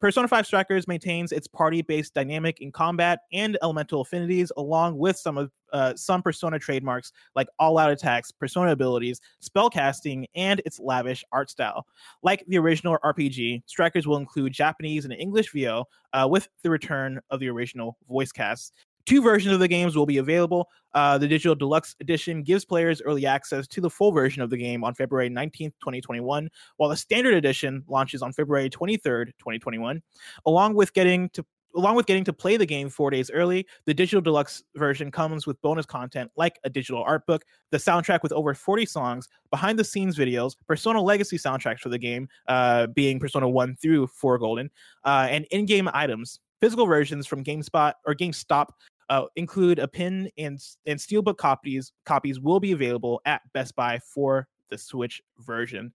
Persona 0.00 0.26
5 0.26 0.46
Strikers 0.46 0.88
maintains 0.88 1.32
its 1.32 1.46
party-based 1.46 2.14
dynamic 2.14 2.60
in 2.60 2.72
combat 2.72 3.20
and 3.32 3.58
elemental 3.62 4.00
affinities, 4.00 4.50
along 4.56 4.96
with 4.96 5.16
some 5.16 5.36
of 5.36 5.50
uh, 5.72 5.94
some 5.96 6.22
Persona 6.22 6.58
trademarks 6.58 7.12
like 7.34 7.48
all-out 7.58 7.90
attacks, 7.90 8.30
Persona 8.30 8.72
abilities, 8.72 9.20
spellcasting, 9.42 10.24
and 10.34 10.62
its 10.64 10.78
lavish 10.78 11.24
art 11.32 11.50
style. 11.50 11.86
Like 12.22 12.44
the 12.46 12.58
original 12.58 12.96
RPG, 13.04 13.62
Strikers 13.66 14.06
will 14.06 14.16
include 14.16 14.52
Japanese 14.52 15.04
and 15.04 15.12
English 15.12 15.52
VO, 15.52 15.84
uh, 16.12 16.26
with 16.30 16.48
the 16.62 16.70
return 16.70 17.20
of 17.30 17.40
the 17.40 17.48
original 17.48 17.98
voice 18.08 18.32
casts. 18.32 18.72
Two 19.06 19.22
versions 19.22 19.54
of 19.54 19.60
the 19.60 19.68
games 19.68 19.96
will 19.96 20.06
be 20.06 20.18
available. 20.18 20.68
Uh, 20.92 21.16
the 21.16 21.28
digital 21.28 21.54
deluxe 21.54 21.94
edition 22.00 22.42
gives 22.42 22.64
players 22.64 23.00
early 23.02 23.24
access 23.24 23.68
to 23.68 23.80
the 23.80 23.88
full 23.88 24.10
version 24.10 24.42
of 24.42 24.50
the 24.50 24.56
game 24.56 24.82
on 24.82 24.94
February 24.94 25.30
19th, 25.30 25.74
2021, 25.80 26.48
while 26.76 26.90
the 26.90 26.96
standard 26.96 27.34
edition 27.34 27.84
launches 27.86 28.20
on 28.20 28.32
February 28.32 28.68
23rd, 28.68 29.26
2021. 29.38 30.02
Along 30.44 30.74
with 30.74 30.92
getting 30.92 31.28
to 31.30 31.44
along 31.76 31.94
with 31.94 32.06
getting 32.06 32.24
to 32.24 32.32
play 32.32 32.56
the 32.56 32.66
game 32.66 32.88
four 32.88 33.10
days 33.10 33.30
early, 33.30 33.66
the 33.84 33.94
digital 33.94 34.20
deluxe 34.20 34.62
version 34.76 35.10
comes 35.10 35.46
with 35.46 35.60
bonus 35.60 35.86
content 35.86 36.30
like 36.36 36.58
a 36.64 36.70
digital 36.70 37.02
art 37.02 37.26
book, 37.26 37.44
the 37.70 37.76
soundtrack 37.76 38.22
with 38.22 38.32
over 38.32 38.54
40 38.54 38.86
songs, 38.86 39.28
behind 39.50 39.78
the 39.78 39.84
scenes 39.84 40.16
videos, 40.16 40.56
Persona 40.66 41.00
Legacy 41.00 41.36
soundtracks 41.36 41.80
for 41.80 41.90
the 41.90 41.98
game, 41.98 42.28
uh, 42.48 42.86
being 42.88 43.20
Persona 43.20 43.48
1 43.48 43.76
through 43.76 44.06
4 44.06 44.38
Golden, 44.38 44.70
uh, 45.04 45.28
and 45.30 45.44
in 45.50 45.66
game 45.66 45.88
items. 45.92 46.40
Physical 46.58 46.86
versions 46.86 47.26
from 47.26 47.44
GameSpot 47.44 47.92
or 48.06 48.14
GameStop 48.14 48.68
uh, 49.08 49.26
include 49.36 49.78
a 49.78 49.88
pin 49.88 50.30
and 50.38 50.60
and 50.86 50.98
steelbook 50.98 51.36
copies. 51.36 51.92
Copies 52.04 52.40
will 52.40 52.60
be 52.60 52.72
available 52.72 53.20
at 53.24 53.42
Best 53.52 53.76
Buy 53.76 53.98
for 53.98 54.48
the 54.70 54.78
Switch 54.78 55.22
version. 55.38 55.92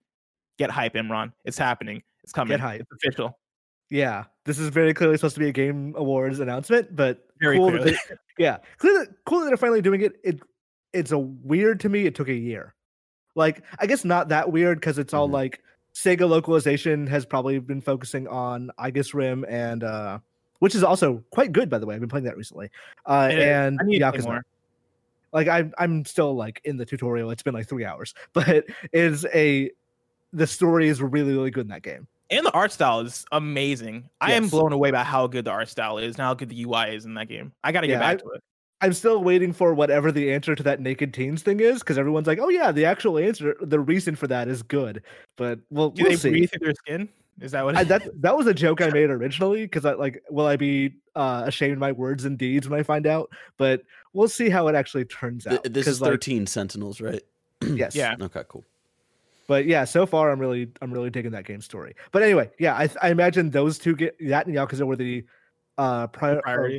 Get 0.57 0.69
hype, 0.71 0.93
Imran! 0.93 1.33
It's 1.45 1.57
happening. 1.57 2.03
It's 2.23 2.31
coming. 2.33 2.49
Get 2.51 2.59
hype. 2.59 2.81
It's 2.81 2.91
official. 2.91 3.37
Yeah, 3.89 4.23
this 4.45 4.57
is 4.59 4.69
very 4.69 4.93
clearly 4.93 5.17
supposed 5.17 5.33
to 5.35 5.39
be 5.41 5.49
a 5.49 5.51
game 5.51 5.93
awards 5.97 6.39
announcement, 6.39 6.95
but 6.95 7.25
Very 7.41 7.57
cool 7.57 7.69
clearly. 7.71 7.91
they- 7.91 8.15
yeah, 8.37 8.57
clearly, 8.77 9.07
cool 9.25 9.41
that 9.41 9.47
they're 9.47 9.57
finally 9.57 9.81
doing 9.81 10.01
it. 10.01 10.13
It 10.23 10.39
it's 10.93 11.11
a 11.11 11.17
weird 11.19 11.79
to 11.81 11.89
me. 11.89 12.05
It 12.05 12.15
took 12.15 12.29
a 12.29 12.33
year. 12.33 12.73
Like, 13.35 13.63
I 13.79 13.85
guess 13.87 14.03
not 14.05 14.29
that 14.29 14.51
weird 14.51 14.79
because 14.79 14.97
it's 14.97 15.13
all 15.13 15.27
Mhm. 15.27 15.33
like 15.33 15.61
Sega 15.93 16.27
localization 16.29 17.05
has 17.07 17.25
probably 17.25 17.59
been 17.59 17.81
focusing 17.81 18.27
on 18.27 18.71
I 18.77 18.91
guess 18.91 19.13
Rim 19.13 19.45
and 19.49 19.83
uh 19.83 20.19
which 20.61 20.73
is 20.75 20.83
also 20.83 21.21
quite 21.31 21.51
good 21.51 21.69
by 21.69 21.77
the 21.77 21.85
way. 21.85 21.93
I've 21.95 21.99
been 22.01 22.09
playing 22.09 22.25
that 22.25 22.37
recently. 22.37 22.69
Uh 23.05 23.29
and 23.31 23.77
I 23.81 23.83
need 23.83 24.01
Yakuza. 24.01 24.23
more. 24.23 24.41
Like 25.33 25.47
I'm 25.47 25.73
I'm 25.77 26.05
still 26.05 26.35
like 26.35 26.61
in 26.63 26.77
the 26.77 26.85
tutorial. 26.85 27.29
It's 27.31 27.43
been 27.43 27.53
like 27.53 27.67
three 27.67 27.83
hours, 27.85 28.13
but 28.33 28.65
it's 28.93 29.25
a 29.33 29.69
the 30.33 30.47
story 30.47 30.87
is 30.87 31.01
really 31.01 31.33
really 31.33 31.51
good 31.51 31.65
in 31.65 31.69
that 31.69 31.83
game. 31.83 32.07
And 32.29 32.45
the 32.45 32.51
art 32.53 32.71
style 32.71 33.01
is 33.01 33.25
amazing. 33.33 34.09
I 34.21 34.33
am 34.33 34.47
blown 34.47 34.71
away 34.71 34.89
by 34.91 35.03
how 35.03 35.27
good 35.27 35.43
the 35.45 35.51
art 35.51 35.67
style 35.67 35.97
is 35.97 36.15
and 36.15 36.21
how 36.23 36.33
good 36.33 36.47
the 36.49 36.63
UI 36.63 36.95
is 36.95 37.03
in 37.05 37.13
that 37.15 37.27
game. 37.27 37.51
I 37.61 37.73
got 37.73 37.81
to 37.81 37.87
get 37.87 37.93
Yeah, 37.93 37.99
back 37.99 38.19
I- 38.19 38.23
to 38.23 38.29
it. 38.35 38.43
I'm 38.81 38.93
still 38.93 39.23
waiting 39.23 39.53
for 39.53 39.73
whatever 39.73 40.11
the 40.11 40.31
answer 40.33 40.55
to 40.55 40.63
that 40.63 40.79
naked 40.81 41.13
teens 41.13 41.43
thing 41.43 41.59
is, 41.59 41.79
because 41.79 41.97
everyone's 41.97 42.27
like, 42.27 42.39
"Oh 42.39 42.49
yeah, 42.49 42.71
the 42.71 42.85
actual 42.85 43.17
answer, 43.17 43.55
the 43.61 43.79
reason 43.79 44.15
for 44.15 44.27
that 44.27 44.47
is 44.47 44.63
good." 44.63 45.03
But 45.37 45.59
we'll, 45.69 45.89
Do 45.91 46.03
we'll 46.03 46.11
they 46.11 46.17
see. 46.17 46.29
breathe 46.29 46.49
through 46.49 46.59
their 46.65 46.73
skin? 46.75 47.09
Is 47.39 47.51
that 47.53 47.63
what? 47.63 47.75
I, 47.75 47.83
that 47.85 48.03
that 48.21 48.35
was 48.37 48.47
a 48.47 48.53
joke 48.53 48.81
I 48.81 48.89
made 48.91 49.09
originally, 49.09 49.61
because 49.63 49.85
I 49.85 49.93
like, 49.93 50.23
will 50.29 50.47
I 50.47 50.55
be 50.55 50.93
uh, 51.15 51.43
ashamed 51.45 51.73
of 51.73 51.79
my 51.79 51.91
words 51.91 52.25
and 52.25 52.37
deeds 52.37 52.67
when 52.69 52.79
I 52.79 52.83
find 52.83 53.07
out? 53.07 53.29
But 53.57 53.81
we'll 54.13 54.27
see 54.27 54.49
how 54.49 54.67
it 54.67 54.75
actually 54.75 55.05
turns 55.05 55.45
Th- 55.45 55.57
out. 55.57 55.63
this 55.71 55.85
'cause, 55.85 55.95
is 55.95 56.01
like, 56.01 56.11
13 56.11 56.45
Sentinels, 56.47 56.99
right? 57.01 57.21
yes, 57.63 57.95
Yeah. 57.95 58.15
Okay, 58.19 58.43
cool. 58.47 58.63
But 59.47 59.65
yeah, 59.65 59.83
so 59.85 60.05
far 60.05 60.31
I'm 60.31 60.39
really 60.39 60.71
I'm 60.81 60.93
really 60.93 61.09
digging 61.09 61.31
that 61.31 61.45
game 61.45 61.61
story. 61.61 61.95
But 62.11 62.23
anyway, 62.23 62.49
yeah, 62.57 62.73
I 62.75 62.89
I 63.01 63.09
imagine 63.09 63.49
those 63.49 63.77
two 63.77 63.95
get 63.95 64.15
that 64.27 64.45
and 64.47 64.55
Yakuza 64.55 64.83
were 64.85 64.95
the 64.95 65.25
uh 65.77 66.07
prior, 66.07 66.41
or 66.47 66.69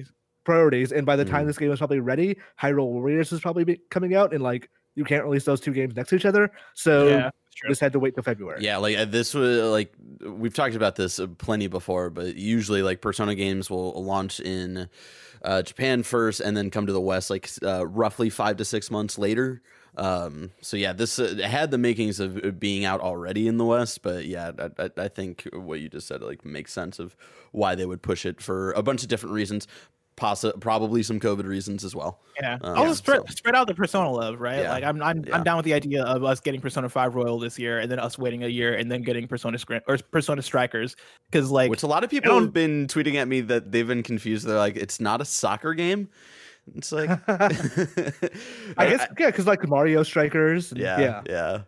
priorities. 0.44 0.90
priorities. 0.90 0.92
And 0.92 1.06
by 1.06 1.16
the 1.16 1.24
time 1.24 1.44
Mhm. 1.44 1.46
this 1.48 1.58
game 1.58 1.70
is 1.72 1.78
probably 1.78 2.00
ready, 2.00 2.36
Hyrule 2.60 2.90
Warriors 2.90 3.32
is 3.32 3.40
probably 3.40 3.64
be 3.64 3.80
coming 3.90 4.14
out, 4.14 4.32
and 4.32 4.42
like 4.42 4.68
you 4.94 5.04
can't 5.04 5.24
release 5.24 5.44
those 5.44 5.60
two 5.60 5.72
games 5.72 5.96
next 5.96 6.10
to 6.10 6.16
each 6.16 6.26
other. 6.26 6.50
So 6.74 7.08
yeah, 7.08 7.30
just 7.68 7.80
had 7.80 7.92
to 7.94 7.98
wait 7.98 8.14
till 8.14 8.22
February. 8.22 8.62
Yeah, 8.62 8.76
like 8.76 8.96
uh, 8.98 9.04
this 9.06 9.34
was 9.34 9.62
like 9.70 9.94
we've 10.20 10.52
talked 10.54 10.74
about 10.74 10.96
this 10.96 11.18
uh, 11.18 11.28
plenty 11.38 11.66
before, 11.66 12.10
but 12.10 12.36
usually 12.36 12.82
like 12.82 13.00
Persona 13.00 13.34
games 13.34 13.70
will 13.70 14.02
launch 14.02 14.40
in 14.40 14.88
uh, 15.42 15.62
Japan 15.62 16.02
first 16.02 16.40
and 16.40 16.56
then 16.56 16.70
come 16.70 16.86
to 16.86 16.92
the 16.92 17.00
West 17.00 17.30
like 17.30 17.48
uh, 17.62 17.86
roughly 17.86 18.30
five 18.30 18.56
to 18.58 18.64
six 18.64 18.90
months 18.90 19.18
later. 19.18 19.62
Um, 19.94 20.52
so 20.62 20.78
yeah, 20.78 20.94
this 20.94 21.18
uh, 21.18 21.36
had 21.44 21.70
the 21.70 21.76
makings 21.76 22.18
of 22.18 22.58
being 22.58 22.86
out 22.86 23.00
already 23.02 23.46
in 23.46 23.58
the 23.58 23.64
West, 23.66 24.02
but 24.02 24.24
yeah, 24.24 24.52
I, 24.58 24.84
I, 24.84 24.90
I 24.96 25.08
think 25.08 25.46
what 25.52 25.80
you 25.80 25.90
just 25.90 26.06
said 26.06 26.22
like 26.22 26.46
makes 26.46 26.72
sense 26.72 26.98
of 26.98 27.14
why 27.50 27.74
they 27.74 27.84
would 27.84 28.00
push 28.00 28.24
it 28.24 28.40
for 28.40 28.72
a 28.72 28.82
bunch 28.82 29.02
of 29.02 29.08
different 29.10 29.34
reasons, 29.34 29.66
possi- 30.16 30.58
probably 30.60 31.02
some 31.02 31.18
COVID 31.20 31.44
reasons 31.46 31.84
as 31.84 31.94
well. 31.94 32.20
Yeah. 32.40 32.58
Um, 32.60 32.76
also 32.76 32.84
yeah, 32.88 32.92
spread, 32.94 33.20
so- 33.28 33.34
spread 33.34 33.54
out 33.54 33.66
the 33.66 33.74
Persona 33.74 34.10
love, 34.10 34.40
right? 34.40 34.60
Yeah. 34.62 34.70
Like 34.70 34.84
I'm 34.84 35.02
I'm 35.02 35.24
Yeah. 35.24 35.36
I'm 35.36 35.42
down 35.44 35.56
with 35.56 35.64
the 35.64 35.74
idea 35.74 36.02
of 36.04 36.22
us 36.24 36.40
getting 36.40 36.60
Persona 36.60 36.88
5 36.88 37.14
Royal 37.14 37.38
this 37.38 37.58
year 37.58 37.78
and 37.78 37.90
then 37.90 37.98
us 37.98 38.18
waiting 38.18 38.44
a 38.44 38.48
year 38.48 38.74
and 38.74 38.90
then 38.90 39.02
getting 39.02 39.26
Persona 39.28 39.58
Scrim- 39.58 39.82
or 39.88 39.98
Persona 40.10 40.42
Strikers 40.42 40.96
cuz 41.30 41.50
like 41.50 41.70
Which 41.70 41.82
a 41.82 41.86
lot 41.86 42.04
of 42.04 42.10
people 42.10 42.38
have 42.40 42.52
been 42.52 42.86
tweeting 42.86 43.14
at 43.16 43.28
me 43.28 43.40
that 43.42 43.72
they've 43.72 43.86
been 43.86 44.02
confused. 44.02 44.46
They're 44.46 44.56
like, 44.58 44.76
it's 44.76 45.00
not 45.00 45.20
a 45.20 45.24
soccer 45.24 45.74
game. 45.74 46.08
It's 46.76 46.92
like, 46.92 47.10
I 47.28 47.48
guess 48.88 49.06
yeah, 49.18 49.26
because 49.26 49.46
like 49.46 49.66
Mario 49.68 50.02
Strikers. 50.02 50.72
and- 50.72 50.80
yeah, 50.80 51.00
yeah. 51.00 51.22
yeah. 51.28 51.58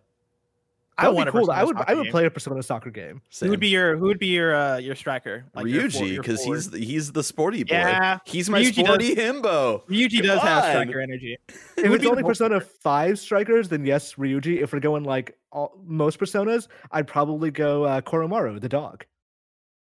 I 0.96 1.08
would 1.08 1.16
want 1.16 1.26
be 1.26 1.32
cool. 1.32 1.50
I 1.50 1.64
would 1.64 1.76
I 1.88 1.94
would 1.94 2.04
game. 2.04 2.10
play 2.12 2.24
a 2.26 2.30
Persona 2.30 2.62
soccer 2.62 2.90
game. 2.90 3.20
Who 3.40 3.50
would 3.50 3.58
be 3.60 3.68
your 3.68 3.96
who 3.96 4.04
would 4.06 4.18
be 4.18 4.28
your 4.28 4.54
uh 4.54 4.76
your 4.78 4.94
striker? 4.94 5.44
your 5.56 5.90
for- 5.90 5.98
Ryuji 5.98 6.16
because 6.18 6.44
he's 6.44 6.70
the- 6.70 6.78
he's 6.78 7.10
the 7.12 7.22
sporty 7.24 7.64
boy. 7.64 7.74
Yeah. 7.74 8.18
he's 8.24 8.48
my 8.48 8.60
Ryuji 8.60 8.76
does- 8.76 8.84
sporty 8.86 9.14
himbo. 9.16 9.84
Ryuji 9.86 10.18
Come 10.18 10.26
does 10.26 10.40
have 10.42 10.64
striker 10.64 11.00
energy. 11.00 11.36
If 11.76 11.84
would 11.90 11.94
it's 11.96 12.04
the 12.04 12.10
only 12.10 12.22
most- 12.22 12.30
Persona 12.38 12.60
Five 12.60 13.18
strikers, 13.18 13.68
then 13.68 13.84
yes, 13.84 14.14
Ryuji. 14.14 14.62
If 14.62 14.72
we're 14.72 14.80
going 14.80 15.02
like 15.04 15.36
all, 15.50 15.76
most 15.84 16.18
Personas, 16.20 16.68
I'd 16.92 17.06
probably 17.08 17.50
go 17.50 17.82
uh, 17.84 18.00
Koromaru, 18.00 18.60
the 18.60 18.68
dog. 18.68 19.04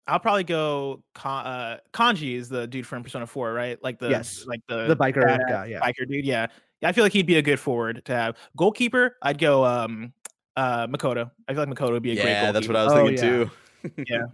I'll 0.08 0.20
probably 0.20 0.44
go 0.44 1.04
Kon- 1.16 1.46
uh 1.46 1.78
Kanji 1.94 2.36
is 2.36 2.48
the 2.48 2.68
dude 2.68 2.86
from 2.88 3.04
Persona 3.04 3.26
4, 3.28 3.54
right? 3.54 3.82
Like 3.84 4.00
the 4.00 4.10
Yes. 4.10 4.46
like 4.48 4.62
the 4.70 4.88
The 4.88 4.96
biker 4.96 5.24
badass 5.26 5.50
guy, 5.50 5.66
yeah. 5.66 5.80
biker 5.82 6.08
dude. 6.08 6.26
Yeah. 6.26 6.48
Yeah, 6.82 6.90
I 6.90 6.92
feel 6.92 7.04
like 7.06 7.14
he'd 7.14 7.26
be 7.26 7.38
a 7.38 7.42
good 7.42 7.60
forward 7.60 8.04
to 8.06 8.14
have. 8.14 8.36
Goalkeeper, 8.58 9.16
I'd 9.22 9.40
go 9.40 9.66
um 9.66 10.14
uh 10.56 10.88
Makoto. 10.88 11.32
I 11.48 11.54
feel 11.54 11.66
like 11.66 11.70
Makoto 11.78 11.92
would 11.92 12.04
be 12.04 12.12
a 12.12 12.16
great 12.16 12.32
Yeah, 12.32 12.52
that's 12.52 12.68
what 12.68 12.78
I 12.78 12.84
was 12.84 12.94
Oh, 12.94 13.08
thinking 13.08 13.16
yeah. 13.16 13.46
too. 13.46 13.52
Yeah, 14.08 14.26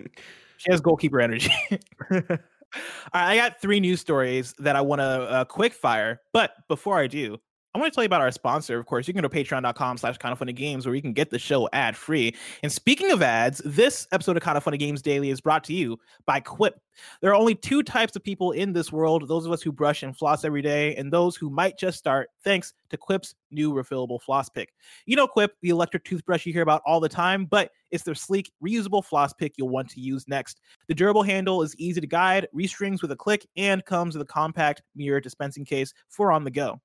she 0.55 0.71
has 0.71 0.79
goalkeeper 0.79 1.19
energy. 1.19 1.51
All 2.11 2.19
right, 2.19 2.39
I 3.13 3.35
got 3.35 3.61
three 3.61 3.81
news 3.81 3.99
stories 3.99 4.53
that 4.59 4.77
I 4.77 4.81
want 4.81 4.99
to 5.01 5.05
uh, 5.05 5.43
quick 5.45 5.73
fire. 5.73 6.21
But 6.31 6.53
before 6.69 6.97
I 6.97 7.07
do, 7.07 7.37
I 7.73 7.79
want 7.79 7.93
to 7.93 7.95
tell 7.95 8.03
you 8.03 8.07
about 8.07 8.19
our 8.19 8.31
sponsor. 8.31 8.77
Of 8.77 8.85
course, 8.85 9.07
you 9.07 9.13
can 9.13 9.21
go 9.21 9.29
to 9.29 9.33
patreon.com 9.33 9.97
slash 9.97 10.17
kind 10.17 10.33
of 10.33 10.39
funny 10.39 10.51
games 10.51 10.85
where 10.85 10.93
you 10.93 11.01
can 11.01 11.13
get 11.13 11.29
the 11.29 11.39
show 11.39 11.69
ad 11.71 11.95
free. 11.95 12.35
And 12.63 12.71
speaking 12.71 13.11
of 13.11 13.21
ads, 13.21 13.61
this 13.63 14.07
episode 14.11 14.35
of 14.35 14.43
Kind 14.43 14.57
of 14.57 14.63
Funny 14.63 14.77
Games 14.77 15.01
Daily 15.01 15.29
is 15.29 15.39
brought 15.39 15.63
to 15.65 15.73
you 15.73 15.97
by 16.25 16.41
Quip. 16.41 16.81
There 17.21 17.31
are 17.31 17.35
only 17.35 17.55
two 17.55 17.81
types 17.81 18.17
of 18.17 18.23
people 18.23 18.51
in 18.51 18.73
this 18.73 18.91
world 18.91 19.25
those 19.29 19.45
of 19.45 19.53
us 19.53 19.61
who 19.61 19.71
brush 19.71 20.03
and 20.03 20.15
floss 20.15 20.43
every 20.43 20.61
day, 20.61 20.95
and 20.97 21.13
those 21.13 21.37
who 21.37 21.49
might 21.49 21.77
just 21.77 21.97
start 21.97 22.29
thanks 22.43 22.73
to 22.89 22.97
Quip's 22.97 23.35
new 23.51 23.73
refillable 23.73 24.21
floss 24.21 24.49
pick. 24.49 24.73
You 25.05 25.15
know, 25.15 25.27
Quip, 25.27 25.55
the 25.61 25.69
electric 25.69 26.03
toothbrush 26.03 26.45
you 26.45 26.51
hear 26.51 26.63
about 26.63 26.81
all 26.85 26.99
the 26.99 27.07
time, 27.07 27.45
but 27.45 27.71
it's 27.91 28.03
their 28.03 28.15
sleek, 28.15 28.51
reusable 28.63 29.03
floss 29.03 29.33
pick 29.33 29.53
you'll 29.57 29.69
want 29.69 29.89
to 29.91 29.99
use 29.99 30.27
next. 30.27 30.61
The 30.87 30.95
durable 30.95 31.23
handle 31.23 31.61
is 31.61 31.75
easy 31.77 32.01
to 32.01 32.07
guide, 32.07 32.47
restrings 32.53 33.01
with 33.01 33.11
a 33.11 33.15
click, 33.15 33.45
and 33.57 33.83
comes 33.85 34.15
with 34.15 34.21
a 34.21 34.31
compact 34.31 34.81
mirror 34.95 35.19
dispensing 35.19 35.65
case 35.65 35.93
for 36.09 36.31
on 36.31 36.43
the 36.43 36.51
go. 36.51 36.79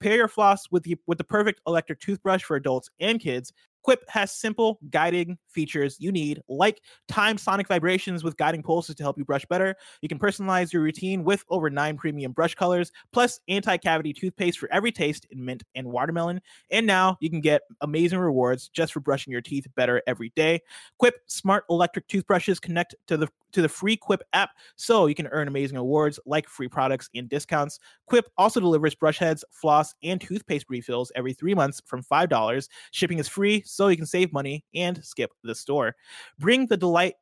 Pair 0.00 0.16
your 0.16 0.28
floss 0.28 0.64
with 0.70 0.82
the 0.82 0.96
with 1.06 1.18
the 1.18 1.24
perfect 1.24 1.60
electric 1.66 2.00
toothbrush 2.00 2.42
for 2.42 2.56
adults 2.56 2.90
and 3.00 3.20
kids. 3.20 3.52
Quip 3.82 4.04
has 4.08 4.32
simple 4.32 4.78
guiding 4.90 5.38
features 5.48 5.96
you 5.98 6.12
need, 6.12 6.40
like 6.48 6.80
time 7.08 7.36
sonic 7.38 7.68
vibrations 7.68 8.22
with 8.24 8.36
guiding 8.36 8.62
pulses 8.62 8.94
to 8.96 9.02
help 9.02 9.18
you 9.18 9.24
brush 9.24 9.44
better. 9.46 9.76
You 10.00 10.08
can 10.08 10.18
personalize 10.18 10.72
your 10.72 10.82
routine 10.82 11.24
with 11.24 11.44
over 11.48 11.68
nine 11.70 11.96
premium 11.96 12.32
brush 12.32 12.54
colors, 12.54 12.92
plus 13.12 13.40
anti 13.48 13.76
cavity 13.76 14.12
toothpaste 14.12 14.58
for 14.58 14.72
every 14.72 14.92
taste 14.92 15.26
in 15.30 15.44
mint 15.44 15.62
and 15.74 15.86
watermelon. 15.86 16.40
And 16.70 16.86
now 16.86 17.16
you 17.20 17.30
can 17.30 17.40
get 17.40 17.62
amazing 17.80 18.18
rewards 18.18 18.68
just 18.68 18.92
for 18.92 19.00
brushing 19.00 19.32
your 19.32 19.40
teeth 19.40 19.66
better 19.74 20.02
every 20.06 20.32
day. 20.36 20.62
Quip 20.98 21.16
smart 21.26 21.64
electric 21.70 22.08
toothbrushes 22.08 22.60
connect 22.60 22.94
to 23.08 23.16
the 23.16 23.28
to 23.52 23.62
the 23.62 23.68
free 23.68 23.96
Quip 23.96 24.22
app, 24.32 24.50
so 24.76 25.06
you 25.06 25.14
can 25.14 25.28
earn 25.28 25.48
amazing 25.48 25.76
awards 25.76 26.18
like 26.26 26.48
free 26.48 26.68
products 26.68 27.08
and 27.14 27.28
discounts. 27.28 27.78
Quip 28.06 28.26
also 28.36 28.60
delivers 28.60 28.94
brush 28.94 29.18
heads, 29.18 29.44
floss, 29.50 29.94
and 30.02 30.20
toothpaste 30.20 30.66
refills 30.68 31.12
every 31.14 31.32
three 31.32 31.54
months 31.54 31.80
from 31.86 32.02
five 32.02 32.28
dollars. 32.28 32.68
Shipping 32.90 33.18
is 33.18 33.28
free, 33.28 33.62
so 33.64 33.88
you 33.88 33.96
can 33.96 34.06
save 34.06 34.32
money 34.32 34.64
and 34.74 35.04
skip 35.04 35.30
the 35.42 35.54
store. 35.54 35.94
Bring 36.38 36.66
the 36.66 36.76
delight. 36.76 37.14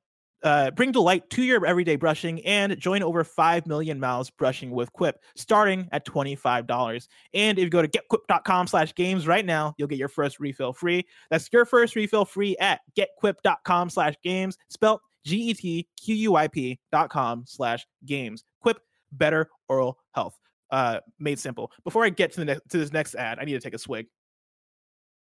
Uh, 0.43 0.71
bring 0.71 0.91
delight 0.91 1.29
to 1.29 1.43
your 1.43 1.67
everyday 1.67 1.97
brushing 1.97 2.41
and 2.47 2.79
join 2.79 3.03
over 3.03 3.23
5 3.23 3.67
million 3.67 4.01
mouths 4.01 4.31
brushing 4.31 4.71
with 4.71 4.91
Quip, 4.95 5.23
starting 5.37 5.87
at 5.93 6.07
$25. 6.07 7.09
And 7.35 7.59
if 7.59 7.65
you 7.65 7.69
go 7.69 7.83
to 7.83 7.89
getquip.com 7.89 8.67
slash 8.67 8.95
games 8.95 9.27
right 9.27 9.45
now, 9.45 9.75
you'll 9.77 9.89
get 9.89 9.99
your 9.99 10.09
first 10.09 10.41
refill 10.41 10.73
free. 10.73 11.07
That's 11.31 11.51
your 11.53 11.67
first 11.67 11.95
refill 11.95 12.25
free 12.25 12.57
at 12.57 12.81
getquip.com 12.97 13.91
slash 13.91 14.15
games, 14.23 14.57
spelled 14.71 15.01
G-E-T-Q-U-I-P 15.25 16.79
dot 16.93 17.11
com 17.11 17.45
slash 17.47 17.87
games. 18.05 18.45
Quip, 18.61 18.79
better 19.13 19.49
oral 19.69 19.99
health. 20.13 20.39
Uh, 20.71 21.01
made 21.19 21.39
simple. 21.39 21.73
Before 21.85 22.05
I 22.05 22.11
get 22.11 22.33
to 22.33 22.41
the 22.41 22.45
next 22.45 22.69
to 22.71 22.79
this 22.79 22.93
next 22.93 23.15
ad, 23.15 23.39
I 23.41 23.45
need 23.45 23.53
to 23.53 23.61
take 23.61 23.75
a 23.75 23.79
swig. 23.79 24.07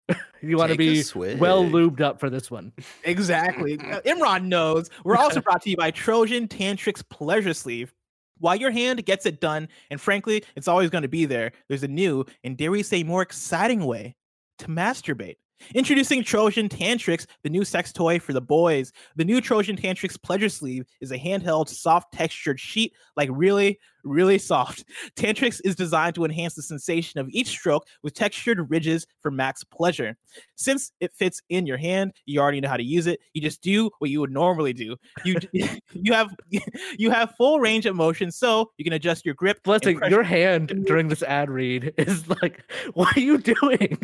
You 0.45 0.57
want 0.57 0.73
to 0.73 0.77
be 0.77 1.05
well 1.37 1.65
lubed 1.65 2.01
up 2.01 2.19
for 2.19 2.29
this 2.29 2.51
one. 2.51 2.73
Exactly. 3.05 3.79
Uh, 3.93 4.01
Imran 4.01 4.47
knows. 4.47 4.91
We're 5.05 5.17
also 5.17 5.41
brought 5.43 5.63
to 5.63 5.71
you 5.71 5.77
by 5.77 5.93
Trojan 5.93 6.49
Tantrix 6.49 7.09
Pleasure 7.09 7.55
Sleeve. 7.55 7.93
While 8.39 8.57
your 8.57 8.73
hand 8.73 9.05
gets 9.07 9.25
it 9.25 9.41
done, 9.41 9.69
and 9.91 10.01
frankly, 10.01 10.43
it's 10.57 10.67
always 10.67 10.91
going 10.91 11.03
to 11.03 11.09
be 11.09 11.27
there, 11.27 11.53
there's 11.69 11.85
a 11.85 11.89
new 11.89 12.25
and 12.43 12.57
dare 12.57 12.73
we 12.73 12.83
say 12.83 13.05
more 13.05 13.23
exciting 13.23 13.85
way 13.85 14.17
to 14.59 14.67
masturbate. 14.67 15.37
Introducing 15.75 16.23
Trojan 16.23 16.69
Tantrix, 16.69 17.27
the 17.43 17.51
new 17.51 17.65
sex 17.65 17.93
toy 17.93 18.19
for 18.19 18.33
the 18.33 18.41
boys. 18.41 18.93
The 19.17 19.25
new 19.25 19.41
Trojan 19.41 19.77
Tantrix 19.77 20.21
Pleasure 20.21 20.49
Sleeve 20.49 20.85
is 21.01 21.13
a 21.13 21.19
handheld, 21.19 21.69
soft 21.69 22.13
textured 22.13 22.61
sheet, 22.61 22.95
like 23.17 23.29
really, 23.33 23.79
really 24.05 24.39
soft. 24.39 24.85
Tantrix 25.17 25.61
is 25.65 25.75
designed 25.75 26.15
to 26.17 26.25
enhance 26.25 26.55
the 26.55 26.63
sensation 26.63 27.21
of 27.21 27.29
each 27.31 27.49
stroke 27.49 27.87
with 28.03 28.15
textured 28.15 28.71
ridges 28.71 29.07
for 29.21 29.31
max 29.31 29.65
pleasure. 29.65 30.17
Since 30.57 30.93
it 31.01 31.13
fits 31.13 31.43
in 31.49 31.67
your 31.67 31.77
hand, 31.77 32.13
you 32.27 32.41
already 32.41 32.61
know 32.61 32.69
how 32.69 32.77
to 32.77 32.83
use 32.83 33.07
it. 33.07 33.21
You 33.35 33.43
just 33.43 33.63
do 33.63 33.91
what 33.99 34.11
you 34.11 34.21
would 34.21 34.31
normally 34.31 34.73
do. 34.73 34.97
You 35.25 35.37
you 35.93 36.13
have 36.13 36.35
you 36.99 37.11
have 37.11 37.35
full 37.37 37.61
range 37.61 37.87
of 37.87 37.97
motion, 37.97 38.31
so 38.31 38.71
you 38.77 38.85
can 38.85 38.93
adjust 38.93 39.25
your 39.25 39.35
grip. 39.35 39.63
Blessing, 39.63 40.01
your 40.09 40.23
hand 40.23 40.85
during 40.87 41.09
this 41.09 41.23
ad 41.23 41.51
read 41.51 41.93
is 41.97 42.29
like, 42.43 42.65
what 42.95 43.17
are 43.17 43.21
you 43.21 43.39
doing? 43.39 43.99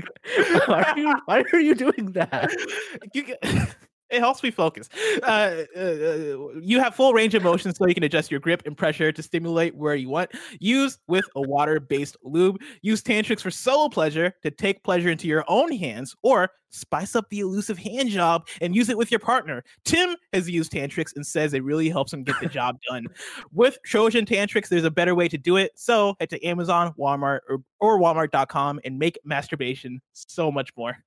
why, 0.67 0.83
are 0.83 0.99
you, 0.99 1.15
why 1.25 1.45
are 1.53 1.61
you 1.61 1.75
doing 1.75 2.13
that? 2.13 2.51
You 3.13 3.25
it 4.11 4.21
helps 4.21 4.43
me 4.43 4.51
focus. 4.51 4.89
Uh, 5.23 5.65
uh, 5.77 5.81
uh, 5.81 6.49
you 6.61 6.81
have 6.81 6.95
full 6.95 7.13
range 7.13 7.35
of 7.35 7.43
motion, 7.43 7.75
so 7.75 7.87
you 7.87 7.95
can 7.95 8.05
adjust 8.05 8.31
your 8.31 8.41
grip 8.41 8.63
and 8.67 8.77
pressure 8.77 9.13
to 9.13 9.23
stimulate 9.23 9.75
where 9.75 9.95
you 9.95 10.09
want. 10.09 10.31
Use 10.61 10.99
with 11.07 11.25
a 11.37 11.41
water-based 11.41 12.17
lube. 12.23 12.59
Use 12.83 13.03
tantrics 13.03 13.41
for 13.41 13.51
solo 13.51 13.89
pleasure 13.89 14.33
to 14.43 14.51
take 14.51 14.83
pleasure 14.83 15.11
into 15.11 15.29
your 15.29 15.45
own 15.49 15.73
hands, 15.73 16.15
or 16.23 16.51
spice 16.71 17.17
up 17.17 17.29
the 17.31 17.41
elusive 17.41 17.79
hand 17.79 18.11
job 18.11 18.47
and 18.61 18.75
use 18.75 18.89
it 18.89 18.99
with 18.99 19.11
your 19.11 19.21
partner. 19.21 19.65
Tim 19.85 20.17
has 20.33 20.49
used 20.49 20.73
tantrics 20.73 21.15
and 21.17 21.27
says 21.27 21.55
it 21.55 21.65
really 21.65 21.89
helps 21.89 22.13
him 22.13 22.23
get 22.23 22.37
the 22.41 22.47
job 22.47 22.79
done. 22.91 23.07
With 23.53 23.79
Trojan 23.85 24.27
Tantrics, 24.27 24.69
there's 24.69 24.85
a 24.85 24.91
better 24.91 25.15
way 25.15 25.29
to 25.29 25.39
do 25.39 25.57
it. 25.57 25.73
So 25.77 26.15
head 26.21 26.31
to 26.31 26.45
Amazon, 26.45 26.93
Walmart, 26.99 27.41
or, 27.49 27.63
or 27.81 27.99
Walmart.com 27.99 28.81
and 28.85 28.99
make 28.99 29.19
masturbation 29.25 30.01
so 30.13 30.51
much 30.51 30.71
more. 30.77 30.99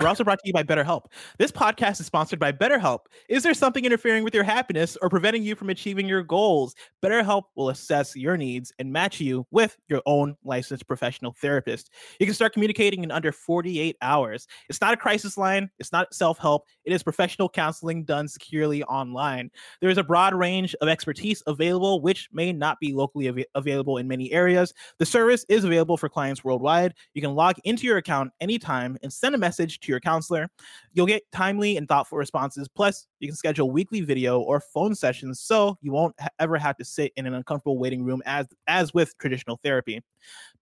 We're 0.00 0.08
also 0.08 0.24
brought 0.24 0.38
to 0.40 0.46
you 0.46 0.52
by 0.52 0.62
BetterHelp. 0.62 1.06
This 1.38 1.50
podcast 1.50 2.00
is 2.00 2.06
sponsored 2.06 2.38
by 2.38 2.52
BetterHelp. 2.52 3.00
Is 3.28 3.42
there 3.42 3.54
something 3.54 3.84
interfering 3.84 4.24
with 4.24 4.34
your 4.34 4.44
happiness 4.44 4.96
or 5.02 5.08
preventing 5.08 5.42
you 5.42 5.54
from 5.54 5.70
achieving 5.70 6.08
your 6.08 6.22
goals? 6.22 6.74
BetterHelp 7.02 7.44
will 7.54 7.68
assess 7.68 8.16
your 8.16 8.36
needs 8.36 8.72
and 8.78 8.92
match 8.92 9.20
you 9.20 9.46
with 9.50 9.76
your 9.88 10.02
own 10.06 10.36
licensed 10.44 10.86
professional 10.86 11.32
therapist. 11.32 11.90
You 12.18 12.26
can 12.26 12.34
start 12.34 12.52
communicating 12.52 13.04
in 13.04 13.10
under 13.10 13.32
48 13.32 13.96
hours. 14.02 14.46
It's 14.68 14.80
not 14.80 14.94
a 14.94 14.96
crisis 14.96 15.36
line, 15.36 15.70
it's 15.78 15.92
not 15.92 16.12
self 16.14 16.38
help, 16.38 16.66
it 16.84 16.92
is 16.92 17.02
professional 17.02 17.48
counseling 17.48 18.04
done 18.04 18.28
securely 18.28 18.82
online. 18.84 19.50
There 19.80 19.90
is 19.90 19.98
a 19.98 20.04
broad 20.04 20.34
range 20.34 20.74
of 20.80 20.88
expertise 20.88 21.42
available, 21.46 22.00
which 22.00 22.28
may 22.32 22.52
not 22.52 22.80
be 22.80 22.92
locally 22.92 23.28
av- 23.28 23.44
available 23.54 23.98
in 23.98 24.08
many 24.08 24.32
areas. 24.32 24.72
The 24.98 25.06
service 25.06 25.44
is 25.48 25.64
available 25.64 25.96
for 25.96 26.08
clients 26.08 26.44
worldwide. 26.44 26.94
You 27.14 27.22
can 27.22 27.34
log 27.34 27.56
into 27.64 27.86
your 27.86 27.98
account 27.98 28.32
anytime 28.40 28.98
and 29.02 29.12
send 29.12 29.34
a 29.34 29.38
message 29.38 29.59
to 29.68 29.92
your 29.92 30.00
counselor. 30.00 30.48
You'll 30.92 31.06
get 31.06 31.22
timely 31.32 31.76
and 31.76 31.88
thoughtful 31.88 32.18
responses. 32.18 32.68
Plus, 32.68 33.06
you 33.20 33.28
can 33.28 33.36
schedule 33.36 33.70
weekly 33.70 34.00
video 34.00 34.40
or 34.40 34.60
phone 34.60 34.94
sessions 34.94 35.40
so 35.40 35.76
you 35.82 35.92
won't 35.92 36.14
ha- 36.20 36.28
ever 36.38 36.56
have 36.56 36.76
to 36.78 36.84
sit 36.84 37.12
in 37.16 37.26
an 37.26 37.34
uncomfortable 37.34 37.78
waiting 37.78 38.04
room 38.04 38.22
as 38.26 38.46
as 38.66 38.94
with 38.94 39.16
traditional 39.18 39.58
therapy. 39.62 40.02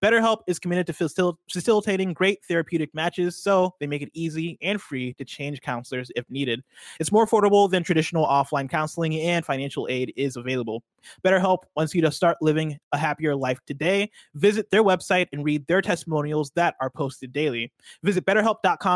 BetterHelp 0.03 0.42
is 0.46 0.59
committed 0.59 0.86
to 0.86 0.92
facil- 0.92 1.36
facilitating 1.51 2.12
great 2.12 2.44
therapeutic 2.44 2.94
matches, 2.94 3.36
so 3.36 3.74
they 3.80 3.86
make 3.86 4.03
it 4.03 4.11
easy 4.14 4.57
and 4.62 4.80
free 4.80 5.12
to 5.14 5.24
change 5.24 5.61
counselors 5.61 6.12
if 6.14 6.24
needed. 6.30 6.62
It's 7.01 7.11
more 7.11 7.26
affordable 7.26 7.68
than 7.68 7.82
traditional 7.82 8.24
offline 8.26 8.70
counseling, 8.70 9.16
and 9.20 9.44
financial 9.44 9.88
aid 9.90 10.12
is 10.16 10.36
available. 10.36 10.84
BetterHelp 11.24 11.59
wants 11.76 11.94
you 11.94 12.03
to 12.03 12.12
start 12.12 12.36
living 12.40 12.78
a 12.92 12.99
happier 12.99 13.34
life 13.34 13.59
today. 13.66 14.11
Visit 14.34 14.70
their 14.70 14.84
website 14.84 15.26
and 15.32 15.44
read 15.44 15.66
their 15.66 15.82
testimonials 15.82 16.53
that 16.53 16.76
are 16.80 16.90
posted 16.90 17.32
daily. 17.32 17.72
Visit 18.03 18.24
betterhelp.com/games. 18.24 18.88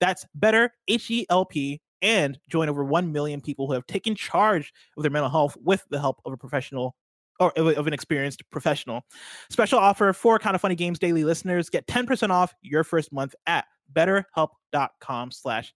That's 0.00 0.26
better 0.34 0.72
H 0.88 1.10
E 1.10 1.26
L 1.30 1.44
P 1.44 1.80
and 2.02 2.38
join 2.50 2.68
over 2.68 2.84
1 2.84 3.12
million 3.12 3.40
people 3.40 3.66
who 3.66 3.72
have 3.74 3.86
taken 3.86 4.14
charge 4.14 4.72
of 4.96 5.02
their 5.02 5.10
mental 5.10 5.30
health 5.30 5.56
with 5.62 5.84
the 5.90 6.00
help 6.00 6.20
of 6.24 6.32
a 6.32 6.36
professional 6.36 6.96
or 7.40 7.52
of 7.58 7.86
an 7.86 7.92
experienced 7.92 8.42
professional. 8.50 9.02
Special 9.50 9.78
offer 9.78 10.12
for 10.12 10.38
kind 10.38 10.54
of 10.54 10.60
funny 10.60 10.74
games 10.74 10.98
daily 10.98 11.24
listeners. 11.24 11.70
Get 11.70 11.86
10% 11.86 12.30
off 12.30 12.54
your 12.60 12.84
first 12.84 13.12
month 13.12 13.34
at 13.46 13.64
betterhelp.com 13.92 15.30
slash 15.30 15.72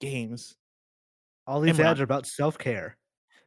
games. 0.00 0.56
All 1.46 1.60
these 1.60 1.80
ads 1.80 2.00
are 2.00 2.04
about 2.04 2.26
self 2.26 2.58
care. 2.58 2.96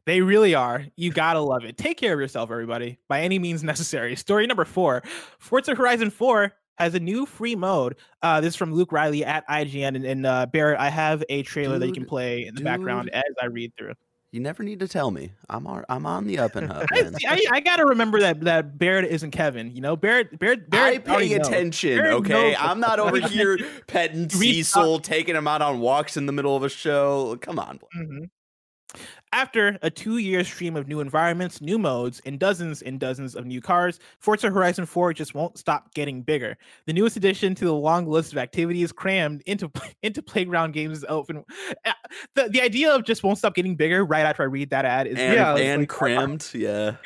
They 0.07 0.21
really 0.21 0.55
are. 0.55 0.85
You 0.95 1.11
gotta 1.11 1.39
love 1.39 1.63
it. 1.63 1.77
Take 1.77 1.97
care 1.97 2.13
of 2.13 2.19
yourself, 2.19 2.49
everybody, 2.49 2.97
by 3.07 3.21
any 3.21 3.37
means 3.37 3.63
necessary. 3.63 4.15
Story 4.15 4.47
number 4.47 4.65
four 4.65 5.03
Forza 5.37 5.75
Horizon 5.75 6.09
4 6.09 6.51
has 6.83 6.95
a 6.95 6.99
new 6.99 7.25
free 7.25 7.55
mode. 7.55 7.95
Uh, 8.21 8.41
this 8.41 8.53
is 8.53 8.55
from 8.55 8.73
Luke 8.73 8.91
Reilly 8.91 9.23
at 9.23 9.47
IGN. 9.47 9.95
And, 9.95 10.05
and 10.05 10.25
uh, 10.25 10.45
Barrett, 10.47 10.79
I 10.79 10.89
have 10.89 11.23
a 11.29 11.43
trailer 11.43 11.79
that 11.79 11.87
you 11.87 11.93
can 11.93 12.05
play 12.05 12.45
in 12.45 12.55
the 12.55 12.61
background 12.61 13.09
as 13.11 13.23
I 13.41 13.45
read 13.45 13.73
through. 13.77 13.93
You 14.31 14.39
never 14.39 14.63
need 14.63 14.79
to 14.79 14.87
tell 14.87 15.11
me. 15.11 15.33
I'm 15.49 15.67
on, 15.67 15.83
I'm 15.89 16.05
on 16.05 16.25
the 16.25 16.39
up 16.39 16.55
and 16.55 16.71
up. 16.71 16.85
I. 16.93 17.11
I, 17.27 17.45
I 17.51 17.59
gotta 17.59 17.85
remember 17.85 18.21
that 18.21 18.39
that 18.41 18.77
Barrett 18.77 19.11
isn't 19.11 19.31
Kevin. 19.31 19.75
You 19.75 19.81
know, 19.81 19.97
Barrett 19.97 20.39
Barrett 20.39 20.69
Barrett 20.69 21.05
already 21.05 21.29
pay 21.29 21.35
attention, 21.35 21.97
Barrett 21.97 22.13
okay? 22.13 22.55
I'm 22.55 22.79
not 22.79 22.99
over 22.99 23.19
here 23.19 23.59
petting 23.87 24.29
Cecil, 24.29 24.99
taking 24.99 25.35
him 25.35 25.49
out 25.49 25.61
on 25.61 25.81
walks 25.81 26.15
in 26.15 26.27
the 26.27 26.31
middle 26.31 26.55
of 26.55 26.63
a 26.63 26.69
show. 26.69 27.37
Come 27.41 27.59
on. 27.59 27.81
Mhm. 27.97 28.29
After 29.33 29.79
a 29.81 29.89
two 29.89 30.17
year 30.17 30.43
stream 30.43 30.75
of 30.75 30.87
new 30.89 30.99
environments, 30.99 31.61
new 31.61 31.79
modes, 31.79 32.21
and 32.25 32.37
dozens 32.37 32.81
and 32.81 32.99
dozens 32.99 33.33
of 33.35 33.45
new 33.45 33.61
cars, 33.61 33.99
Forza 34.19 34.49
Horizon 34.49 34.85
4 34.85 35.13
just 35.13 35.33
won't 35.33 35.57
stop 35.57 35.93
getting 35.93 36.21
bigger. 36.21 36.57
The 36.85 36.91
newest 36.93 37.15
addition 37.15 37.55
to 37.55 37.65
the 37.65 37.73
long 37.73 38.05
list 38.07 38.33
of 38.33 38.37
activities 38.37 38.91
crammed 38.91 39.41
into 39.45 39.71
into 40.03 40.21
playground 40.21 40.73
games 40.73 41.05
open. 41.07 41.45
Uh, 41.85 41.93
The, 42.35 42.49
the 42.49 42.61
idea 42.61 42.93
of 42.93 43.05
just 43.05 43.23
won't 43.23 43.37
stop 43.37 43.55
getting 43.55 43.75
bigger 43.75 44.03
right 44.03 44.25
after 44.25 44.43
I 44.43 44.47
read 44.47 44.69
that 44.71 44.83
ad 44.83 45.07
is 45.07 45.17
And, 45.17 45.33
Yeah, 45.33 45.55
and 45.55 45.81
like- 45.83 45.89
crammed, 45.97 46.49
yeah. 46.53 46.95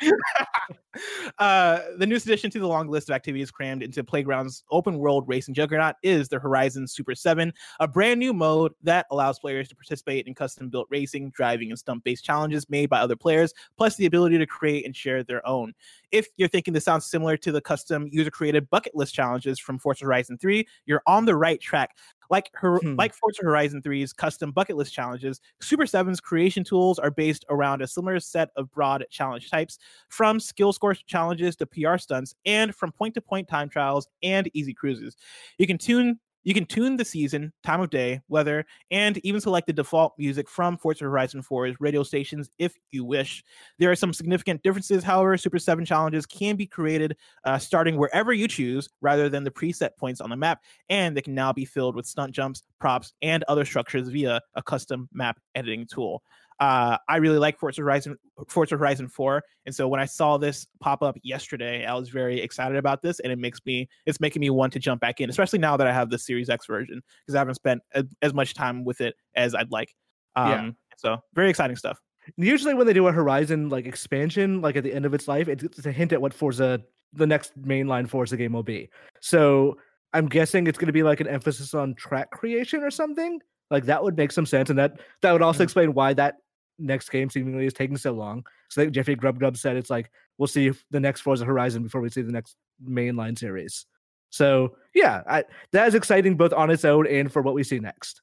uh, 1.38 1.80
the 1.98 2.06
newest 2.06 2.26
addition 2.26 2.50
to 2.50 2.58
the 2.58 2.66
long 2.66 2.88
list 2.88 3.08
of 3.08 3.14
activities 3.14 3.50
crammed 3.50 3.82
into 3.82 4.02
Playground's 4.04 4.64
open 4.70 4.98
world 4.98 5.24
racing 5.26 5.54
juggernaut 5.54 5.96
is 6.02 6.28
the 6.28 6.38
Horizon 6.38 6.86
Super 6.86 7.14
7, 7.14 7.52
a 7.80 7.88
brand 7.88 8.20
new 8.20 8.32
mode 8.32 8.72
that 8.82 9.06
allows 9.10 9.38
players 9.38 9.68
to 9.68 9.76
participate 9.76 10.26
in 10.26 10.34
custom 10.34 10.68
built 10.68 10.86
racing, 10.90 11.30
driving, 11.30 11.70
and 11.70 11.78
stunt 11.78 12.04
based 12.04 12.24
challenges 12.24 12.68
made 12.68 12.88
by 12.88 13.00
other 13.00 13.16
players, 13.16 13.52
plus 13.76 13.96
the 13.96 14.06
ability 14.06 14.38
to 14.38 14.46
create 14.46 14.84
and 14.84 14.94
share 14.94 15.22
their 15.22 15.46
own. 15.46 15.72
If 16.12 16.28
you're 16.36 16.48
thinking 16.48 16.74
this 16.74 16.84
sounds 16.84 17.06
similar 17.06 17.36
to 17.38 17.52
the 17.52 17.60
custom 17.60 18.08
user 18.10 18.30
created 18.30 18.70
bucket 18.70 18.94
list 18.94 19.14
challenges 19.14 19.58
from 19.58 19.78
Forza 19.78 20.04
Horizon 20.04 20.38
3, 20.38 20.66
you're 20.86 21.02
on 21.06 21.24
the 21.24 21.36
right 21.36 21.60
track. 21.60 21.96
Like 22.30 22.50
her, 22.54 22.82
Hmm. 22.82 22.94
like 22.96 23.14
Forza 23.14 23.42
Horizon 23.42 23.82
3's 23.82 24.12
custom 24.12 24.52
bucket 24.52 24.76
list 24.76 24.92
challenges, 24.92 25.40
Super 25.60 25.86
7's 25.86 26.20
creation 26.20 26.64
tools 26.64 26.98
are 26.98 27.10
based 27.10 27.44
around 27.48 27.82
a 27.82 27.86
similar 27.86 28.20
set 28.20 28.50
of 28.56 28.70
broad 28.72 29.04
challenge 29.10 29.50
types, 29.50 29.78
from 30.08 30.40
skill 30.40 30.72
score 30.72 30.94
challenges 30.94 31.56
to 31.56 31.66
PR 31.66 31.98
stunts, 31.98 32.34
and 32.44 32.74
from 32.74 32.92
point 32.92 33.14
to 33.14 33.20
point 33.20 33.48
time 33.48 33.68
trials 33.68 34.08
and 34.22 34.50
easy 34.54 34.74
cruises. 34.74 35.16
You 35.58 35.66
can 35.66 35.78
tune 35.78 36.18
you 36.46 36.54
can 36.54 36.64
tune 36.64 36.96
the 36.96 37.04
season, 37.04 37.52
time 37.64 37.80
of 37.80 37.90
day, 37.90 38.20
weather, 38.28 38.64
and 38.92 39.18
even 39.24 39.40
select 39.40 39.66
the 39.66 39.72
default 39.72 40.14
music 40.16 40.48
from 40.48 40.78
Forza 40.78 41.02
Horizon 41.02 41.42
4's 41.42 41.80
radio 41.80 42.04
stations 42.04 42.48
if 42.56 42.72
you 42.92 43.04
wish. 43.04 43.42
There 43.80 43.90
are 43.90 43.96
some 43.96 44.12
significant 44.12 44.62
differences, 44.62 45.02
however. 45.02 45.36
Super 45.36 45.58
7 45.58 45.84
challenges 45.84 46.24
can 46.24 46.54
be 46.54 46.64
created 46.64 47.16
uh, 47.44 47.58
starting 47.58 47.96
wherever 47.96 48.32
you 48.32 48.46
choose 48.46 48.88
rather 49.00 49.28
than 49.28 49.42
the 49.42 49.50
preset 49.50 49.96
points 49.98 50.20
on 50.20 50.30
the 50.30 50.36
map, 50.36 50.62
and 50.88 51.16
they 51.16 51.20
can 51.20 51.34
now 51.34 51.52
be 51.52 51.64
filled 51.64 51.96
with 51.96 52.06
stunt 52.06 52.32
jumps, 52.32 52.62
props, 52.78 53.12
and 53.22 53.42
other 53.48 53.64
structures 53.64 54.08
via 54.08 54.40
a 54.54 54.62
custom 54.62 55.08
map 55.12 55.40
editing 55.56 55.84
tool. 55.84 56.22
Uh, 56.58 56.96
I 57.08 57.16
really 57.18 57.38
like 57.38 57.58
Forza 57.58 57.82
Horizon, 57.82 58.16
Forza 58.48 58.76
Horizon 58.76 59.08
4, 59.08 59.42
and 59.66 59.74
so 59.74 59.88
when 59.88 60.00
I 60.00 60.06
saw 60.06 60.38
this 60.38 60.66
pop 60.80 61.02
up 61.02 61.16
yesterday, 61.22 61.84
I 61.84 61.94
was 61.94 62.08
very 62.08 62.40
excited 62.40 62.76
about 62.78 63.02
this, 63.02 63.20
and 63.20 63.30
it 63.32 63.38
makes 63.38 63.60
me 63.66 63.88
it's 64.06 64.20
making 64.20 64.40
me 64.40 64.48
want 64.50 64.72
to 64.72 64.78
jump 64.78 65.00
back 65.00 65.20
in, 65.20 65.28
especially 65.28 65.58
now 65.58 65.76
that 65.76 65.86
I 65.86 65.92
have 65.92 66.08
the 66.08 66.18
Series 66.18 66.48
X 66.48 66.66
version 66.66 67.02
because 67.22 67.34
I 67.34 67.38
haven't 67.38 67.56
spent 67.56 67.82
a, 67.94 68.06
as 68.22 68.32
much 68.32 68.54
time 68.54 68.84
with 68.84 69.00
it 69.00 69.14
as 69.34 69.54
I'd 69.54 69.70
like. 69.70 69.94
Um, 70.34 70.48
Yeah. 70.48 70.70
So 70.96 71.18
very 71.34 71.50
exciting 71.50 71.76
stuff. 71.76 72.00
Usually, 72.38 72.72
when 72.74 72.86
they 72.86 72.94
do 72.94 73.06
a 73.06 73.12
Horizon 73.12 73.68
like 73.68 73.84
expansion, 73.86 74.60
like 74.62 74.76
at 74.76 74.82
the 74.82 74.92
end 74.94 75.04
of 75.04 75.12
its 75.14 75.28
life, 75.28 75.48
it's, 75.48 75.62
it's 75.62 75.84
a 75.86 75.92
hint 75.92 76.12
at 76.12 76.20
what 76.20 76.32
Forza, 76.34 76.80
the 77.12 77.26
next 77.26 77.60
mainline 77.62 78.08
Forza 78.08 78.36
game 78.36 78.54
will 78.54 78.62
be. 78.62 78.88
So 79.20 79.76
I'm 80.14 80.26
guessing 80.26 80.66
it's 80.66 80.78
going 80.78 80.86
to 80.86 80.92
be 80.92 81.02
like 81.02 81.20
an 81.20 81.28
emphasis 81.28 81.74
on 81.74 81.94
track 81.94 82.30
creation 82.30 82.82
or 82.82 82.90
something. 82.90 83.40
Like 83.70 83.84
that 83.84 84.02
would 84.02 84.16
make 84.16 84.32
some 84.32 84.46
sense, 84.46 84.70
and 84.70 84.78
that 84.78 85.00
that 85.22 85.32
would 85.32 85.42
also 85.42 85.60
Mhm. 85.60 85.64
explain 85.64 85.92
why 85.94 86.14
that 86.14 86.36
next 86.78 87.10
game 87.10 87.30
seemingly 87.30 87.66
is 87.66 87.72
taking 87.72 87.96
so 87.96 88.12
long. 88.12 88.44
So 88.68 88.88
Jeffrey 88.90 89.14
Grubb 89.14 89.38
Grubb 89.38 89.56
said, 89.56 89.76
it's 89.76 89.90
like 89.90 90.10
we'll 90.38 90.46
see 90.46 90.72
the 90.90 91.00
next 91.00 91.22
Forza 91.22 91.44
Horizon 91.44 91.82
before 91.82 92.00
we 92.00 92.10
see 92.10 92.22
the 92.22 92.32
next 92.32 92.56
mainline 92.86 93.38
series. 93.38 93.86
So 94.30 94.76
yeah, 94.94 95.22
I, 95.28 95.44
that 95.72 95.88
is 95.88 95.94
exciting 95.94 96.36
both 96.36 96.52
on 96.52 96.70
its 96.70 96.84
own 96.84 97.06
and 97.06 97.32
for 97.32 97.42
what 97.42 97.54
we 97.54 97.64
see 97.64 97.78
next. 97.78 98.22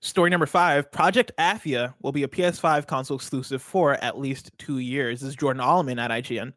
Story 0.00 0.30
number 0.30 0.46
five 0.46 0.90
Project 0.92 1.32
Athia 1.38 1.94
will 2.00 2.12
be 2.12 2.22
a 2.22 2.28
PS5 2.28 2.86
console 2.86 3.16
exclusive 3.16 3.60
for 3.60 3.94
at 3.94 4.18
least 4.18 4.50
two 4.58 4.78
years. 4.78 5.20
This 5.20 5.30
is 5.30 5.36
Jordan 5.36 5.62
Oloman 5.62 6.00
at 6.00 6.10
IGN. 6.10 6.52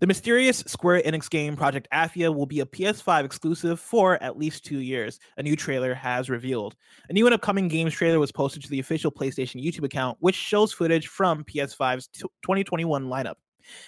The 0.00 0.06
mysterious 0.06 0.58
Square 0.66 1.02
Enix 1.02 1.30
game 1.30 1.56
Project 1.56 1.88
Athia 1.92 2.34
will 2.34 2.46
be 2.46 2.60
a 2.60 2.66
PS5 2.66 3.24
exclusive 3.24 3.80
for 3.80 4.22
at 4.22 4.38
least 4.38 4.64
two 4.64 4.80
years, 4.80 5.18
a 5.38 5.42
new 5.42 5.56
trailer 5.56 5.94
has 5.94 6.28
revealed. 6.28 6.76
A 7.08 7.12
new 7.12 7.26
and 7.26 7.34
upcoming 7.34 7.68
games 7.68 7.94
trailer 7.94 8.18
was 8.18 8.32
posted 8.32 8.62
to 8.62 8.70
the 8.70 8.80
official 8.80 9.10
PlayStation 9.10 9.64
YouTube 9.64 9.84
account, 9.84 10.18
which 10.20 10.36
shows 10.36 10.72
footage 10.72 11.08
from 11.08 11.44
PS5's 11.44 12.08
t- 12.08 12.22
2021 12.42 13.06
lineup, 13.06 13.36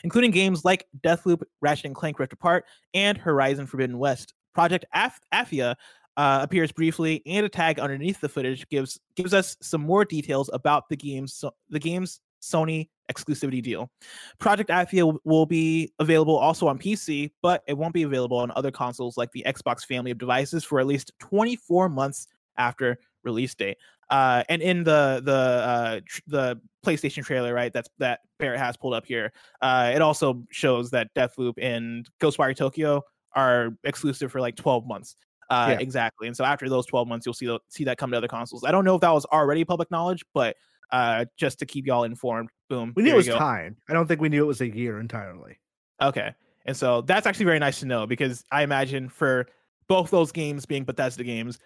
including 0.05 0.31
games 0.31 0.65
like 0.65 0.87
Deathloop, 1.03 1.43
Ratchet 1.61 1.87
and 1.87 1.95
Clank 1.95 2.19
Rift 2.19 2.33
Apart, 2.33 2.65
and 2.95 3.19
Horizon 3.19 3.67
Forbidden 3.67 3.99
West. 3.99 4.35
Project 4.55 4.85
Ath- 4.93 5.21
Athia 5.33 5.77
uh, 6.17 6.41
appears 6.43 6.73
briefly, 6.73 7.23
and 7.27 7.47
a 7.47 7.49
tag 7.49 7.79
underneath 7.79 8.21
the 8.21 8.29
footage 8.29 8.69
gives 8.69 8.99
gives 9.17 9.33
us 9.33 9.57
some 9.61 9.81
more 9.81 10.05
details 10.05 10.51
about 10.53 10.89
the 10.89 10.97
game's 10.97 11.35
so, 11.35 11.53
the 11.71 11.79
game's 11.79 12.21
Sony 12.43 12.89
exclusivity 13.11 13.63
deal. 13.63 13.91
Project 14.39 14.71
Athia 14.71 15.17
will, 15.25 15.47
be 15.47 15.93
available 15.99 16.37
also 16.37 16.67
on 16.67 16.79
PC, 16.79 17.31
but 17.41 17.63
it 17.67 17.77
won't 17.77 17.95
be 17.95 18.03
available 18.03 18.39
on 18.39 18.51
other 18.57 18.71
consoles 18.71 19.17
like 19.17 19.31
the 19.33 19.45
Xbox 19.47 19.85
family 19.85 20.11
of 20.11 20.19
devices 20.19 20.65
for 20.65 20.81
at 20.81 20.87
least 20.87 21.13
24 21.21 21.89
months 21.89 22.27
after 22.57 22.99
release 23.23 23.55
date. 23.55 23.77
Uh, 24.11 24.43
and 24.49 24.61
in 24.61 24.85
the 24.85 25.23
the 25.25 25.33
uh, 25.33 26.01
tr- 26.07 26.21
the 26.27 26.61
PlayStation 26.85 27.25
trailer, 27.25 27.55
right? 27.55 27.73
That's 27.73 27.89
that 27.99 28.21
Barrett 28.39 28.59
has 28.59 28.77
pulled 28.77 28.95
up 28.95 29.07
here. 29.07 29.33
Uh, 29.63 29.93
it 29.95 30.03
also 30.03 30.45
shows 30.51 30.91
that 30.91 31.15
Deathloop 31.15 31.55
and 31.59 32.07
Ghostwire 32.21 32.55
Tokyo 32.55 33.03
are 33.35 33.71
exclusive 33.85 34.31
for 34.31 34.41
like 34.41 34.57
12 34.57 34.87
months. 34.87 35.17
Uh, 35.53 35.67
Yeah. 35.71 35.79
exactly. 35.81 36.27
And 36.27 36.37
so 36.37 36.45
after 36.45 36.69
those 36.69 36.87
12 36.87 37.07
months, 37.09 37.27
you'll 37.27 37.35
see 37.35 37.47
the, 37.47 37.59
see 37.69 37.85
that 37.85 37.99
come 37.99 38.11
to 38.13 38.17
other 38.17 38.29
consoles. 38.29 38.65
I 38.65 38.71
don't 38.73 38.85
know 38.85 38.95
if 38.95 39.01
that 39.03 39.11
was 39.11 39.25
already 39.27 39.65
public 39.65 39.91
knowledge, 39.91 40.25
but 40.35 40.57
uh, 40.91 41.25
just 41.37 41.59
to 41.61 41.67
keep 41.67 41.87
y'all 41.87 42.05
informed, 42.05 42.51
boom. 42.69 42.93
We 42.97 43.03
knew 43.03 43.13
it 43.13 43.17
was 43.17 43.27
go. 43.29 43.39
time. 43.39 43.77
I 43.89 43.93
don't 43.93 44.07
think 44.07 44.21
we 44.21 44.29
knew 44.29 44.43
it 44.45 44.47
was 44.47 44.61
a 44.61 44.69
year 44.75 44.99
entirely. 45.01 45.59
Okay. 46.01 46.35
And 46.67 46.77
so 46.77 47.01
that's 47.03 47.27
actually 47.27 47.47
very 47.47 47.59
nice 47.59 47.81
to 47.81 47.87
know 47.87 48.07
because 48.07 48.45
I 48.53 48.63
imagine 48.63 49.09
for 49.09 49.47
both 49.89 50.11
those 50.11 50.33
games 50.33 50.65
being 50.67 50.85
Bethesda 50.85 51.25
games, 51.25 51.59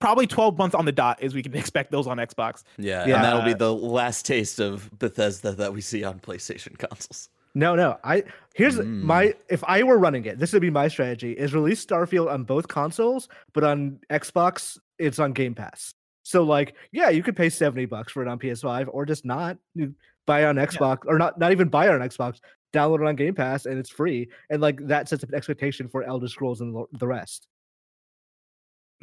probably 0.00 0.26
12 0.26 0.58
months 0.58 0.74
on 0.74 0.84
the 0.84 0.92
dot 0.92 1.22
is 1.22 1.34
we 1.34 1.42
can 1.42 1.54
expect 1.64 1.90
those 1.90 2.06
on 2.06 2.16
Xbox. 2.18 2.62
Yeah, 2.78 3.06
Yeah. 3.06 3.16
and 3.16 3.24
that'll 3.24 3.42
be 3.42 3.54
the 3.54 3.72
last 3.74 4.26
taste 4.26 4.58
of 4.60 4.90
Bethesda 4.98 5.52
that 5.52 5.72
we 5.72 5.80
see 5.80 6.04
on 6.04 6.18
PlayStation 6.20 6.76
consoles. 6.78 7.28
No, 7.54 7.74
no. 7.76 7.98
I 8.02 8.24
here's 8.54 8.76
Mm. 8.78 9.02
my 9.02 9.34
if 9.48 9.62
I 9.64 9.82
were 9.84 9.98
running 9.98 10.24
it, 10.24 10.38
this 10.38 10.52
would 10.52 10.62
be 10.62 10.70
my 10.70 10.88
strategy: 10.88 11.32
is 11.32 11.54
release 11.54 11.84
Starfield 11.84 12.30
on 12.32 12.44
both 12.44 12.66
consoles, 12.68 13.28
but 13.52 13.62
on 13.64 14.00
Xbox, 14.10 14.78
it's 14.98 15.18
on 15.18 15.32
Game 15.32 15.54
Pass. 15.54 15.94
So 16.24 16.42
like, 16.42 16.74
yeah, 16.90 17.10
you 17.10 17.22
could 17.22 17.36
pay 17.36 17.48
seventy 17.48 17.84
bucks 17.86 18.12
for 18.12 18.22
it 18.22 18.28
on 18.28 18.38
PS5, 18.38 18.88
or 18.90 19.06
just 19.06 19.24
not 19.24 19.56
You 19.74 19.94
buy 20.26 20.44
on 20.46 20.56
Xbox, 20.56 21.00
or 21.06 21.18
not 21.18 21.38
not 21.38 21.52
even 21.52 21.68
buy 21.68 21.86
it 21.86 21.90
on 21.92 22.00
Xbox. 22.00 22.40
Download 22.72 23.00
it 23.02 23.06
on 23.06 23.14
Game 23.14 23.34
Pass, 23.34 23.66
and 23.66 23.78
it's 23.78 23.90
free. 23.90 24.28
And 24.50 24.60
like 24.60 24.84
that 24.88 25.08
sets 25.08 25.22
up 25.22 25.28
an 25.28 25.36
expectation 25.36 25.88
for 25.88 26.02
Elder 26.02 26.26
Scrolls 26.26 26.60
and 26.60 26.74
the- 26.92 27.06
rest. 27.06 27.46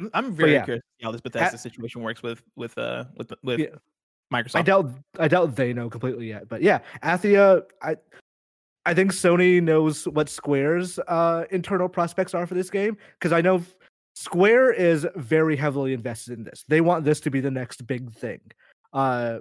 I'm- 0.00 0.10
I'm 0.14 0.34
very 0.34 0.52
yeah. 0.52 0.64
curious 0.64 0.82
how 1.02 1.10
this 1.12 1.20
Bethesda 1.20 1.56
situation 1.58 2.02
works 2.02 2.22
with 2.22 2.42
with 2.56 2.76
uh 2.76 3.04
with 3.16 3.32
with 3.42 3.60
Yeah. 3.60 3.66
Microsoft. 4.32 4.56
I 4.56 4.62
doubt 4.62 4.90
I 5.18 5.28
doubt 5.28 5.54
they 5.56 5.72
know 5.72 5.88
completely 5.88 6.26
yet. 6.28 6.48
But 6.48 6.62
yeah, 6.62 6.80
Athia, 7.02 7.62
I 7.82 7.96
I 8.84 8.94
think 8.94 9.12
Sony 9.12 9.62
knows 9.62 10.06
what 10.08 10.28
Square's 10.28 10.98
uh 11.08 11.44
internal 11.50 11.88
prospects 11.88 12.34
are 12.34 12.46
for 12.46 12.54
this 12.54 12.70
game 12.70 12.96
because 13.18 13.32
I 13.32 13.40
know 13.40 13.62
Square 14.14 14.72
is 14.72 15.06
very 15.16 15.56
heavily 15.56 15.92
invested 15.94 16.36
in 16.38 16.44
this. 16.44 16.64
They 16.68 16.80
want 16.80 17.04
this 17.04 17.20
to 17.20 17.30
be 17.30 17.40
the 17.40 17.50
next 17.50 17.86
big 17.86 18.10
thing. 18.12 18.40
Uh 18.92 19.38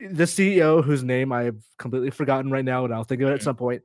the 0.00 0.24
CEO 0.24 0.82
whose 0.82 1.04
name 1.04 1.32
I've 1.32 1.62
completely 1.78 2.10
forgotten 2.10 2.50
right 2.50 2.64
now 2.64 2.84
and 2.84 2.92
I'll 2.92 3.04
think 3.04 3.22
of 3.22 3.28
it 3.28 3.34
at 3.34 3.40
Mhm. 3.40 3.44
some 3.44 3.56
point. 3.56 3.82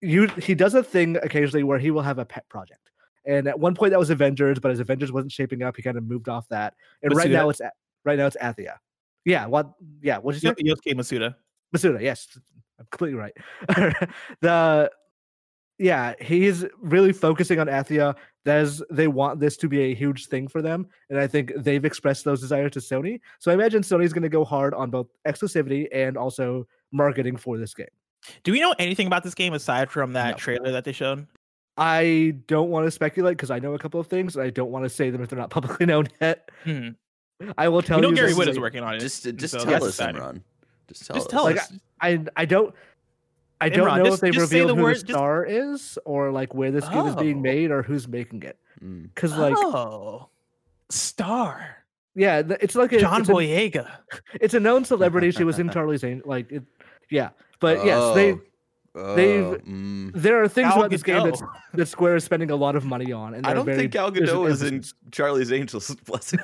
You 0.00 0.26
he 0.38 0.54
does 0.54 0.74
a 0.74 0.82
thing 0.82 1.16
occasionally 1.22 1.62
where 1.62 1.78
he 1.78 1.90
will 1.90 2.02
have 2.02 2.18
a 2.18 2.24
pet 2.24 2.48
project. 2.48 2.90
And 3.24 3.46
at 3.46 3.58
one 3.58 3.74
point 3.74 3.90
that 3.90 4.00
was 4.00 4.10
Avengers, 4.10 4.58
but 4.58 4.72
as 4.72 4.80
Avengers 4.80 5.12
wasn't 5.12 5.30
shaping 5.30 5.62
up, 5.62 5.76
he 5.76 5.82
kind 5.82 5.96
of 5.96 6.04
moved 6.04 6.28
off 6.28 6.48
that. 6.48 6.74
And 7.02 7.14
right 7.14 7.30
now 7.30 7.50
it's 7.50 7.60
right 8.04 8.18
now 8.18 8.26
it's 8.26 8.36
Athia. 8.38 8.78
Yeah, 9.24 9.46
what 9.46 9.72
yeah, 10.00 10.18
what'd 10.18 10.42
you 10.42 10.48
say? 10.48 10.54
Yosuke 10.64 10.96
Matsuda. 10.96 11.34
Matsuda, 11.76 12.00
yes, 12.00 12.36
I'm 12.82 12.86
completely 12.90 13.18
right. 13.18 13.32
the 14.40 14.90
yeah, 15.78 16.14
he's 16.20 16.64
really 16.80 17.12
focusing 17.12 17.58
on 17.58 17.66
Athia. 17.66 18.14
There's 18.44 18.82
they 18.90 19.08
want 19.08 19.40
this 19.40 19.56
to 19.58 19.68
be 19.68 19.80
a 19.82 19.94
huge 19.94 20.26
thing 20.26 20.46
for 20.48 20.62
them, 20.62 20.86
and 21.10 21.18
I 21.18 21.26
think 21.26 21.52
they've 21.56 21.84
expressed 21.84 22.24
those 22.24 22.40
desires 22.40 22.72
to 22.72 22.78
Sony. 22.80 23.20
So 23.40 23.50
I 23.50 23.54
imagine 23.54 23.82
Sony's 23.82 24.12
going 24.12 24.22
to 24.22 24.28
go 24.28 24.44
hard 24.44 24.74
on 24.74 24.90
both 24.90 25.08
exclusivity 25.26 25.88
and 25.92 26.16
also 26.16 26.66
marketing 26.92 27.36
for 27.36 27.58
this 27.58 27.74
game. 27.74 27.86
Do 28.44 28.52
we 28.52 28.60
know 28.60 28.74
anything 28.78 29.06
about 29.06 29.24
this 29.24 29.34
game 29.34 29.54
aside 29.54 29.90
from 29.90 30.12
that 30.12 30.32
No. 30.32 30.36
trailer 30.36 30.70
that 30.72 30.84
they 30.84 30.92
showed? 30.92 31.26
I 31.76 32.34
don't 32.46 32.70
want 32.70 32.86
to 32.86 32.90
speculate 32.90 33.36
because 33.36 33.50
I 33.50 33.58
know 33.58 33.74
a 33.74 33.78
couple 33.78 33.98
of 33.98 34.06
things, 34.06 34.36
and 34.36 34.44
I 34.44 34.50
don't 34.50 34.70
want 34.70 34.84
to 34.84 34.90
say 34.90 35.10
them 35.10 35.22
if 35.22 35.30
they're 35.30 35.38
not 35.38 35.50
publicly 35.58 35.86
known 35.86 36.08
yet. 36.20 36.50
Hmm. 36.64 36.90
I 37.58 37.68
will 37.68 37.82
tell 37.82 37.98
We 37.98 38.02
know 38.02 38.10
you. 38.10 38.16
Gary 38.16 38.32
Whitta 38.34 38.50
is 38.50 38.56
is 38.56 38.60
working 38.60 38.84
on 38.84 38.94
it. 38.94 39.00
Just, 39.00 39.24
just 39.36 39.52
so 39.52 39.58
tell 39.58 39.66
that's 39.72 39.84
us, 39.84 39.90
exciting. 39.98 40.20
Imran. 40.20 40.42
Just 40.88 41.06
tell 41.06 41.14
Just 41.16 41.26
us. 41.26 41.30
tell 41.30 41.44
Like, 41.44 41.56
us. 41.58 41.72
I 42.00 42.24
I 42.36 42.44
don't 42.44 42.74
I 43.60 43.68
don't 43.68 43.88
Imran, 43.88 43.98
know 43.98 44.04
just- 44.06 44.14
if 44.16 44.20
they've 44.20 44.32
just 44.34 44.50
say 44.50 44.60
revealed 44.60 44.70
the 44.70 44.74
who 44.80 44.82
word- 44.82 44.96
the 44.96 45.00
just- 45.02 45.12
star 45.18 45.44
is 45.44 45.98
or 46.04 46.30
like 46.32 46.54
where 46.54 46.70
this 46.70 46.88
game 46.88 47.06
is 47.06 47.14
being 47.16 47.38
Oh. 47.38 47.40
made 47.40 47.70
or 47.70 47.82
who's 47.82 48.08
making 48.08 48.42
it. 48.42 48.58
Mm. 48.82 49.04
Because 49.14 49.36
like 49.36 49.54
oh, 49.56 50.28
Star 50.90 51.76
yeah, 52.14 52.42
it's 52.60 52.74
like 52.74 52.92
a 52.92 53.00
John 53.00 53.20
it's, 53.22 53.30
a, 53.30 53.32
Boyega. 53.32 53.90
it's 54.40 54.52
a 54.52 54.60
known 54.60 54.84
celebrity. 54.84 55.30
She 55.30 55.44
was 55.44 55.58
in 55.58 55.70
Charlie's 55.70 56.04
Angel. 56.04 56.28
Like 56.28 56.52
it, 56.52 56.62
yeah, 57.10 57.30
but 57.60 57.84
yes, 57.86 58.14
they 58.14 58.36
Oh, 58.94 59.14
they've- 59.14 59.44
oh, 59.46 59.58
mm. 59.66 60.10
there 60.14 60.42
are 60.42 60.48
things 60.48 60.68
Gal 60.68 60.78
about 60.80 60.90
this 60.90 61.02
game 61.02 61.24
that's, 61.24 61.42
that 61.72 61.86
Square 61.86 62.16
is 62.16 62.24
spending 62.24 62.50
a 62.50 62.56
lot 62.56 62.76
of 62.76 62.84
money 62.84 63.10
on. 63.10 63.32
And 63.32 63.46
I 63.46 63.54
don't 63.54 63.64
very, 63.64 63.78
think 63.78 63.92
Gal 63.92 64.12
Gadot 64.12 64.50
is 64.50 64.62
in. 64.62 64.84
Charlie's 65.10 65.50
Angels. 65.50 65.94
Bless 66.04 66.34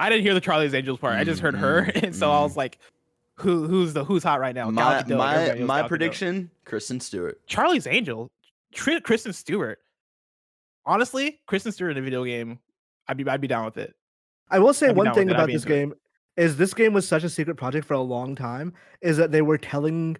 I 0.00 0.08
didn't 0.08 0.22
hear 0.22 0.32
the 0.32 0.40
Charlie's 0.40 0.72
Angels 0.72 0.98
part. 0.98 1.16
I 1.16 1.24
just 1.24 1.42
heard 1.42 1.54
her, 1.56 1.82
Mm, 1.94 2.02
and 2.04 2.16
so 2.16 2.30
I 2.32 2.36
mm. 2.36 2.42
was 2.44 2.56
like, 2.56 2.78
"Who? 3.38 3.66
Who's 3.66 3.92
the 3.92 4.04
who's 4.04 4.22
hot 4.22 4.40
right 4.40 4.54
now?" 4.54 4.70
Gal 4.70 4.72
my 4.72 5.02
Gadot, 5.02 5.16
my 5.16 5.16
my 5.16 5.46
Gal 5.54 5.84
Gadot. 5.84 5.88
prediction: 5.88 6.50
Kristen 6.64 7.00
Stewart. 7.00 7.40
Charlie's 7.46 7.86
Angel, 7.86 8.30
Tr- 8.72 9.00
Kristen 9.02 9.32
Stewart. 9.32 9.78
Honestly, 10.84 11.40
Kristen 11.46 11.72
Stewart 11.72 11.92
in 11.92 11.98
a 11.98 12.02
video 12.02 12.24
game, 12.24 12.58
I'd 13.08 13.16
be 13.16 13.28
I'd 13.28 13.40
be 13.40 13.48
down 13.48 13.64
with 13.64 13.76
it. 13.76 13.94
I 14.50 14.58
will 14.58 14.74
say 14.74 14.88
I'd 14.88 14.96
one 14.96 15.12
thing 15.14 15.30
about 15.30 15.48
this 15.48 15.64
game 15.64 15.94
is 16.36 16.56
this 16.56 16.74
game 16.74 16.92
was 16.92 17.08
such 17.08 17.24
a 17.24 17.30
secret 17.30 17.56
project 17.56 17.86
for 17.86 17.94
a 17.94 18.00
long 18.00 18.34
time. 18.34 18.72
Is 19.00 19.16
that 19.16 19.32
they 19.32 19.42
were 19.42 19.58
telling 19.58 20.16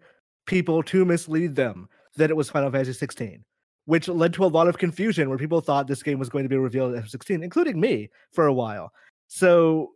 people 0.47 0.83
to 0.85 1.05
mislead 1.05 1.55
them 1.55 1.89
that 2.17 2.31
it 2.31 2.37
was 2.37 2.51
Final 2.51 2.71
Fantasy 2.71 2.93
16, 2.93 3.45
which 3.85 4.09
led 4.09 4.33
to 4.35 4.45
a 4.45 4.47
lot 4.47 4.69
of 4.69 4.79
confusion 4.79 5.29
where 5.29 5.39
people 5.39 5.61
thought 5.61 5.87
this 5.87 6.03
game 6.03 6.19
was 6.19 6.29
going 6.29 6.45
to 6.45 6.49
be 6.49 6.57
revealed 6.57 6.95
at 6.95 7.09
16, 7.09 7.43
including 7.43 7.81
me 7.81 8.11
for 8.33 8.47
a 8.47 8.53
while. 8.53 8.93
So 9.29 9.93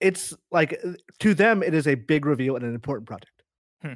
it's 0.00 0.34
like 0.50 0.78
uh, 0.84 0.92
to 1.20 1.34
them 1.34 1.62
it 1.62 1.74
is 1.74 1.86
a 1.86 1.94
big 1.94 2.26
reveal 2.26 2.56
and 2.56 2.64
an 2.64 2.74
important 2.74 3.06
project. 3.06 3.42
Hmm. 3.82 3.94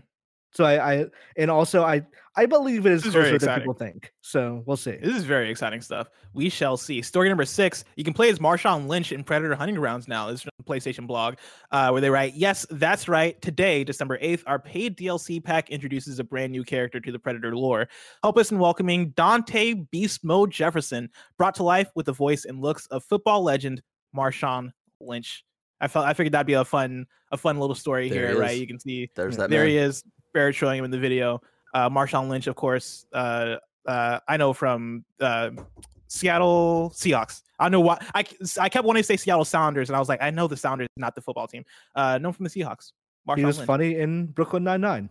So 0.52 0.64
I, 0.64 0.92
I 0.92 1.06
and 1.36 1.50
also 1.50 1.82
I 1.82 2.02
I 2.36 2.46
believe 2.46 2.84
it 2.84 2.92
is 2.92 3.06
is 3.06 3.12
closer 3.12 3.38
than 3.38 3.58
people 3.60 3.74
think. 3.74 4.12
So 4.20 4.62
we'll 4.66 4.76
see. 4.76 4.96
This 4.96 5.16
is 5.16 5.24
very 5.24 5.48
exciting 5.48 5.80
stuff. 5.80 6.08
We 6.32 6.48
shall 6.48 6.76
see. 6.76 7.00
Story 7.00 7.28
number 7.28 7.44
six. 7.44 7.84
You 7.94 8.02
can 8.02 8.12
play 8.12 8.28
as 8.28 8.40
Marshawn 8.40 8.88
Lynch 8.88 9.12
in 9.12 9.22
Predator 9.22 9.54
Hunting 9.54 9.76
Grounds 9.76 10.08
now. 10.08 10.26
This 10.26 10.40
is 10.40 10.42
from 10.42 10.50
the 10.58 10.64
PlayStation 10.64 11.06
blog, 11.06 11.36
uh, 11.70 11.90
where 11.90 12.00
they 12.00 12.10
write, 12.10 12.34
Yes, 12.34 12.66
that's 12.70 13.08
right. 13.08 13.40
Today, 13.40 13.84
December 13.84 14.18
8th, 14.18 14.42
our 14.46 14.58
paid 14.58 14.96
DLC 14.96 15.42
pack 15.42 15.70
introduces 15.70 16.18
a 16.18 16.24
brand 16.24 16.50
new 16.50 16.64
character 16.64 16.98
to 16.98 17.12
the 17.12 17.20
Predator 17.20 17.54
lore. 17.54 17.88
Help 18.24 18.36
us 18.36 18.50
in 18.50 18.58
welcoming 18.58 19.10
Dante 19.10 19.74
Beast 19.74 20.24
Mode 20.24 20.50
Jefferson, 20.50 21.10
brought 21.38 21.54
to 21.54 21.62
life 21.62 21.90
with 21.94 22.06
the 22.06 22.12
voice 22.12 22.46
and 22.46 22.60
looks 22.60 22.86
of 22.86 23.04
football 23.04 23.44
legend 23.44 23.80
Marshawn 24.16 24.72
Lynch. 25.00 25.44
I 25.80 25.88
felt 25.88 26.06
I 26.06 26.14
figured 26.14 26.32
that'd 26.32 26.46
be 26.46 26.52
a 26.54 26.64
fun, 26.64 27.06
a 27.32 27.36
fun 27.36 27.58
little 27.58 27.74
story 27.74 28.08
There 28.08 28.28
here, 28.28 28.38
right? 28.38 28.58
You 28.58 28.66
can 28.66 28.78
see 28.80 29.10
There's 29.16 29.36
that 29.36 29.50
there 29.50 29.60
man. 29.64 29.68
he 29.70 29.76
is. 29.78 30.04
Barrett 30.32 30.54
showing 30.54 30.78
him 30.78 30.84
in 30.84 30.90
the 30.90 30.98
video. 30.98 31.40
Uh, 31.74 31.88
Marshawn 31.90 32.28
Lynch, 32.28 32.46
of 32.46 32.54
course. 32.56 33.04
Uh, 33.12 33.56
uh, 33.86 34.18
I 34.28 34.36
know 34.36 34.52
from 34.52 35.04
uh, 35.20 35.50
Seattle 36.08 36.92
Seahawks. 36.94 37.42
I 37.58 37.68
know 37.68 37.80
what 37.80 38.02
I 38.14 38.24
I 38.60 38.68
kept 38.68 38.84
wanting 38.84 39.02
to 39.02 39.06
say 39.06 39.16
Seattle 39.16 39.44
Sounders, 39.44 39.88
and 39.88 39.96
I 39.96 39.98
was 39.98 40.08
like, 40.08 40.22
I 40.22 40.30
know 40.30 40.46
the 40.48 40.56
Sounders, 40.56 40.88
not 40.96 41.14
the 41.14 41.20
football 41.20 41.46
team. 41.46 41.64
Uh, 41.94 42.18
known 42.18 42.32
from 42.32 42.44
the 42.44 42.50
Seahawks. 42.50 42.92
Marshawn 43.28 43.38
He 43.38 43.44
was 43.44 43.58
Lynch. 43.58 43.66
funny 43.66 43.98
in 43.98 44.26
Brooklyn 44.26 44.64
Nine 44.64 44.80
Nine. 44.80 45.08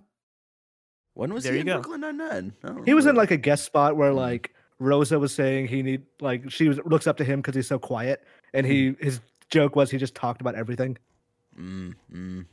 When 1.14 1.34
was 1.34 1.44
There 1.44 1.54
he 1.54 1.60
in 1.60 1.66
go. 1.68 1.74
Brooklyn 1.82 2.02
Nine 2.02 2.18
Nine? 2.18 2.54
He 2.86 2.94
was 2.94 3.06
in 3.06 3.16
like 3.16 3.32
a 3.32 3.38
guest 3.38 3.66
spot 3.66 3.96
where 3.96 4.12
Mhm. 4.12 4.16
like 4.16 4.54
Rosa 4.80 5.20
was 5.20 5.34
saying 5.34 5.68
he 5.68 5.84
need 5.84 6.04
like 6.20 6.50
she 6.50 6.68
was 6.68 6.80
looks 6.86 7.08
up 7.08 7.18
to 7.18 7.24
him 7.24 7.40
because 7.42 7.56
he's 7.56 7.68
so 7.68 7.80
quiet, 7.80 8.24
and 8.54 8.66
he 8.66 8.96
his 9.00 9.20
joke 9.54 9.76
was 9.76 9.90
he 9.90 9.98
just 9.98 10.16
talked 10.16 10.42
about 10.42 10.56
everything. 10.56 10.98
Mm, 11.58 11.94
mm. 12.12 12.46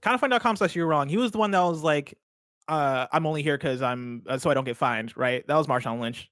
find.com 0.00 0.56
slash 0.56 0.74
you're 0.74 0.86
wrong. 0.86 1.08
He 1.08 1.18
was 1.18 1.30
the 1.30 1.38
one 1.38 1.50
that 1.52 1.60
was 1.60 1.82
like, 1.82 2.18
uh, 2.66 3.06
I'm 3.12 3.26
only 3.26 3.42
here 3.42 3.56
because 3.56 3.82
I'm 3.82 4.22
uh, 4.26 4.38
so 4.38 4.50
I 4.50 4.54
don't 4.54 4.64
get 4.64 4.76
fined, 4.76 5.16
right? 5.16 5.46
That 5.46 5.56
was 5.56 5.66
Marshawn 5.66 6.00
Lynch 6.00 6.30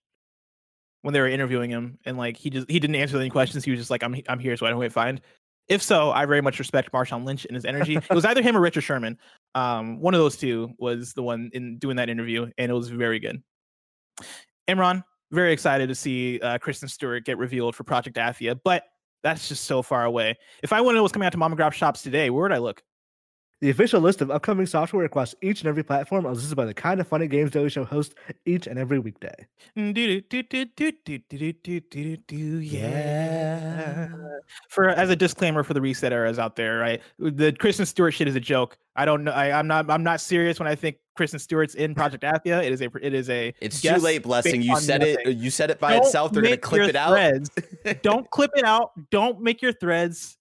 when 1.02 1.12
they 1.14 1.20
were 1.20 1.28
interviewing 1.28 1.70
him, 1.70 1.98
and 2.04 2.16
like 2.16 2.36
he 2.36 2.50
just 2.50 2.68
he 2.70 2.80
didn't 2.80 2.96
answer 2.96 3.16
any 3.16 3.30
questions. 3.30 3.64
He 3.64 3.70
was 3.70 3.78
just 3.78 3.90
like, 3.90 4.02
I'm 4.02 4.16
I'm 4.28 4.38
here 4.38 4.56
so 4.56 4.66
I 4.66 4.70
don't 4.70 4.80
get 4.80 4.92
fined. 4.92 5.20
If 5.68 5.82
so, 5.82 6.10
I 6.10 6.26
very 6.26 6.42
much 6.42 6.58
respect 6.58 6.92
Marshawn 6.92 7.24
Lynch 7.24 7.44
and 7.44 7.54
his 7.54 7.64
energy. 7.64 7.96
it 7.96 8.10
was 8.10 8.24
either 8.24 8.42
him 8.42 8.56
or 8.56 8.60
Richard 8.60 8.82
Sherman. 8.82 9.18
Um, 9.54 10.00
one 10.00 10.14
of 10.14 10.20
those 10.20 10.36
two 10.36 10.70
was 10.78 11.12
the 11.12 11.22
one 11.22 11.50
in 11.54 11.78
doing 11.78 11.96
that 11.96 12.08
interview, 12.08 12.50
and 12.56 12.70
it 12.70 12.74
was 12.74 12.88
very 12.88 13.18
good. 13.18 13.42
Imran, 14.68 15.02
very 15.32 15.52
excited 15.52 15.88
to 15.88 15.94
see 15.94 16.38
uh, 16.40 16.58
Kristen 16.58 16.88
Stewart 16.88 17.24
get 17.24 17.38
revealed 17.38 17.74
for 17.74 17.84
Project 17.84 18.16
Athia, 18.16 18.58
but 18.62 18.84
that's 19.26 19.48
just 19.48 19.64
so 19.64 19.82
far 19.82 20.04
away. 20.04 20.36
If 20.62 20.72
I 20.72 20.80
want 20.80 20.94
to 20.94 20.96
know 20.96 21.02
what's 21.02 21.12
coming 21.12 21.26
out 21.26 21.32
to 21.32 21.38
mom 21.38 21.52
and 21.52 21.56
grab 21.56 21.74
shops 21.74 22.02
today, 22.02 22.30
where 22.30 22.42
would 22.42 22.52
I 22.52 22.58
look? 22.58 22.82
The 23.62 23.70
official 23.70 24.02
list 24.02 24.20
of 24.20 24.30
upcoming 24.30 24.66
software 24.66 25.06
across 25.06 25.34
each 25.40 25.62
and 25.62 25.68
every 25.68 25.82
platform 25.82 26.26
is 26.26 26.38
listed 26.40 26.56
by 26.56 26.66
the 26.66 26.74
kind 26.74 27.00
of 27.00 27.08
funny 27.08 27.26
games 27.26 27.50
Daily 27.50 27.70
Show 27.70 27.84
hosts 27.84 28.14
each 28.44 28.66
and 28.66 28.78
every 28.78 28.98
weekday. 28.98 29.34
Yeah. 32.58 34.08
For 34.68 34.90
as 34.90 35.08
a 35.08 35.16
disclaimer 35.16 35.62
for 35.62 35.72
the 35.72 35.80
reset 35.80 36.12
eras 36.12 36.38
out 36.38 36.56
there, 36.56 36.76
right? 36.78 37.00
The 37.18 37.52
Kristen 37.52 37.86
Stewart 37.86 38.12
shit 38.12 38.28
is 38.28 38.36
a 38.36 38.40
joke. 38.40 38.76
I 38.94 39.06
don't 39.06 39.24
know. 39.24 39.32
I, 39.32 39.58
I'm 39.58 39.66
not. 39.66 39.90
I'm 39.90 40.02
not 40.02 40.20
serious 40.20 40.58
when 40.58 40.68
I 40.68 40.74
think 40.74 40.96
Kristen 41.16 41.38
Stewart's 41.38 41.74
in 41.74 41.94
Project 41.94 42.24
Athia. 42.24 42.62
It 42.62 42.72
is 42.72 42.82
a. 42.82 42.90
It 43.02 43.14
is 43.14 43.30
a. 43.30 43.54
It's 43.60 43.80
too 43.80 43.96
late, 43.96 44.22
blessing. 44.22 44.60
You 44.62 44.74
on 44.74 44.80
said 44.80 45.02
it. 45.02 45.18
nothing. 45.24 45.38
You 45.38 45.50
said 45.50 45.70
it 45.70 45.80
by 45.80 45.94
Don't 45.94 46.04
itself. 46.06 46.32
They're 46.32 46.42
gonna 46.42 46.52
make 46.52 46.62
clip 46.62 46.88
it 46.88 46.96
out. 46.96 47.10
threads. 47.10 47.50
don't 48.02 48.28
clip 48.30 48.50
it 48.54 48.64
out. 48.64 48.92
Don't 49.10 49.40
make 49.40 49.62
your 49.62 49.72
threads. 49.72 50.36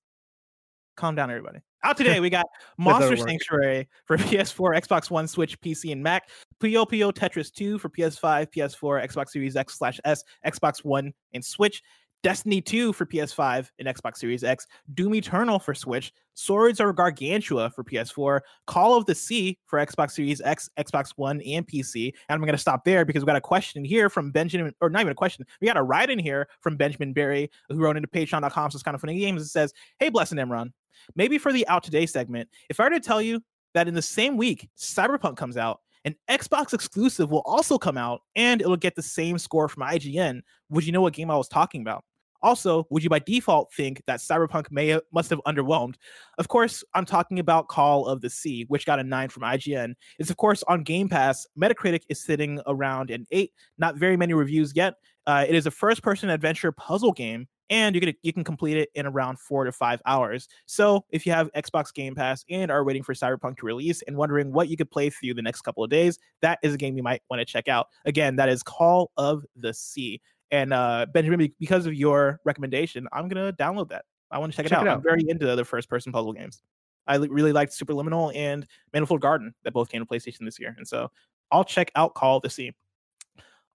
Calm 0.97 1.16
down, 1.16 1.30
everybody. 1.30 1.59
Out 1.86 1.97
today, 1.97 2.19
we 2.19 2.31
got 2.31 2.47
Monster. 2.79 3.15
Sanctuary 3.15 3.88
for 4.05 4.17
PS4, 4.17 4.81
Xbox 4.81 5.11
One, 5.11 5.27
Switch, 5.27 5.61
PC, 5.61 5.91
and 5.91 6.01
Mac. 6.01 6.29
Puyo 6.59 6.89
Puyo 6.89 7.13
Tetris 7.13 7.53
2 7.53 7.77
for 7.77 7.89
PS5, 7.89 8.47
PS4, 8.51 9.07
Xbox 9.07 9.29
Series 9.29 9.55
X 9.55 9.77
slash 9.77 9.99
S, 10.03 10.23
Xbox 10.43 10.83
One, 10.83 11.13
and 11.36 11.45
Switch. 11.45 11.83
Destiny 12.26 12.59
2 12.59 12.91
for 12.91 13.05
PS5 13.05 13.69
and 13.78 13.88
Xbox 13.88 14.17
Series 14.17 14.43
X. 14.43 14.65
Doom 14.95 15.13
Eternal 15.13 15.59
for 15.59 15.76
Switch. 15.76 16.11
Swords 16.34 16.80
of 16.80 16.95
Gargantua 16.95 17.69
for 17.69 17.84
PS4. 17.84 18.39
Call 18.65 18.97
of 18.97 19.05
the 19.05 19.13
Sea 19.13 19.59
for 19.67 19.78
Xbox 19.78 20.13
Series 20.13 20.41
X, 20.41 20.67
Xbox 20.80 21.11
One, 21.17 21.39
and 21.41 21.67
PC. 21.67 22.13
And 22.28 22.36
I'm 22.36 22.41
going 22.41 22.53
to 22.53 22.57
stop 22.57 22.84
there 22.84 23.05
because 23.05 23.21
we 23.21 23.28
got 23.28 23.36
a 23.36 23.41
question 23.41 23.86
here 23.86 24.09
from 24.09 24.32
Benjamin, 24.32 24.73
or 24.82 24.89
not 24.89 25.01
even 25.01 25.11
a 25.11 25.15
question. 25.15 25.45
We 25.61 25.67
got 25.67 25.78
a 25.78 25.84
write 25.84 26.09
in 26.09 26.17
here 26.17 26.47
from 26.61 26.78
Benjamin 26.78 27.13
Berry, 27.13 27.51
who 27.69 27.76
wrote 27.76 27.95
into 27.95 28.09
patreon.com. 28.09 28.71
So 28.71 28.76
it's 28.76 28.82
kind 28.82 28.95
of 28.95 29.01
funny 29.01 29.19
games. 29.19 29.43
It 29.43 29.49
says, 29.49 29.71
Hey, 29.99 30.09
Blessing 30.09 30.39
Imran, 30.39 30.71
maybe 31.15 31.38
for 31.38 31.53
the 31.53 31.67
Out 31.67 31.84
Today 31.84 32.07
segment, 32.07 32.49
if 32.71 32.80
I 32.80 32.86
were 32.86 32.89
to 32.89 32.99
tell 32.99 33.21
you 33.21 33.39
that 33.76 33.88
in 33.88 33.93
the 33.93 34.01
same 34.01 34.36
week 34.36 34.67
Cyberpunk 34.76 35.38
comes 35.38 35.57
out, 35.57 35.80
an 36.05 36.15
Xbox 36.28 36.73
exclusive 36.73 37.30
will 37.30 37.43
also 37.45 37.78
come 37.78 37.99
out 37.99 38.21
and 38.36 38.61
it'll 38.61 38.78
get 38.78 38.95
the 38.95 39.03
same 39.03 39.38
score 39.38 39.69
from 39.69 39.84
IGN, 39.84 40.41
would 40.71 40.88
you 40.88 40.91
know 40.91 41.01
what 41.01 41.13
game 41.13 41.30
I 41.30 41.38
was 41.38 41.47
talking 41.47 41.82
about? 41.82 42.03
Also, 42.46 42.86
would 42.91 43.04
you 43.04 43.10
by 43.10 43.18
default 43.18 43.74
think 43.74 44.04
that 44.06 44.20
Cyberpunk 44.20 44.68
may 44.70 45.00
must 45.12 45.32
have 45.32 45.41
underwhelmed? 45.48 45.96
Of 46.38 46.48
course, 46.48 46.84
I'm 46.93 47.04
talking 47.04 47.39
about 47.39 47.70
Call 47.70 48.06
of 48.06 48.22
the 48.22 48.30
Sea, 48.30 48.66
which 48.68 48.86
got 48.86 49.00
a 49.00 49.04
9 49.04 49.30
from 49.30 49.41
IGN. 49.41 49.96
It's 50.20 50.30
of 50.30 50.38
course 50.38 50.64
on 50.68 50.84
Game 50.84 51.10
Pass. 51.10 51.48
Metacritic 51.60 52.02
is 52.08 52.24
sitting 52.24 52.62
around 52.68 53.10
an 53.10 53.26
8. 53.32 53.52
Not 53.80 53.96
very 53.96 54.16
many 54.16 54.36
reviews 54.36 54.74
yet. 54.76 54.93
Uh, 55.26 55.43
it 55.50 55.56
is 55.56 55.66
a 55.66 55.72
first-person 55.72 56.30
adventure 56.30 56.72
puzzle 56.72 57.14
game 57.14 57.48
and 57.70 57.96
you 57.96 58.02
can 58.02 58.14
you 58.22 58.32
can 58.32 58.43
complete 58.43 58.78
it 58.78 58.89
in 58.93 59.06
around 59.06 59.39
four 59.39 59.64
to 59.64 59.72
five 59.72 60.02
hours. 60.06 60.48
So 60.66 61.04
if 61.10 61.26
you 61.26 61.32
have 61.32 61.52
Xbox 61.54 61.93
Game 61.93 62.16
Pass 62.16 62.46
and 62.50 62.70
are 62.70 62.84
waiting 62.84 63.04
for 63.04 63.14
Cyberpunk 63.14 63.58
to 63.58 63.66
release 63.66 64.02
and 64.04 64.18
wondering 64.18 64.52
what 64.52 64.70
you 64.70 64.78
could 64.78 64.91
play 64.91 65.10
through 65.10 65.34
the 65.34 65.41
next 65.41 65.62
couple 65.62 65.84
of 65.84 65.89
days, 65.89 66.20
that 66.41 66.60
is 66.62 66.74
a 66.74 66.78
game 66.78 66.96
you 66.96 67.04
might 67.04 67.22
want 67.30 67.39
to 67.39 67.46
check 67.46 67.68
out. 67.68 67.88
Again, 68.06 68.36
that 68.36 68.50
is 68.50 68.62
Call 68.62 69.12
of 69.18 69.43
the 69.56 69.74
Sea. 69.74 70.22
And 70.52 70.74
uh, 70.74 71.08
Benjamin, 71.14 71.52
because 71.60 71.86
of 71.86 71.93
your 71.93 72.39
recommendation, 72.46 73.08
I'm 73.12 73.28
gonna 73.28 73.54
download 73.54 73.89
that. 73.89 74.06
I 74.32 74.39
want 74.39 74.54
to 74.54 74.58
check, 74.58 74.68
Check 74.68 74.80
it, 74.80 74.86
it 74.86 74.88
out. 74.88 74.98
I'm 74.98 75.04
very 75.04 75.24
into 75.28 75.56
the 75.56 75.66
first-person 75.66 76.12
puzzle 76.12 76.34
games. 76.34 76.62
I 77.08 77.18
li- 77.18 77.30
really 77.30 77.52
liked 77.52 77.72
Superliminal 77.72 78.36
and 78.36 78.66
Manifold 78.93 79.22
Garden 79.22 79.54
that 79.64 79.74
both 79.74 79.89
came 79.89 80.02
to 80.02 80.06
PlayStation 80.06 80.46
this 80.46 80.60
year, 80.60 80.76
and 80.78 80.88
so 80.88 81.12
I'll 81.52 81.64
check 81.64 81.91
out 81.96 82.16
Call 82.16 82.38
of 82.38 82.43
the 82.43 82.50
Sea. 82.50 82.74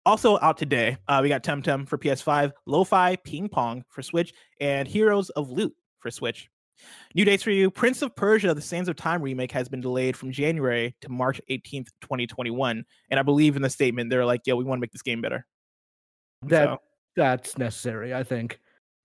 Also 0.06 0.38
out 0.40 0.56
today, 0.56 0.96
uh, 1.08 1.20
we 1.22 1.28
got 1.28 1.44
Temtem 1.44 1.86
for 1.86 1.98
PS5, 1.98 2.52
Lo-Fi 2.66 3.16
Ping 3.16 3.48
Pong 3.48 3.84
for 3.90 4.02
Switch, 4.02 4.32
and 4.58 4.88
Heroes 4.88 5.28
of 5.30 5.50
Loot 5.50 5.74
for 5.98 6.10
Switch. 6.10 6.48
New 7.14 7.24
dates 7.24 7.42
for 7.42 7.50
you: 7.50 7.70
Prince 7.70 8.02
of 8.02 8.16
Persia: 8.16 8.54
The 8.54 8.62
Sands 8.62 8.88
of 8.88 8.96
Time 8.96 9.22
remake 9.22 9.52
has 9.52 9.68
been 9.68 9.80
delayed 9.80 10.16
from 10.16 10.32
January 10.32 10.94
to 11.02 11.10
March 11.10 11.40
18th, 11.50 11.88
2021. 12.00 12.84
And 13.10 13.20
I 13.20 13.22
believe 13.22 13.56
in 13.56 13.62
the 13.62 13.70
statement 13.70 14.08
they're 14.08 14.24
like, 14.24 14.46
"Yo, 14.46 14.56
we 14.56 14.64
want 14.64 14.78
to 14.78 14.80
make 14.80 14.92
this 14.92 15.02
game 15.02 15.20
better." 15.20 15.46
That 16.42 16.64
So, 16.68 16.78
that's 17.16 17.58
necessary, 17.58 18.14
I 18.14 18.22
think. 18.22 18.60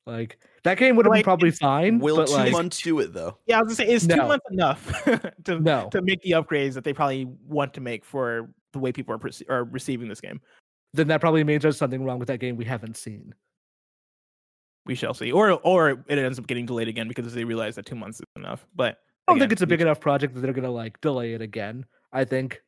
Like 0.05 0.37
that 0.63 0.77
game 0.77 0.95
would 0.95 1.05
have 1.07 1.11
Like, 1.11 1.19
been 1.19 1.23
probably 1.23 1.51
fine. 1.51 1.97
Will 1.99 2.17
but 2.17 2.27
two 2.27 2.33
like, 2.35 2.51
months 2.51 2.79
do 2.81 2.99
it 2.99 3.11
though? 3.13 3.37
yeah, 3.47 3.57
I 3.57 3.63
was 3.63 3.75
gonna 3.75 3.87
say, 3.89 3.93
is 3.93 4.05
two 4.07 4.15
months 4.17 4.45
enough 4.51 5.03
to 5.45 5.59
No. 5.59 5.89
to 5.91 6.01
make 6.03 6.21
the 6.21 6.31
upgrades 6.31 6.73
that 6.75 6.83
they 6.83 6.93
probably 6.93 7.25
want 7.47 7.73
to 7.73 7.81
make 7.81 8.05
for 8.05 8.49
the 8.73 8.79
way 8.79 8.91
people 8.91 9.15
are 9.15 9.17
perce- 9.17 9.41
are 9.49 9.63
receiving 9.63 10.07
this 10.07 10.21
game? 10.21 10.39
then 10.93 11.07
that 11.09 11.19
probably 11.19 11.43
means 11.43 11.61
there's 11.63 11.75
something 11.77 12.05
wrong 12.05 12.19
with 12.19 12.27
that 12.29 12.39
game 12.39 12.55
we 12.55 12.63
haven't 12.63 12.95
seen. 12.95 13.33
We 14.85 14.95
shall 14.95 15.13
see, 15.15 15.31
or 15.31 15.51
or 15.63 15.89
it 16.07 16.17
ends 16.19 16.37
up 16.37 16.45
getting 16.47 16.65
delayed 16.67 16.87
again 16.87 17.07
because 17.07 17.33
they 17.33 17.43
realize 17.43 17.75
that 17.75 17.85
two 17.87 17.95
months 17.95 18.19
is 18.19 18.25
enough. 18.35 18.65
But 18.75 18.99
I 19.27 19.31
don't 19.31 19.37
again, 19.37 19.49
think 19.49 19.51
it's 19.53 19.61
a 19.63 19.67
big 19.67 19.81
enough 19.81 19.99
project 19.99 20.35
that 20.35 20.41
they're 20.41 20.53
gonna 20.53 20.69
like 20.71 21.01
delay 21.01 21.33
it 21.33 21.41
again. 21.41 21.85
I 22.13 22.23
think 22.25 22.61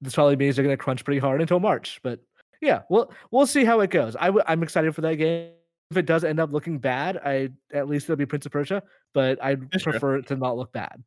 this 0.00 0.14
probably 0.16 0.34
means 0.36 0.56
they're 0.56 0.64
gonna 0.64 0.76
crunch 0.76 1.04
pretty 1.04 1.20
hard 1.20 1.40
until 1.40 1.60
March. 1.60 2.00
But 2.02 2.18
yeah, 2.62 2.82
we'll 2.88 3.12
we'll 3.30 3.46
see 3.46 3.64
how 3.66 3.80
it 3.80 3.90
goes. 3.90 4.16
I 4.16 4.26
w- 4.26 4.44
I'm 4.46 4.62
excited 4.62 4.94
for 4.94 5.02
that 5.02 5.16
game. 5.16 5.50
If 5.90 5.98
it 5.98 6.06
does 6.06 6.24
end 6.24 6.40
up 6.40 6.50
looking 6.52 6.78
bad, 6.78 7.18
I 7.22 7.50
at 7.74 7.86
least 7.86 8.06
it'll 8.06 8.16
be 8.16 8.24
Prince 8.24 8.46
of 8.46 8.52
Persia. 8.52 8.82
But 9.12 9.42
I'd 9.44 9.70
prefer 9.70 10.16
it 10.16 10.26
to 10.28 10.36
not 10.36 10.56
look 10.56 10.72
bad. 10.72 11.02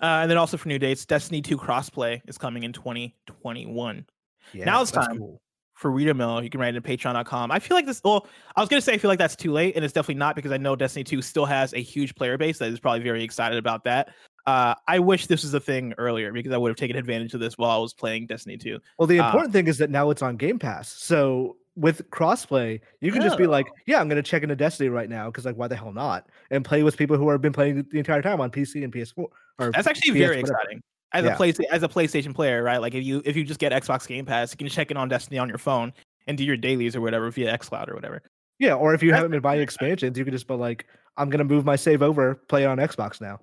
Uh, 0.00 0.22
and 0.22 0.30
then 0.30 0.38
also 0.38 0.56
for 0.56 0.68
new 0.68 0.78
dates, 0.78 1.04
Destiny 1.04 1.42
2 1.42 1.58
crossplay 1.58 2.20
is 2.28 2.38
coming 2.38 2.62
in 2.62 2.72
2021. 2.72 4.06
Yeah, 4.52 4.64
Now 4.64 4.82
it's 4.82 4.90
time. 4.90 5.18
cool. 5.18 5.40
For 5.74 5.90
reader 5.90 6.14
mail, 6.14 6.42
you 6.42 6.48
can 6.48 6.58
write 6.60 6.74
it 6.74 6.78
at 6.78 6.82
patreon.com. 6.84 7.50
I 7.50 7.58
feel 7.58 7.76
like 7.76 7.84
this, 7.84 8.00
well, 8.02 8.26
I 8.54 8.60
was 8.62 8.68
going 8.70 8.80
to 8.80 8.84
say 8.84 8.94
I 8.94 8.98
feel 8.98 9.10
like 9.10 9.18
that's 9.18 9.36
too 9.36 9.52
late, 9.52 9.76
and 9.76 9.84
it's 9.84 9.92
definitely 9.92 10.14
not 10.14 10.34
because 10.34 10.50
I 10.52 10.56
know 10.56 10.74
Destiny 10.76 11.04
2 11.04 11.20
still 11.20 11.44
has 11.44 11.74
a 11.74 11.82
huge 11.82 12.14
player 12.14 12.38
base 12.38 12.56
that 12.58 12.70
is 12.70 12.80
probably 12.80 13.02
very 13.02 13.22
excited 13.22 13.58
about 13.58 13.84
that. 13.84 14.08
Uh, 14.46 14.74
I 14.86 14.98
wish 15.00 15.26
this 15.26 15.42
was 15.42 15.52
a 15.54 15.60
thing 15.60 15.92
earlier 15.98 16.32
because 16.32 16.52
I 16.52 16.56
would 16.56 16.68
have 16.68 16.76
taken 16.76 16.96
advantage 16.96 17.34
of 17.34 17.40
this 17.40 17.58
while 17.58 17.70
I 17.70 17.78
was 17.78 17.92
playing 17.92 18.26
Destiny 18.26 18.56
2. 18.56 18.78
Well, 18.98 19.06
the 19.08 19.18
Uh, 19.20 19.26
important 19.26 19.52
thing 19.52 19.66
is 19.66 19.78
that 19.78 19.90
now 19.90 20.10
it's 20.10 20.22
on 20.22 20.36
Game 20.36 20.58
Pass. 20.58 20.88
So 20.92 21.56
with 21.74 22.08
crossplay, 22.10 22.80
you 23.00 23.10
can 23.12 23.20
just 23.22 23.36
be 23.36 23.46
like, 23.46 23.66
yeah, 23.86 24.00
I'm 24.00 24.08
gonna 24.08 24.22
check 24.22 24.42
into 24.44 24.54
Destiny 24.56 24.88
right 24.88 25.08
now 25.10 25.26
because 25.30 25.44
like 25.44 25.56
why 25.56 25.66
the 25.68 25.76
hell 25.76 25.92
not? 25.92 26.28
And 26.50 26.64
play 26.64 26.82
with 26.84 26.96
people 26.96 27.16
who 27.16 27.28
have 27.30 27.42
been 27.42 27.52
playing 27.52 27.84
the 27.90 27.98
entire 27.98 28.22
time 28.22 28.40
on 28.40 28.50
PC 28.50 28.82
and 28.84 28.92
PS4. 28.92 29.26
Or 29.58 29.72
That's 29.72 29.86
actually 29.86 30.12
PS 30.12 30.18
very 30.18 30.36
whatever. 30.42 30.58
exciting. 30.58 30.82
As 31.12 31.24
Yeah. 31.24 31.32
a 31.34 31.36
play, 31.36 31.52
as 31.72 31.82
a 31.82 31.88
PlayStation 31.88 32.34
player, 32.34 32.62
right? 32.62 32.78
Like 32.80 32.94
if 32.94 33.04
you 33.04 33.22
if 33.24 33.36
you 33.36 33.44
just 33.44 33.58
get 33.60 33.72
Xbox 33.72 34.06
Game 34.06 34.24
Pass, 34.24 34.52
you 34.52 34.56
can 34.58 34.68
check 34.68 34.90
in 34.90 34.96
on 34.96 35.08
Destiny 35.08 35.38
on 35.38 35.48
your 35.48 35.58
phone 35.58 35.92
and 36.28 36.38
do 36.38 36.44
your 36.44 36.56
dailies 36.56 36.94
or 36.94 37.00
whatever 37.00 37.30
via 37.30 37.56
XCloud 37.58 37.88
or 37.88 37.94
whatever. 37.94 38.22
Yeah, 38.58 38.74
or 38.74 38.94
if 38.94 39.02
you 39.02 39.10
That's 39.10 39.18
haven't 39.18 39.32
been 39.32 39.40
buying 39.40 39.60
expansions, 39.60 40.16
you 40.16 40.24
can 40.24 40.32
just 40.32 40.46
be 40.46 40.54
like, 40.54 40.86
I'm 41.16 41.30
gonna 41.30 41.44
move 41.44 41.64
my 41.64 41.76
save 41.76 42.00
over, 42.02 42.34
play 42.34 42.62
it 42.62 42.66
on 42.66 42.78
Xbox 42.78 43.20
now. 43.20 43.40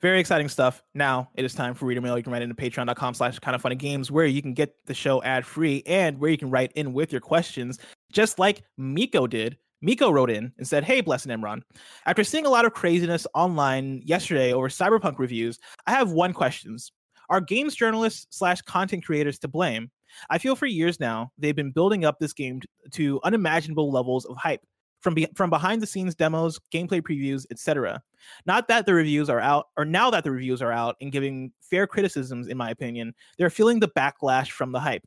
Very 0.00 0.20
exciting 0.20 0.48
stuff. 0.48 0.82
Now 0.94 1.30
it 1.34 1.44
is 1.44 1.54
time 1.54 1.74
for 1.74 1.86
reader 1.86 2.00
mail. 2.00 2.16
You 2.16 2.22
can 2.22 2.32
write 2.32 2.42
into 2.42 2.54
patreon.com 2.54 3.14
slash 3.14 3.38
kind 3.38 3.54
of 3.54 3.62
funny 3.62 3.76
games 3.76 4.10
where 4.10 4.26
you 4.26 4.42
can 4.42 4.54
get 4.54 4.74
the 4.86 4.94
show 4.94 5.22
ad 5.22 5.46
free 5.46 5.82
and 5.86 6.18
where 6.18 6.30
you 6.30 6.38
can 6.38 6.50
write 6.50 6.72
in 6.72 6.92
with 6.92 7.12
your 7.12 7.20
questions, 7.20 7.78
just 8.12 8.38
like 8.38 8.62
Miko 8.76 9.26
did. 9.26 9.56
Miko 9.82 10.10
wrote 10.10 10.30
in 10.30 10.52
and 10.56 10.66
said, 10.66 10.84
Hey, 10.84 11.00
Blessed 11.00 11.28
Imran. 11.28 11.60
After 12.06 12.24
seeing 12.24 12.46
a 12.46 12.50
lot 12.50 12.64
of 12.64 12.72
craziness 12.72 13.26
online 13.34 14.02
yesterday 14.04 14.52
over 14.52 14.68
cyberpunk 14.68 15.18
reviews, 15.18 15.58
I 15.86 15.92
have 15.92 16.10
one 16.10 16.32
questions. 16.32 16.90
Are 17.28 17.40
games 17.40 17.74
journalists 17.74 18.26
slash 18.30 18.62
content 18.62 19.04
creators 19.04 19.38
to 19.40 19.48
blame? 19.48 19.90
I 20.30 20.38
feel 20.38 20.56
for 20.56 20.66
years 20.66 21.00
now 21.00 21.32
they've 21.38 21.56
been 21.56 21.72
building 21.72 22.04
up 22.04 22.18
this 22.18 22.32
game 22.32 22.60
to 22.92 23.20
unimaginable 23.24 23.90
levels 23.90 24.24
of 24.24 24.36
hype 24.36 24.60
from 25.00 25.14
be- 25.14 25.28
from 25.34 25.50
behind 25.50 25.82
the 25.82 25.86
scenes 25.86 26.14
demos, 26.14 26.58
gameplay 26.72 27.02
previews, 27.02 27.44
etc. 27.50 28.02
Not 28.46 28.68
that 28.68 28.86
the 28.86 28.94
reviews 28.94 29.28
are 29.30 29.40
out, 29.40 29.68
or 29.76 29.84
now 29.84 30.10
that 30.10 30.24
the 30.24 30.30
reviews 30.30 30.62
are 30.62 30.72
out 30.72 30.96
and 31.00 31.12
giving 31.12 31.52
fair 31.60 31.86
criticisms, 31.86 32.48
in 32.48 32.56
my 32.56 32.70
opinion, 32.70 33.14
they're 33.38 33.50
feeling 33.50 33.80
the 33.80 33.88
backlash 33.88 34.50
from 34.50 34.72
the 34.72 34.80
hype. 34.80 35.02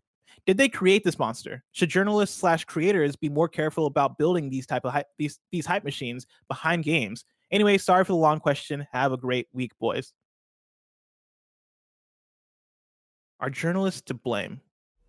Did 0.45 0.57
they 0.57 0.69
create 0.69 1.03
this 1.03 1.19
monster? 1.19 1.63
Should 1.73 1.89
journalists 1.89 2.37
slash 2.37 2.63
creators 2.65 3.15
be 3.15 3.29
more 3.29 3.49
careful 3.49 3.85
about 3.85 4.17
building 4.17 4.49
these 4.49 4.65
type 4.65 4.85
of 4.85 4.93
hype, 4.93 5.07
these 5.17 5.39
these 5.51 5.65
hype 5.65 5.83
machines 5.83 6.25
behind 6.47 6.83
games? 6.83 7.25
Anyway, 7.51 7.77
sorry 7.77 8.03
for 8.03 8.13
the 8.13 8.17
long 8.17 8.39
question. 8.39 8.87
Have 8.91 9.11
a 9.11 9.17
great 9.17 9.47
week, 9.51 9.71
boys. 9.79 10.13
Are 13.39 13.49
journalists 13.49 14.01
to 14.03 14.13
blame? 14.13 14.61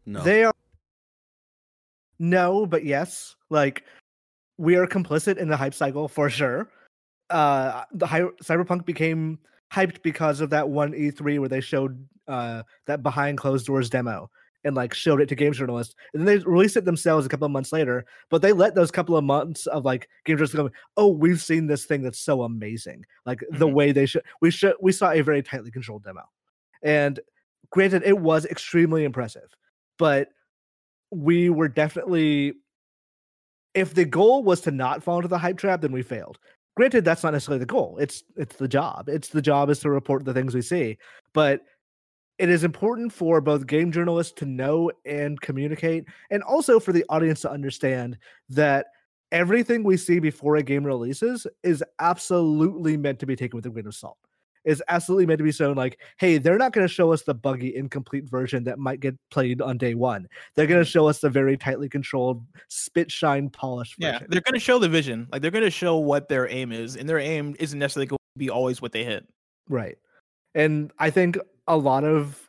No. 0.07 0.23
They 0.23 0.45
are 0.45 0.53
no, 2.19 2.67
but 2.67 2.85
yes. 2.85 3.37
Like 3.49 3.85
we 4.57 4.77
are 4.77 4.87
complicit 4.87 5.37
in 5.37 5.49
the 5.49 5.57
hype 5.57 5.75
cycle 5.75 6.09
for 6.09 6.29
sure. 6.29 6.69
Uh 7.31 7.85
the 7.93 8.07
hy- 8.07 8.23
cyberpunk 8.43 8.85
became 8.85 9.39
hyped 9.73 10.03
because 10.03 10.41
of 10.41 10.51
that 10.51 10.69
one 10.69 10.93
E3 10.95 11.39
where 11.39 11.49
they 11.49 11.61
showed 11.61 12.07
uh 12.27 12.63
that 12.87 13.03
behind 13.03 13.39
closed 13.39 13.67
doors 13.67 13.91
demo 13.91 14.31
and 14.65 14.75
like 14.75 14.93
showed 14.93 15.21
it 15.21 15.29
to 15.29 15.35
game 15.37 15.53
journalists. 15.53 15.95
And 16.13 16.27
then 16.27 16.39
they 16.39 16.45
released 16.45 16.77
it 16.77 16.85
themselves 16.85 17.25
a 17.25 17.29
couple 17.29 17.45
of 17.47 17.53
months 17.53 17.73
later, 17.73 18.05
but 18.29 18.43
they 18.43 18.53
let 18.53 18.75
those 18.75 18.91
couple 18.91 19.17
of 19.17 19.25
months 19.25 19.67
of 19.67 19.85
like 19.85 20.09
game 20.25 20.37
journalists 20.37 20.57
go, 20.57 20.71
"Oh, 20.97 21.09
we've 21.09 21.41
seen 21.41 21.67
this 21.67 21.85
thing 21.85 22.03
that's 22.03 22.19
so 22.19 22.43
amazing." 22.43 23.05
Like 23.27 23.41
the 23.53 23.69
Mhm. 23.69 23.73
way 23.75 23.93
they 23.93 24.07
should 24.07 24.23
we 24.41 24.51
should 24.51 24.75
we 24.81 24.93
saw 24.93 25.11
a 25.13 25.21
very 25.23 25.43
tightly 25.43 25.71
controlled 25.71 26.05
demo. 26.05 26.23
And 26.83 27.21
granted 27.71 28.03
it 28.05 28.19
was 28.19 28.47
extremely 28.47 29.05
impressive 29.05 29.55
but 29.99 30.31
we 31.11 31.51
were 31.51 31.69
definitely 31.69 32.55
if 33.75 33.95
the 33.95 34.05
goal 34.05 34.43
was 34.43 34.61
to 34.63 34.71
not 34.71 35.03
fall 35.03 35.17
into 35.19 35.29
the 35.29 35.39
hype 35.39 35.59
trap 35.59 35.81
then 35.83 35.93
we 35.93 36.03
failed 36.03 36.39
granted, 36.79 37.05
that's 37.05 37.25
not 37.25 37.33
necessarily 37.33 37.59
the 37.59 37.67
goal. 37.67 37.99
It's 38.01 38.23
it's 38.37 38.55
the 38.55 38.69
job. 38.69 39.09
It's 39.09 39.31
the 39.31 39.43
job 39.43 39.69
is 39.69 39.81
to 39.81 39.91
report 39.91 40.25
the 40.25 40.33
things 40.33 40.55
we 40.55 40.63
see. 40.63 40.97
But 41.33 41.63
it 42.39 42.49
is 42.49 42.63
important 42.63 43.13
for 43.13 43.41
both 43.41 43.67
game 43.67 43.91
journalists 43.91 44.33
to 44.35 44.47
know 44.47 44.93
and 45.05 45.41
communicate, 45.41 46.05
and 46.31 46.41
also 46.45 46.79
for 46.79 46.93
the 46.93 47.05
audience 47.09 47.41
to 47.41 47.51
understand 47.51 48.17
that 48.51 48.87
everything 49.33 49.83
we 49.83 49.97
see 49.97 50.21
before 50.21 50.55
a 50.55 50.63
game 50.63 50.85
releases 50.85 51.49
is 51.65 51.83
absolutely 51.99 52.97
meant 52.97 53.19
to 53.19 53.27
be 53.27 53.35
taken 53.35 53.57
with 53.57 53.67
a 53.67 53.71
grain 53.71 53.89
of 53.89 53.95
salt. 53.97 54.19
Is 54.65 54.83
absolutely 54.89 55.27
meant 55.27 55.39
to 55.39 55.45
be 55.45 55.53
shown 55.53 55.77
like, 55.77 55.99
hey, 56.19 56.39
they're 56.39 56.59
not 56.59 56.73
going 56.73 56.87
to 56.87 56.93
show 56.93 57.13
us 57.13 57.23
the 57.23 57.35
buggy, 57.35 57.75
incomplete 57.75 58.29
version 58.29 58.65
that 58.65 58.79
might 58.79 59.01
get 59.01 59.17
played 59.31 59.63
on 59.63 59.79
day 59.79 59.95
one. 59.95 60.29
They're 60.55 60.67
going 60.67 60.81
to 60.81 60.85
mm-hmm. 60.85 60.91
show 60.91 61.09
us 61.09 61.21
the 61.21 61.31
very 61.31 61.57
tightly 61.57 61.89
controlled, 61.89 62.45
spit 62.69 63.11
shine, 63.11 63.51
polished 63.51 63.95
Yeah, 63.99 64.13
version. 64.13 64.27
they're 64.31 64.41
going 64.43 64.55
to 64.55 64.61
show 64.61 64.79
the 64.79 64.89
vision. 64.89 65.29
Like 65.33 65.43
they're 65.43 65.51
going 65.51 65.65
to 65.65 65.71
show 65.71 65.97
what 65.97 66.29
their 66.29 66.49
aim 66.49 66.73
is, 66.73 66.97
and 66.97 67.09
their 67.09 67.19
aim 67.19 67.57
isn't 67.59 67.79
necessarily 67.79 68.07
going 68.07 68.19
to 68.19 68.39
be 68.39 68.51
always 68.51 68.83
what 68.83 68.93
they 68.93 69.05
hit. 69.05 69.27
Right. 69.69 69.97
And 70.55 70.93
I 70.99 71.11
think 71.11 71.39
a 71.67 71.77
lot 71.77 72.05
of 72.05 72.49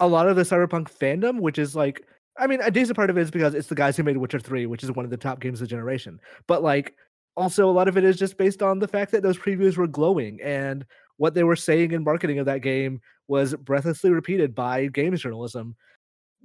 a 0.00 0.06
lot 0.08 0.28
of 0.28 0.36
the 0.36 0.42
cyberpunk 0.42 0.90
fandom, 0.90 1.40
which 1.40 1.58
is 1.58 1.74
like 1.74 2.06
I 2.36 2.46
mean, 2.46 2.60
a 2.62 2.70
decent 2.70 2.96
part 2.96 3.10
of 3.10 3.18
it 3.18 3.22
is 3.22 3.30
because 3.30 3.54
it's 3.54 3.68
the 3.68 3.74
guys 3.74 3.96
who 3.96 4.02
made 4.02 4.16
Witcher 4.16 4.40
3, 4.40 4.66
which 4.66 4.82
is 4.82 4.90
one 4.90 5.04
of 5.04 5.10
the 5.10 5.16
top 5.16 5.40
games 5.40 5.60
of 5.60 5.68
the 5.68 5.70
generation. 5.70 6.20
But 6.46 6.62
like 6.62 6.94
also 7.36 7.68
a 7.68 7.72
lot 7.72 7.88
of 7.88 7.96
it 7.96 8.04
is 8.04 8.16
just 8.16 8.36
based 8.36 8.62
on 8.62 8.78
the 8.78 8.88
fact 8.88 9.12
that 9.12 9.22
those 9.22 9.38
previews 9.38 9.76
were 9.76 9.86
glowing 9.86 10.40
and 10.42 10.84
what 11.16 11.34
they 11.34 11.44
were 11.44 11.56
saying 11.56 11.92
in 11.92 12.04
marketing 12.04 12.38
of 12.38 12.46
that 12.46 12.62
game 12.62 13.00
was 13.28 13.54
breathlessly 13.54 14.10
repeated 14.10 14.54
by 14.54 14.86
games 14.86 15.22
journalism. 15.22 15.76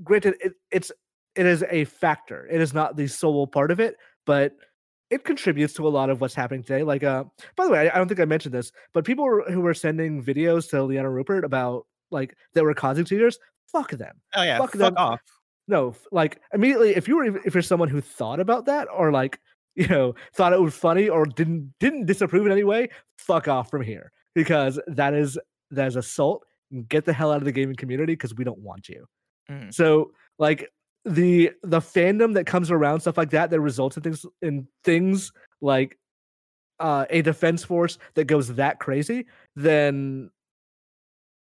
Granted, 0.04 0.36
it, 0.42 0.54
it's 0.72 0.92
it 1.36 1.46
is 1.46 1.64
a 1.70 1.86
factor. 1.86 2.48
It 2.52 2.62
is 2.62 2.74
not 2.74 2.96
the 2.96 3.08
sole 3.08 3.48
part 3.48 3.72
of 3.72 3.80
it, 3.80 3.98
but 4.26 4.56
it 5.10 5.24
contributes 5.24 5.74
to 5.74 5.88
a 5.88 5.90
lot 5.90 6.10
of 6.10 6.22
what's 6.22 6.36
happening 6.36 6.64
today. 6.64 6.84
Like, 6.84 7.04
uh, 7.04 7.24
by 7.56 7.66
the 7.66 7.72
way, 7.72 7.90
I, 7.90 7.96
I 7.96 7.98
don't 7.98 8.08
think 8.08 8.20
I 8.20 8.26
mentioned 8.26 8.54
this, 8.54 8.72
but 8.94 9.06
people 9.06 9.42
who 9.50 9.62
were 9.62 9.74
sending 9.74 10.24
videos 10.24 10.70
to 10.70 10.84
Liana 10.84 11.10
Ruppert 11.10 11.44
about 11.44 11.86
like 12.12 12.36
that 12.54 12.64
were 12.64 12.74
causing 12.74 13.06
tears, 13.06 13.40
fuck 13.72 13.92
them. 13.92 14.16
Oh 14.36 14.44
yeah, 14.44 14.58
Fuck 14.58 14.72
fuck, 14.72 14.80
them. 14.80 14.94
off. 14.98 15.22
No, 15.68 15.94
like 16.12 16.42
immediately, 16.54 16.96
if 16.96 17.08
you 17.08 17.16
were 17.18 17.38
if 17.46 17.54
you're 17.54 17.62
someone 17.64 17.90
who 17.90 18.02
thought 18.02 18.40
about 18.40 18.66
that 18.66 18.88
or 18.94 19.12
like 19.12 19.40
you 19.76 19.88
know 19.88 20.16
thought 20.34 20.52
it 20.54 20.62
was 20.62 20.74
funny 20.76 21.08
or 21.10 21.26
didn't 21.26 21.74
didn't 21.80 22.06
disapprove 22.06 22.46
in 22.46 22.52
any 22.52 22.64
way, 22.64 22.90
fuck 23.18 23.48
off 23.48 23.70
from 23.70 23.82
here 23.82 24.12
because 24.36 24.80
that 24.88 25.14
is 25.14 25.38
that 25.72 25.88
is 25.88 25.96
assault. 25.96 26.46
Get 26.88 27.06
the 27.06 27.14
hell 27.14 27.32
out 27.32 27.38
of 27.38 27.46
the 27.46 27.52
gaming 27.52 27.76
community 27.76 28.14
because 28.14 28.36
we 28.36 28.44
don't 28.44 28.60
want 28.60 28.90
you. 28.90 29.06
Mhm. 29.50 29.74
So 29.74 30.12
like 30.38 30.72
the 31.06 31.52
the 31.64 31.80
fandom 31.80 32.34
that 32.34 32.46
comes 32.46 32.72
around 32.72 33.02
stuff 33.02 33.18
like 33.18 33.32
that 33.32 33.50
that 33.50 33.62
results 33.62 33.98
in 33.98 34.04
things 34.04 34.26
in 34.42 34.68
things 34.84 35.32
like 35.62 35.98
uh, 36.80 37.06
a 37.10 37.22
defense 37.22 37.64
force 37.64 37.98
that 38.14 38.26
goes 38.26 38.54
that 38.56 38.80
crazy, 38.80 39.26
then 39.56 40.30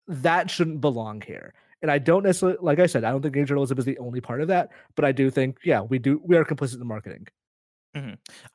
that 0.08 0.50
shouldn't 0.50 0.82
belong 0.82 1.22
here. 1.22 1.54
And 1.82 1.92
I 1.92 1.98
don't 2.00 2.24
necessarily, 2.24 2.58
like 2.62 2.80
I 2.80 2.88
said, 2.88 3.04
I 3.04 3.12
don't 3.12 3.22
think 3.22 3.36
game 3.36 3.46
journalism 3.46 3.78
is 3.78 3.86
the 3.86 3.98
only 4.00 4.20
part 4.20 4.42
of 4.42 4.48
that, 4.50 4.72
but 4.96 5.06
I 5.06 5.12
do 5.12 5.30
think, 5.30 5.60
yeah, 5.64 5.82
we 5.82 6.00
do, 6.00 6.20
we 6.26 6.36
are 6.36 6.44
complicit 6.44 6.82
in 6.82 6.88
marketing. 6.88 7.28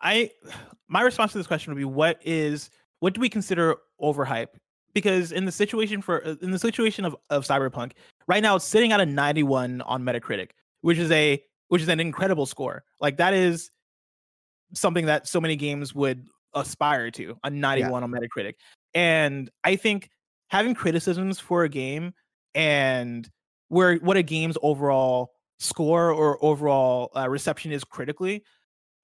I 0.01 0.31
my 0.89 1.03
response 1.03 1.33
to 1.33 1.39
this 1.39 1.47
question 1.47 1.73
would 1.73 1.79
be 1.79 1.85
what 1.85 2.21
is 2.25 2.71
what 3.05 3.13
do 3.13 3.21
we 3.21 3.29
consider 3.29 3.77
overhype? 4.01 4.49
Because 4.95 5.31
in 5.31 5.45
the 5.45 5.53
situation 5.53 6.01
for 6.01 6.27
uh, 6.27 6.37
in 6.41 6.53
the 6.53 6.59
situation 6.59 7.05
of, 7.05 7.15
of 7.29 7.45
Cyberpunk, 7.45 7.93
right 8.27 8.43
now 8.43 8.57
it's 8.57 8.65
sitting 8.65 8.93
at 8.93 9.01
a 9.01 9.05
91 9.05 9.83
on 9.83 10.03
Metacritic, 10.03 10.53
which 10.81 10.97
is 10.97 11.11
a 11.11 11.39
which 11.69 11.83
is 11.83 11.89
an 11.89 12.01
incredible 12.01 12.47
score. 12.47 12.83
Like 13.03 13.19
that 13.19 13.35
is 13.35 13.71
something 14.73 15.05
that 15.05 15.29
so 15.29 15.39
many 15.39 15.55
games 15.55 15.95
would 15.95 16.27
aspire 16.55 17.11
to, 17.11 17.37
a 17.45 17.51
91 17.51 18.05
on 18.05 18.11
Metacritic. 18.11 18.55
And 18.95 19.51
I 19.65 19.77
think 19.77 20.09
having 20.49 20.75
criticisms 20.75 21.39
for 21.39 21.65
a 21.65 21.69
game 21.69 22.15
and 22.55 23.29
where 23.69 23.97
what 23.97 24.17
a 24.17 24.23
game's 24.23 24.57
overall 24.63 25.33
score 25.59 26.11
or 26.11 26.43
overall 26.43 27.11
uh, 27.15 27.29
reception 27.29 27.71
is 27.71 27.85
critically 27.85 28.43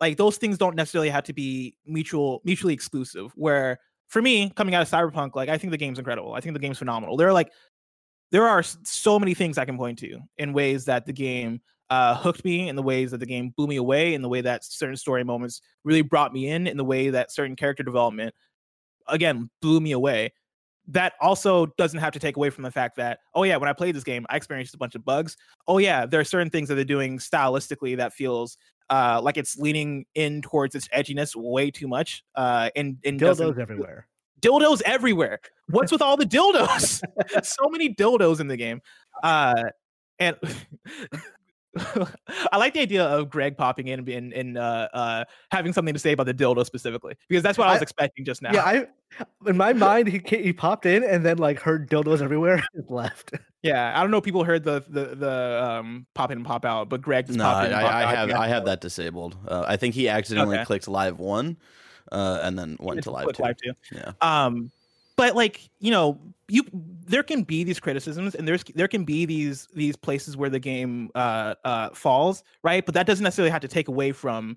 like 0.01 0.17
those 0.17 0.39
things 0.39 0.57
don't 0.57 0.75
necessarily 0.75 1.11
have 1.11 1.25
to 1.25 1.33
be 1.33 1.77
mutual 1.87 2.41
mutually 2.45 2.75
exclusive 2.75 3.31
where 3.35 3.79
for 4.11 4.21
me 4.21 4.51
coming 4.51 4.75
out 4.75 4.83
of 4.83 4.91
cyberpunk 4.91 5.35
like 5.35 5.49
i 5.49 5.57
think 5.57 5.71
the 5.71 5.79
game's 5.79 5.99
incredible. 5.99 6.35
I 6.35 6.41
think 6.41 6.53
the 6.53 6.61
game's 6.61 6.79
phenomenal. 6.79 7.17
There 7.17 7.29
are 7.29 7.33
like 7.33 7.51
there 8.31 8.47
are 8.47 8.63
so 8.63 9.19
many 9.19 9.35
things 9.35 9.57
i 9.57 9.65
can 9.65 9.79
point 9.79 9.99
to 10.01 10.21
in 10.37 10.53
ways 10.53 10.85
that 10.85 11.07
the 11.07 11.13
game 11.13 11.61
uh, 11.89 12.15
hooked 12.15 12.45
me 12.45 12.69
in 12.69 12.77
the 12.77 12.83
ways 12.83 13.11
that 13.11 13.19
the 13.19 13.27
game 13.27 13.53
blew 13.57 13.67
me 13.67 13.75
away 13.75 14.15
in 14.15 14.23
the 14.23 14.29
way 14.29 14.41
that 14.41 14.65
certain 14.65 14.97
story 14.97 15.25
moments 15.25 15.61
really 15.83 16.03
brought 16.03 16.33
me 16.33 16.49
in 16.49 16.69
in 16.69 16.77
the 16.77 16.85
way 16.85 17.11
that 17.11 17.33
certain 17.33 17.57
character 17.57 17.83
development 17.83 18.33
again 19.09 19.51
blew 19.61 19.81
me 19.81 19.91
away. 19.93 20.33
That 20.87 21.15
also 21.21 21.67
doesn't 21.79 21.99
have 21.99 22.13
to 22.13 22.21
take 22.21 22.37
away 22.37 22.51
from 22.51 22.63
the 22.63 22.71
fact 22.71 22.97
that 22.97 23.19
oh 23.35 23.43
yeah 23.43 23.57
when 23.57 23.69
i 23.69 23.73
played 23.73 23.95
this 23.97 24.05
game 24.05 24.25
i 24.31 24.37
experienced 24.37 24.75
a 24.75 24.79
bunch 24.79 24.95
of 24.95 25.05
bugs. 25.05 25.37
Oh 25.67 25.79
yeah 25.79 26.07
there 26.07 26.21
are 26.21 26.25
certain 26.25 26.51
things 26.51 26.69
that 26.69 26.77
they're 26.77 26.85
doing 26.85 27.19
stylistically 27.19 27.97
that 27.97 28.13
feels 28.13 28.57
uh, 28.91 29.21
like 29.23 29.37
it's 29.37 29.57
leaning 29.57 30.05
in 30.15 30.43
towards 30.43 30.75
its 30.75 30.89
edginess 30.89 31.35
way 31.35 31.71
too 31.71 31.89
much 31.89 32.23
uh, 32.35 32.69
and 32.77 32.99
and 33.05 33.19
Dildos 33.21 33.59
everywhere. 33.59 34.07
dildos 34.43 34.83
everywhere. 34.85 35.41
What's 35.69 35.93
with 35.93 36.03
all 36.03 36.17
the 36.17 36.27
dildos? 36.37 37.01
so 37.45 37.69
many 37.71 37.95
dildos 37.95 38.41
in 38.41 38.49
the 38.49 38.57
game. 38.57 38.83
Uh, 39.23 39.65
and 40.19 40.37
I 42.53 42.57
like 42.57 42.75
the 42.75 42.81
idea 42.81 43.05
of 43.05 43.31
Greg 43.31 43.57
popping 43.57 43.89
in 43.89 44.09
and, 44.09 44.33
and 44.33 44.59
uh, 44.59 44.89
uh, 44.93 45.25
having 45.51 45.73
something 45.73 45.95
to 45.95 46.01
say 46.01 46.13
about 46.13 46.27
the 46.27 46.35
dildo 46.35 46.67
specifically 46.67 47.15
because 47.29 47.43
that's 47.43 47.57
what 47.59 47.69
I 47.69 47.73
was 47.73 47.81
I- 47.81 47.83
expecting 47.83 48.25
just 48.25 48.43
now. 48.43 48.51
Yeah, 48.53 48.65
I, 48.65 48.87
in 49.49 49.57
my 49.57 49.73
mind, 49.73 50.09
he 50.09 50.21
he 50.25 50.53
popped 50.53 50.87
in 50.87 51.05
and 51.05 51.25
then 51.25 51.39
like 51.39 51.61
heard 51.61 51.89
dildos 51.89 52.23
everywhere 52.23 52.63
and 52.75 52.85
left. 52.89 53.33
yeah. 53.63 53.93
I 53.97 54.03
don't 54.03 54.11
know. 54.11 54.19
if 54.19 54.25
People 54.25 54.45
heard 54.45 54.65
the 54.65 54.85
the 54.89 55.15
the 55.15 55.63
um, 55.65 56.07
pop 56.15 56.31
in 56.31 56.39
and 56.39 56.47
pop 56.47 56.65
out, 56.65 56.89
but 56.89 57.03
Greg 57.03 57.27
just 57.27 57.39
No, 57.39 57.45
popped 57.45 57.65
I, 57.65 57.67
in. 57.67 57.73
I, 57.73 58.03
I 58.11 58.15
have 58.15 58.29
Yeah. 58.31 58.41
I 58.41 58.49
have 58.49 58.65
that 58.65 58.81
disabled. 58.81 59.37
Uh, 59.47 59.65
I 59.67 59.77
think 59.77 59.95
he 59.95 60.09
accidentally 60.09 60.57
Okay. 60.57 60.65
clicked 60.65 60.89
live 60.89 61.19
one, 61.19 61.57
uh, 62.11 62.41
and 62.43 62.59
then 62.59 62.77
went 62.81 63.03
to 63.05 63.11
live 63.11 63.33
two. 63.33 63.43
live 63.43 63.57
too. 63.57 63.73
Yeah. 63.93 64.13
um 64.21 64.71
but 65.17 65.37
like 65.37 65.69
you 65.81 65.91
know 65.91 66.19
you 66.51 66.65
there 66.73 67.23
can 67.23 67.43
be 67.43 67.65
these 67.65 67.81
criticisms 67.81 68.35
and 68.35 68.47
there's 68.47 68.65
there 68.75 68.89
can 68.89 69.05
be 69.05 69.25
these 69.25 69.69
these 69.75 69.97
places 69.97 70.37
where 70.37 70.51
the 70.51 70.59
game 70.59 71.11
uh 71.15 71.55
uh 71.65 71.91
falls 71.91 72.43
right? 72.63 72.85
But 72.85 72.95
that 72.95 73.07
doesn't 73.07 73.25
necessarily 73.25 73.51
have 73.51 73.63
to 73.63 73.69
take 73.69 73.89
away 73.89 74.13
from 74.13 74.57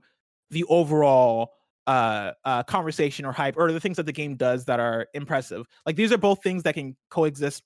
the 0.50 0.64
overall 0.66 1.54
uh 1.88 2.32
uh 2.46 2.64
conversation 2.64 3.26
or 3.26 3.32
hype 3.32 3.56
or 3.58 3.72
the 3.72 3.80
things 3.80 3.98
that 3.98 4.06
the 4.06 4.12
game 4.12 4.36
does 4.36 4.66
that 4.66 4.80
are 4.80 5.08
impressive. 5.14 5.68
Like 5.86 5.96
these 5.96 6.12
are 6.12 6.18
both 6.18 6.42
things 6.42 6.64
that 6.64 6.74
can 6.74 6.96
coexist 7.10 7.64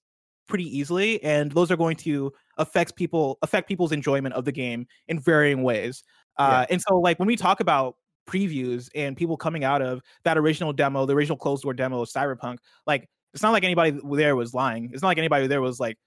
pretty 0.48 0.78
easily 0.78 1.22
and 1.24 1.52
those 1.52 1.72
are 1.72 1.78
going 1.78 1.98
to 1.98 2.32
affect 2.58 2.96
people 2.96 3.38
affect 3.42 3.68
people's 3.68 3.92
enjoyment 3.92 4.36
of 4.36 4.46
the 4.46 4.52
game 4.52 4.88
in 5.08 5.20
varying 5.20 5.64
ways. 5.64 6.04
Uh 6.38 6.66
and 6.70 6.82
so 6.82 7.00
like 7.00 7.20
when 7.20 7.28
we 7.28 7.36
talk 7.36 7.60
about 7.60 7.96
previews 8.28 8.90
and 8.94 9.16
people 9.18 9.38
coming 9.38 9.64
out 9.64 9.82
of 9.82 10.02
that 10.24 10.38
original 10.38 10.74
demo, 10.74 11.06
the 11.06 11.16
original 11.16 11.38
closed 11.38 11.64
door 11.64 11.74
demo 11.74 12.02
of 12.02 12.10
Cyberpunk, 12.10 12.58
like 12.86 13.10
it's 13.34 13.44
not 13.44 13.52
like 13.52 13.64
anybody 13.64 14.00
there 14.16 14.36
was 14.36 14.54
lying. 14.54 14.90
It's 14.94 15.02
not 15.02 15.10
like 15.10 15.18
anybody 15.18 15.48
there 15.48 15.62
was 15.62 15.80
like, 15.80 15.98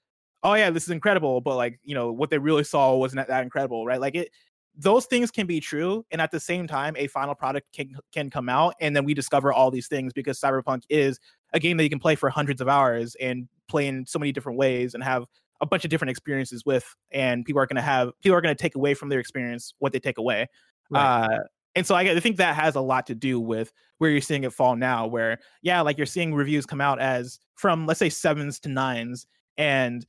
"Oh 0.42 0.54
yeah, 0.54 0.70
this 0.70 0.84
is 0.84 0.90
incredible," 0.90 1.40
but 1.40 1.56
like 1.56 1.78
you 1.84 1.94
know 1.94 2.12
what 2.12 2.30
they 2.30 2.38
really 2.38 2.64
saw 2.64 2.94
wasn't 2.96 3.26
that, 3.26 3.42
incredible, 3.42 3.86
right? 3.86 4.00
Like 4.00 4.14
it, 4.14 4.30
those 4.76 5.06
things 5.06 5.30
can 5.30 5.46
be 5.46 5.60
true, 5.60 6.04
and 6.10 6.20
at 6.20 6.30
the 6.30 6.40
same 6.40 6.66
time, 6.66 6.94
a 6.96 7.06
final 7.06 7.34
product 7.34 7.66
can 7.74 7.94
can 8.12 8.30
come 8.30 8.48
out, 8.48 8.74
and 8.80 8.94
then 8.96 9.04
we 9.04 9.14
discover 9.14 9.52
all 9.52 9.70
these 9.70 9.88
things 9.88 10.12
because 10.12 10.40
Cyberpunk 10.40 10.82
is 10.88 11.18
a 11.52 11.60
game 11.60 11.76
that 11.76 11.84
you 11.84 11.90
can 11.90 11.98
play 11.98 12.14
for 12.14 12.30
hundreds 12.30 12.60
of 12.60 12.68
hours 12.68 13.16
and 13.20 13.48
play 13.68 13.86
in 13.86 14.06
so 14.06 14.18
many 14.18 14.32
different 14.32 14.58
ways 14.58 14.94
and 14.94 15.02
have 15.02 15.24
a 15.60 15.66
bunch 15.66 15.84
of 15.84 15.90
different 15.90 16.10
experiences 16.10 16.64
with, 16.64 16.94
and 17.10 17.44
people 17.44 17.60
are 17.60 17.66
going 17.66 17.76
to 17.76 17.82
have 17.82 18.10
people 18.22 18.36
are 18.36 18.40
going 18.40 18.54
to 18.54 18.60
take 18.60 18.74
away 18.74 18.94
from 18.94 19.08
their 19.08 19.20
experience 19.20 19.74
what 19.78 19.92
they 19.92 20.00
take 20.00 20.18
away. 20.18 20.46
Uh, 20.94 21.38
and 21.74 21.86
so 21.86 21.94
I, 21.94 22.18
think 22.18 22.36
that 22.38 22.56
has 22.56 22.74
a 22.74 22.80
lot 22.80 23.06
to 23.06 23.14
do 23.14 23.38
with 23.38 23.72
where 23.98 24.10
you're 24.10 24.20
seeing 24.20 24.44
it 24.44 24.52
fall 24.52 24.76
now, 24.76 25.06
where 25.06 25.38
yeah, 25.62 25.80
like 25.80 25.96
you're 25.96 26.06
seeing 26.06 26.34
reviews 26.34 26.66
come 26.66 26.80
out 26.80 27.00
as 27.00 27.38
from 27.54 27.86
let's 27.86 27.98
say 27.98 28.08
sevens 28.08 28.58
to 28.60 28.68
nines, 28.68 29.26
and 29.56 30.04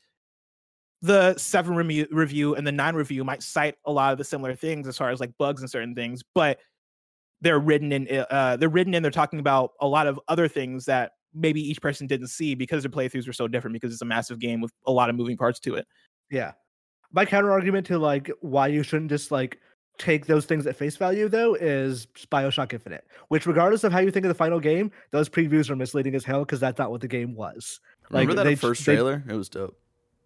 the 1.01 1.35
seven 1.37 1.75
review, 1.75 2.07
review 2.11 2.55
and 2.55 2.65
the 2.65 2.71
nine 2.71 2.95
review 2.95 3.23
might 3.23 3.43
cite 3.43 3.75
a 3.85 3.91
lot 3.91 4.11
of 4.11 4.17
the 4.17 4.23
similar 4.23 4.55
things 4.55 4.87
as 4.87 4.97
far 4.97 5.09
as 5.09 5.19
like 5.19 5.31
bugs 5.37 5.61
and 5.61 5.69
certain 5.69 5.95
things, 5.95 6.23
but 6.33 6.59
they're 7.41 7.59
written 7.59 7.91
in 7.91 8.25
uh 8.29 8.55
they're 8.57 8.69
written 8.69 8.93
in 8.93 9.01
they're 9.01 9.11
talking 9.11 9.39
about 9.39 9.71
a 9.81 9.87
lot 9.87 10.05
of 10.05 10.19
other 10.27 10.47
things 10.47 10.85
that 10.85 11.13
maybe 11.33 11.59
each 11.59 11.81
person 11.81 12.05
didn't 12.05 12.27
see 12.27 12.55
because 12.55 12.83
their 12.83 12.91
playthroughs 12.91 13.25
were 13.25 13.33
so 13.33 13.47
different 13.47 13.73
because 13.73 13.91
it's 13.91 14.01
a 14.01 14.05
massive 14.05 14.39
game 14.39 14.61
with 14.61 14.71
a 14.85 14.91
lot 14.91 15.09
of 15.09 15.15
moving 15.15 15.37
parts 15.37 15.59
to 15.59 15.75
it. 15.75 15.87
Yeah. 16.29 16.51
My 17.11 17.25
counter 17.25 17.51
argument 17.51 17.87
to 17.87 17.97
like 17.97 18.29
why 18.41 18.67
you 18.67 18.83
shouldn't 18.83 19.09
just 19.09 19.31
like 19.31 19.59
take 19.97 20.25
those 20.25 20.45
things 20.45 20.65
at 20.65 20.75
face 20.75 20.97
value 20.97 21.27
though 21.29 21.53
is 21.55 22.07
Bioshock 22.31 22.73
Infinite, 22.73 23.05
which 23.27 23.45
regardless 23.45 23.83
of 23.83 23.91
how 23.91 23.99
you 23.99 24.09
think 24.11 24.25
of 24.25 24.29
the 24.29 24.35
final 24.35 24.59
game, 24.59 24.91
those 25.11 25.29
previews 25.29 25.69
are 25.69 25.75
misleading 25.75 26.15
as 26.15 26.23
hell 26.23 26.39
because 26.39 26.59
that's 26.59 26.79
not 26.79 26.89
what 26.91 27.01
the 27.01 27.07
game 27.07 27.35
was. 27.35 27.79
Like, 28.09 28.21
Remember 28.27 28.35
that 28.43 28.49
they- 28.49 28.55
first 28.55 28.85
they- 28.85 28.95
trailer? 28.95 29.23
it 29.27 29.33
was 29.33 29.49
dope. 29.49 29.77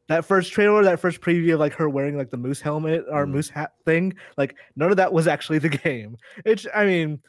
that 0.08 0.24
first 0.24 0.52
trailer, 0.54 0.84
that 0.84 1.00
first 1.00 1.20
preview 1.20 1.56
of 1.56 1.60
like 1.60 1.74
her 1.74 1.90
wearing 1.90 2.16
like 2.16 2.30
the 2.30 2.38
moose 2.38 2.62
helmet 2.62 3.04
or 3.10 3.26
Mm. 3.26 3.32
moose 3.32 3.50
hat 3.50 3.74
thing, 3.86 4.14
like 4.38 4.56
none 4.76 4.92
of 4.92 4.98
that 4.98 5.12
was 5.12 5.28
actually 5.28 5.58
the 5.58 5.70
game. 5.84 6.16
It's 6.46 6.68
I 6.76 6.86
mean, 6.86 7.20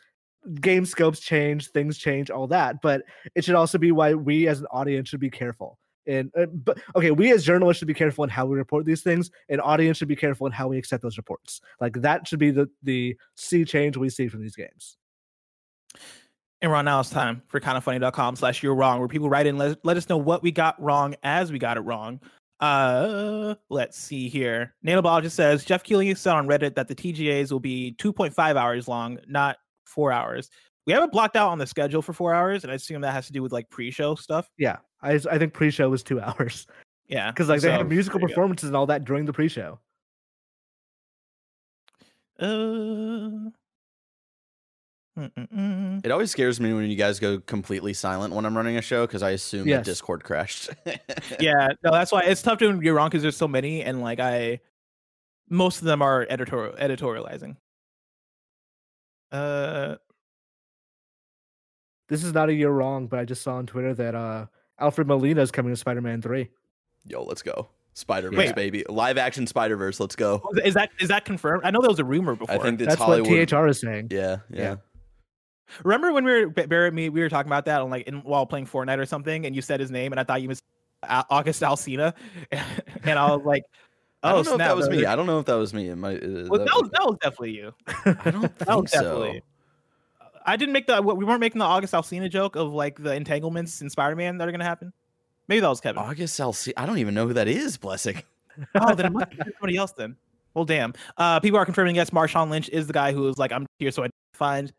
game 0.61 0.85
scopes 0.85 1.19
change, 1.21 1.69
things 1.71 1.97
change, 1.99 2.31
all 2.31 2.47
that. 2.49 2.81
But 2.83 3.03
it 3.35 3.45
should 3.45 3.55
also 3.55 3.79
be 3.79 3.93
why 3.93 4.13
we 4.15 4.47
as 4.47 4.61
an 4.61 4.67
audience 4.71 5.09
should 5.09 5.21
be 5.21 5.31
careful. 5.31 5.79
And 6.07 6.31
uh, 6.39 6.47
but 6.47 6.79
okay, 6.95 7.11
we 7.11 7.33
as 7.33 7.45
journalists 7.45 7.79
should 7.79 7.89
be 7.89 7.95
careful 7.95 8.25
in 8.25 8.31
how 8.31 8.47
we 8.47 8.57
report 8.57 8.85
these 8.85 9.03
things, 9.03 9.31
and 9.49 9.61
audience 9.61 9.99
should 9.99 10.09
be 10.09 10.17
careful 10.17 10.47
in 10.47 10.53
how 10.53 10.69
we 10.69 10.79
accept 10.79 11.03
those 11.03 11.17
reports. 11.17 11.61
Like 11.81 12.01
that 12.03 12.27
should 12.27 12.39
be 12.39 12.51
the 12.51 12.69
the 12.83 13.17
sea 13.37 13.65
change 13.65 13.97
we 13.97 14.09
see 14.09 14.29
from 14.29 14.43
these 14.43 14.57
games. 14.57 14.97
And 16.63 16.73
right 16.73 16.85
now 16.85 17.01
it's 17.01 17.11
time 17.11 17.43
for 17.49 17.61
kindafunny.com 17.61 18.37
slash 18.37 18.63
you're 18.63 18.75
wrong, 18.75 18.99
where 18.99 19.09
people 19.09 19.29
write 19.29 19.47
in, 19.47 19.59
let, 19.59 19.79
let 19.85 19.97
us 19.97 20.09
know 20.09 20.17
what 20.17 20.43
we 20.43 20.51
got 20.51 20.81
wrong 20.83 21.15
as 21.23 21.53
we 21.53 21.59
got 21.59 21.77
it 21.77 21.81
wrong. 21.81 22.19
Uh, 22.61 23.55
let's 23.69 23.99
see 23.99 24.29
here. 24.29 24.75
Nanobiologist 24.85 25.33
says 25.33 25.65
Jeff 25.65 25.83
Keighley 25.83 26.15
said 26.15 26.33
on 26.33 26.49
Reddit 26.49 26.75
that 26.75 26.89
the 26.89 26.95
TGAs 26.95 27.53
will 27.53 27.61
be 27.61 27.95
2.5 27.99 28.57
hours 28.57 28.89
long, 28.89 29.19
not 29.29 29.59
four 29.85 30.13
hours. 30.13 30.51
We 30.87 30.93
have 30.93 31.03
it 31.03 31.13
blocked 31.13 31.37
out 31.37 31.51
on 31.51 31.59
the 31.59 31.67
schedule 31.67 32.01
for 32.01 32.13
four 32.13 32.33
hours, 32.33 32.63
and 32.63 32.71
I 32.71 32.77
assume 32.77 33.03
that 33.03 33.13
has 33.13 33.27
to 33.27 33.33
do 33.33 33.43
with 33.43 33.53
like 33.53 33.69
pre-show 33.69 34.15
stuff. 34.15 34.49
Yeah, 34.57 34.77
I 35.03 35.13
I 35.31 35.39
think 35.39 35.53
pre-show 35.53 35.89
was 35.91 36.03
two 36.03 36.21
hours. 36.23 36.67
Yeah, 37.09 37.31
because 37.31 37.49
like 37.49 37.61
they 37.61 37.69
so, 37.69 37.73
have 37.73 37.89
musical 37.89 38.19
there 38.19 38.29
you 38.29 38.29
go. 38.29 38.35
performances 38.35 38.69
and 38.69 38.77
all 38.77 38.87
that 38.87 39.05
during 39.05 39.27
the 39.27 39.33
pre-show. 39.33 39.79
Uh, 42.39 43.51
mm-mm-mm. 45.19 46.05
It 46.05 46.11
always 46.11 46.31
scares 46.31 46.61
me 46.61 46.73
when 46.75 46.85
you 46.91 46.97
guys 46.97 47.19
go 47.19 47.39
completely 47.41 47.95
silent 47.95 48.35
when 48.35 48.45
I'm 48.45 48.57
running 48.57 48.77
a 48.77 48.83
show 48.83 49.07
because 49.07 49.23
I 49.23 49.31
assume 49.31 49.67
Yes. 49.67 49.79
that 49.79 49.91
Discord 49.91 50.23
crashed. 50.25 50.71
yeah, 51.41 51.69
no, 51.83 51.93
that's 51.93 52.13
why 52.13 52.23
it's 52.23 52.43
tough 52.43 52.59
to 52.59 52.79
get 52.81 52.91
wrong 52.91 53.09
because 53.09 53.23
there's 53.23 53.37
so 53.37 53.49
many, 53.49 53.83
and 53.83 54.03
like 54.03 54.21
I, 54.21 54.61
most 55.49 55.79
of 55.79 55.85
them 55.85 56.03
are 56.03 56.27
editorial 56.29 56.75
editorializing. 56.77 57.57
Uh, 59.33 59.97
This 62.09 62.23
is 62.23 62.33
not 62.33 62.49
a 62.51 62.55
year 62.55 62.71
wrong, 62.71 63.07
but 63.09 63.19
I 63.19 63.25
just 63.25 63.43
saw 63.43 63.57
on 63.57 63.67
Twitter 63.67 63.93
that 63.95 64.15
uh 64.15 64.47
Alfred 64.79 65.07
Molina 65.09 65.41
is 65.43 65.51
coming 65.51 65.73
to 65.73 65.77
Spider-Man 65.77 66.23
Three. 66.23 66.51
Yo, 67.07 67.23
let's 67.25 67.43
go. 67.43 67.69
Spider 67.95 68.31
Verse, 68.31 68.39
Wait. 68.49 68.55
baby. 68.55 68.85
Live 68.89 69.17
action 69.17 69.47
Spider 69.47 69.77
Verse. 69.77 69.99
Let's 70.01 70.17
go. 70.17 70.43
is 70.65 70.75
that 70.75 70.91
is 71.01 71.09
that 71.09 71.25
confirmed? 71.25 71.63
I 71.65 71.71
know 71.71 71.81
there 71.81 71.89
was 71.91 71.99
a 71.99 72.05
rumor 72.05 72.35
before. 72.37 72.55
I 72.55 72.59
think 72.59 72.81
it's 72.81 72.89
That's 72.91 73.01
Hollywood. 73.01 73.31
what 73.31 73.49
THR 73.49 73.69
is 73.69 73.81
saying. 73.81 74.09
Yeah, 74.11 74.39
yeah. 74.51 74.63
Yeah. 74.63 74.77
Remember 75.83 76.13
when 76.13 76.25
we 76.25 76.31
were 76.31 76.49
Ba- 76.49 76.69
Barrett 76.69 76.95
me 76.95 77.09
we 77.09 77.21
were 77.21 77.29
talking 77.29 77.49
about 77.49 77.65
that 77.65 77.81
on 77.81 77.91
like 77.91 78.07
in, 78.07 78.17
while 78.21 78.45
playing 78.47 78.67
Fortnite 78.67 78.99
or 78.99 79.07
something, 79.07 79.47
and 79.47 79.57
you 79.57 79.63
said 79.63 79.81
his 79.81 79.91
name, 79.91 80.13
and 80.13 80.21
I 80.21 80.25
thought 80.25 80.43
you 80.43 80.49
was 80.49 80.63
Au- 81.09 81.25
August 81.31 81.63
Alsina, 81.63 82.13
and 82.53 83.19
I 83.19 83.35
was 83.35 83.45
like, 83.45 83.63
I 84.23 84.31
oh 84.33 84.37
don't 84.37 84.45
know 84.45 84.55
snap, 84.57 84.61
if 84.61 84.69
that 84.69 84.77
was 84.77 84.89
me. 84.91 85.05
I 85.07 85.17
don't 85.17 85.27
know 85.27 85.39
if 85.39 85.47
that 85.47 85.55
was 85.55 85.73
me. 85.75 85.89
It 85.89 85.97
might. 85.97 86.23
Uh, 86.23 86.47
Well, 86.49 86.59
that 86.61 86.67
that 86.67 86.75
was 86.75 86.83
was- 86.83 86.91
that 86.93 87.07
was 87.07 87.17
definitely 87.23 87.53
you. 87.53 87.73
I 88.05 88.31
don't 88.31 88.59
That 88.59 88.69
was 88.69 88.77
think 88.77 88.89
so. 88.91 89.01
definitely. 89.03 89.43
I 90.47 90.57
didn't 90.57 90.73
make 90.73 90.87
the 90.87 91.03
we 91.03 91.25
weren't 91.25 91.41
making 91.41 91.59
the 91.59 91.65
August 91.65 91.93
Alsina 91.93 92.31
joke 92.31 92.57
of 92.57 92.73
like 92.73 93.03
the 93.03 93.15
entanglements 93.15 93.83
in 93.83 93.91
Spider-Man 93.91 94.39
that 94.39 94.49
are 94.49 94.53
gonna 94.53 94.65
happen. 94.65 94.93
Maybe 95.49 95.61
that 95.61 95.69
was 95.69 95.81
Kevin. 95.81 96.03
August 96.03 96.39
Alsina. 96.39 96.73
I 96.77 96.87
don't 96.87 96.99
even 96.99 97.15
know 97.15 97.27
who 97.27 97.35
that 97.35 97.49
is. 97.49 97.77
Blessing. 97.77 98.23
oh, 98.75 98.95
then 98.95 99.07
it 99.07 99.13
must 99.13 99.31
be 99.31 99.37
somebody 99.37 99.77
else 99.77 99.93
then. 99.93 100.17
Well, 100.55 100.65
damn. 100.65 100.95
Uh, 101.19 101.39
people 101.41 101.59
are 101.59 101.67
confirming 101.67 101.97
yes, 101.97 102.11
Marshawn 102.11 102.49
Lynch 102.49 102.71
is 102.71 102.87
the 102.87 102.93
guy 102.95 103.13
who 103.13 103.29
is 103.29 103.37
like, 103.37 103.53
I'm 103.53 103.67
here 103.79 103.91
so 103.91 104.05
I 104.05 104.09
find. 104.33 104.73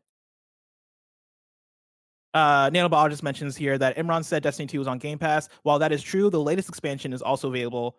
Uh, 2.34 2.70
Nanobiologist 2.72 3.24
mentions 3.24 3.56
here 3.56 3.78
that 3.78 3.96
Imran 3.96 4.24
said 4.24 4.44
Destiny 4.44 4.68
2 4.68 4.80
was 4.80 4.88
on 4.88 4.98
Game 4.98 5.20
Pass. 5.20 5.50
While 5.64 5.80
that 5.80 5.92
is 5.92 6.02
true, 6.02 6.30
the 6.30 6.42
latest 6.42 6.68
expansion 6.68 7.14
is 7.14 7.22
also 7.22 7.48
available. 7.50 7.98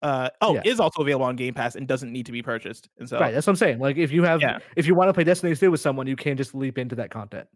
Uh, 0.00 0.30
oh, 0.40 0.54
Yeah. 0.54 0.62
is 0.64 0.78
also 0.80 1.02
available 1.02 1.26
on 1.26 1.34
Game 1.36 1.54
Pass 1.54 1.74
and 1.74 1.86
doesn't 1.88 2.12
need 2.12 2.26
to 2.26 2.32
be 2.32 2.42
purchased. 2.42 2.88
And 2.98 3.08
so, 3.08 3.18
Right, 3.18 3.32
that's 3.34 3.46
what 3.46 3.52
I'm 3.52 3.56
saying. 3.56 3.78
Like 3.80 3.96
if 3.96 4.12
you 4.12 4.22
have 4.22 4.40
Yeah. 4.40 4.58
if 4.76 4.86
you 4.86 4.94
want 4.94 5.08
to 5.08 5.12
play 5.12 5.24
Destiny 5.24 5.54
2 5.56 5.70
with 5.72 5.80
someone, 5.80 6.06
you 6.06 6.14
can't 6.16 6.38
just 6.38 6.54
leap 6.54 6.78
into 6.78 6.94
that 6.96 7.10
content. 7.10 7.48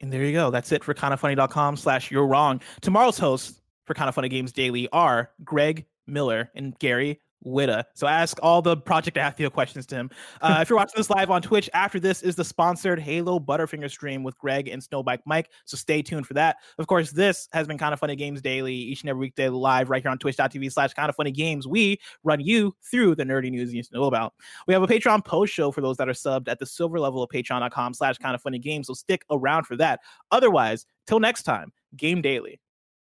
And 0.00 0.12
there 0.12 0.22
you 0.24 0.32
go. 0.32 0.50
That's 0.50 0.72
it 0.72 0.84
for 0.84 0.94
kindafunny.com 0.94 1.76
slash 1.76 2.10
you're 2.10 2.26
wrong. 2.26 2.60
Tomorrow's 2.80 3.18
hosts 3.18 3.60
for 3.86 3.94
Kind 3.94 4.08
of 4.08 4.14
Funny 4.14 4.28
Games 4.28 4.52
Daily 4.52 4.88
are 4.92 5.30
Greg 5.44 5.86
Miller 6.06 6.50
and 6.54 6.78
Gary 6.78 7.20
Whitta. 7.44 7.84
So 7.94 8.06
ask 8.06 8.38
all 8.42 8.62
the 8.62 8.76
Project 8.76 9.16
Athia 9.16 9.50
questions 9.52 9.86
to 9.86 9.94
him. 9.94 10.10
Uh, 10.40 10.58
if 10.60 10.68
you're 10.68 10.76
watching 10.78 10.94
this 10.96 11.10
live 11.10 11.30
on 11.30 11.42
Twitch, 11.42 11.70
after 11.74 12.00
this 12.00 12.22
is 12.22 12.34
the 12.34 12.44
sponsored 12.44 12.98
Halo 12.98 13.38
Butterfinger 13.38 13.90
stream 13.90 14.22
with 14.22 14.36
Greg 14.38 14.68
and 14.68 14.82
Snowbike 14.82 15.20
Mike. 15.26 15.50
So 15.64 15.76
stay 15.76 16.02
tuned 16.02 16.26
for 16.26 16.34
that. 16.34 16.56
Of 16.78 16.86
course, 16.86 17.10
this 17.10 17.48
has 17.52 17.66
been 17.66 17.78
Kind 17.78 17.92
of 17.92 18.00
Funny 18.00 18.16
Games 18.16 18.42
Daily 18.42 18.74
each 18.74 19.02
and 19.02 19.10
every 19.10 19.20
weekday 19.20 19.48
live 19.48 19.90
right 19.90 20.02
here 20.02 20.10
on 20.10 20.18
twitch.tv 20.18 20.72
slash 20.72 20.94
kind 20.94 21.08
of 21.08 21.16
funny 21.16 21.30
games. 21.30 21.66
We 21.66 22.00
run 22.24 22.40
you 22.40 22.74
through 22.90 23.14
the 23.14 23.24
nerdy 23.24 23.50
news 23.50 23.72
you 23.72 23.76
need 23.76 23.84
to 23.86 23.94
know 23.94 24.04
about. 24.04 24.34
We 24.66 24.74
have 24.74 24.82
a 24.82 24.86
Patreon 24.86 25.24
post 25.24 25.52
show 25.52 25.70
for 25.70 25.80
those 25.80 25.96
that 25.98 26.08
are 26.08 26.12
subbed 26.12 26.48
at 26.48 26.58
the 26.58 26.66
silver 26.66 26.98
level 26.98 27.22
of 27.22 27.30
patreon.com 27.30 27.94
slash 27.94 28.18
kind 28.18 28.34
of 28.34 28.42
funny 28.42 28.58
games. 28.58 28.86
So 28.88 28.94
stick 28.94 29.24
around 29.30 29.64
for 29.64 29.76
that. 29.76 30.00
Otherwise, 30.30 30.86
till 31.06 31.20
next 31.20 31.44
time, 31.44 31.72
game 31.96 32.22
daily. 32.22 32.60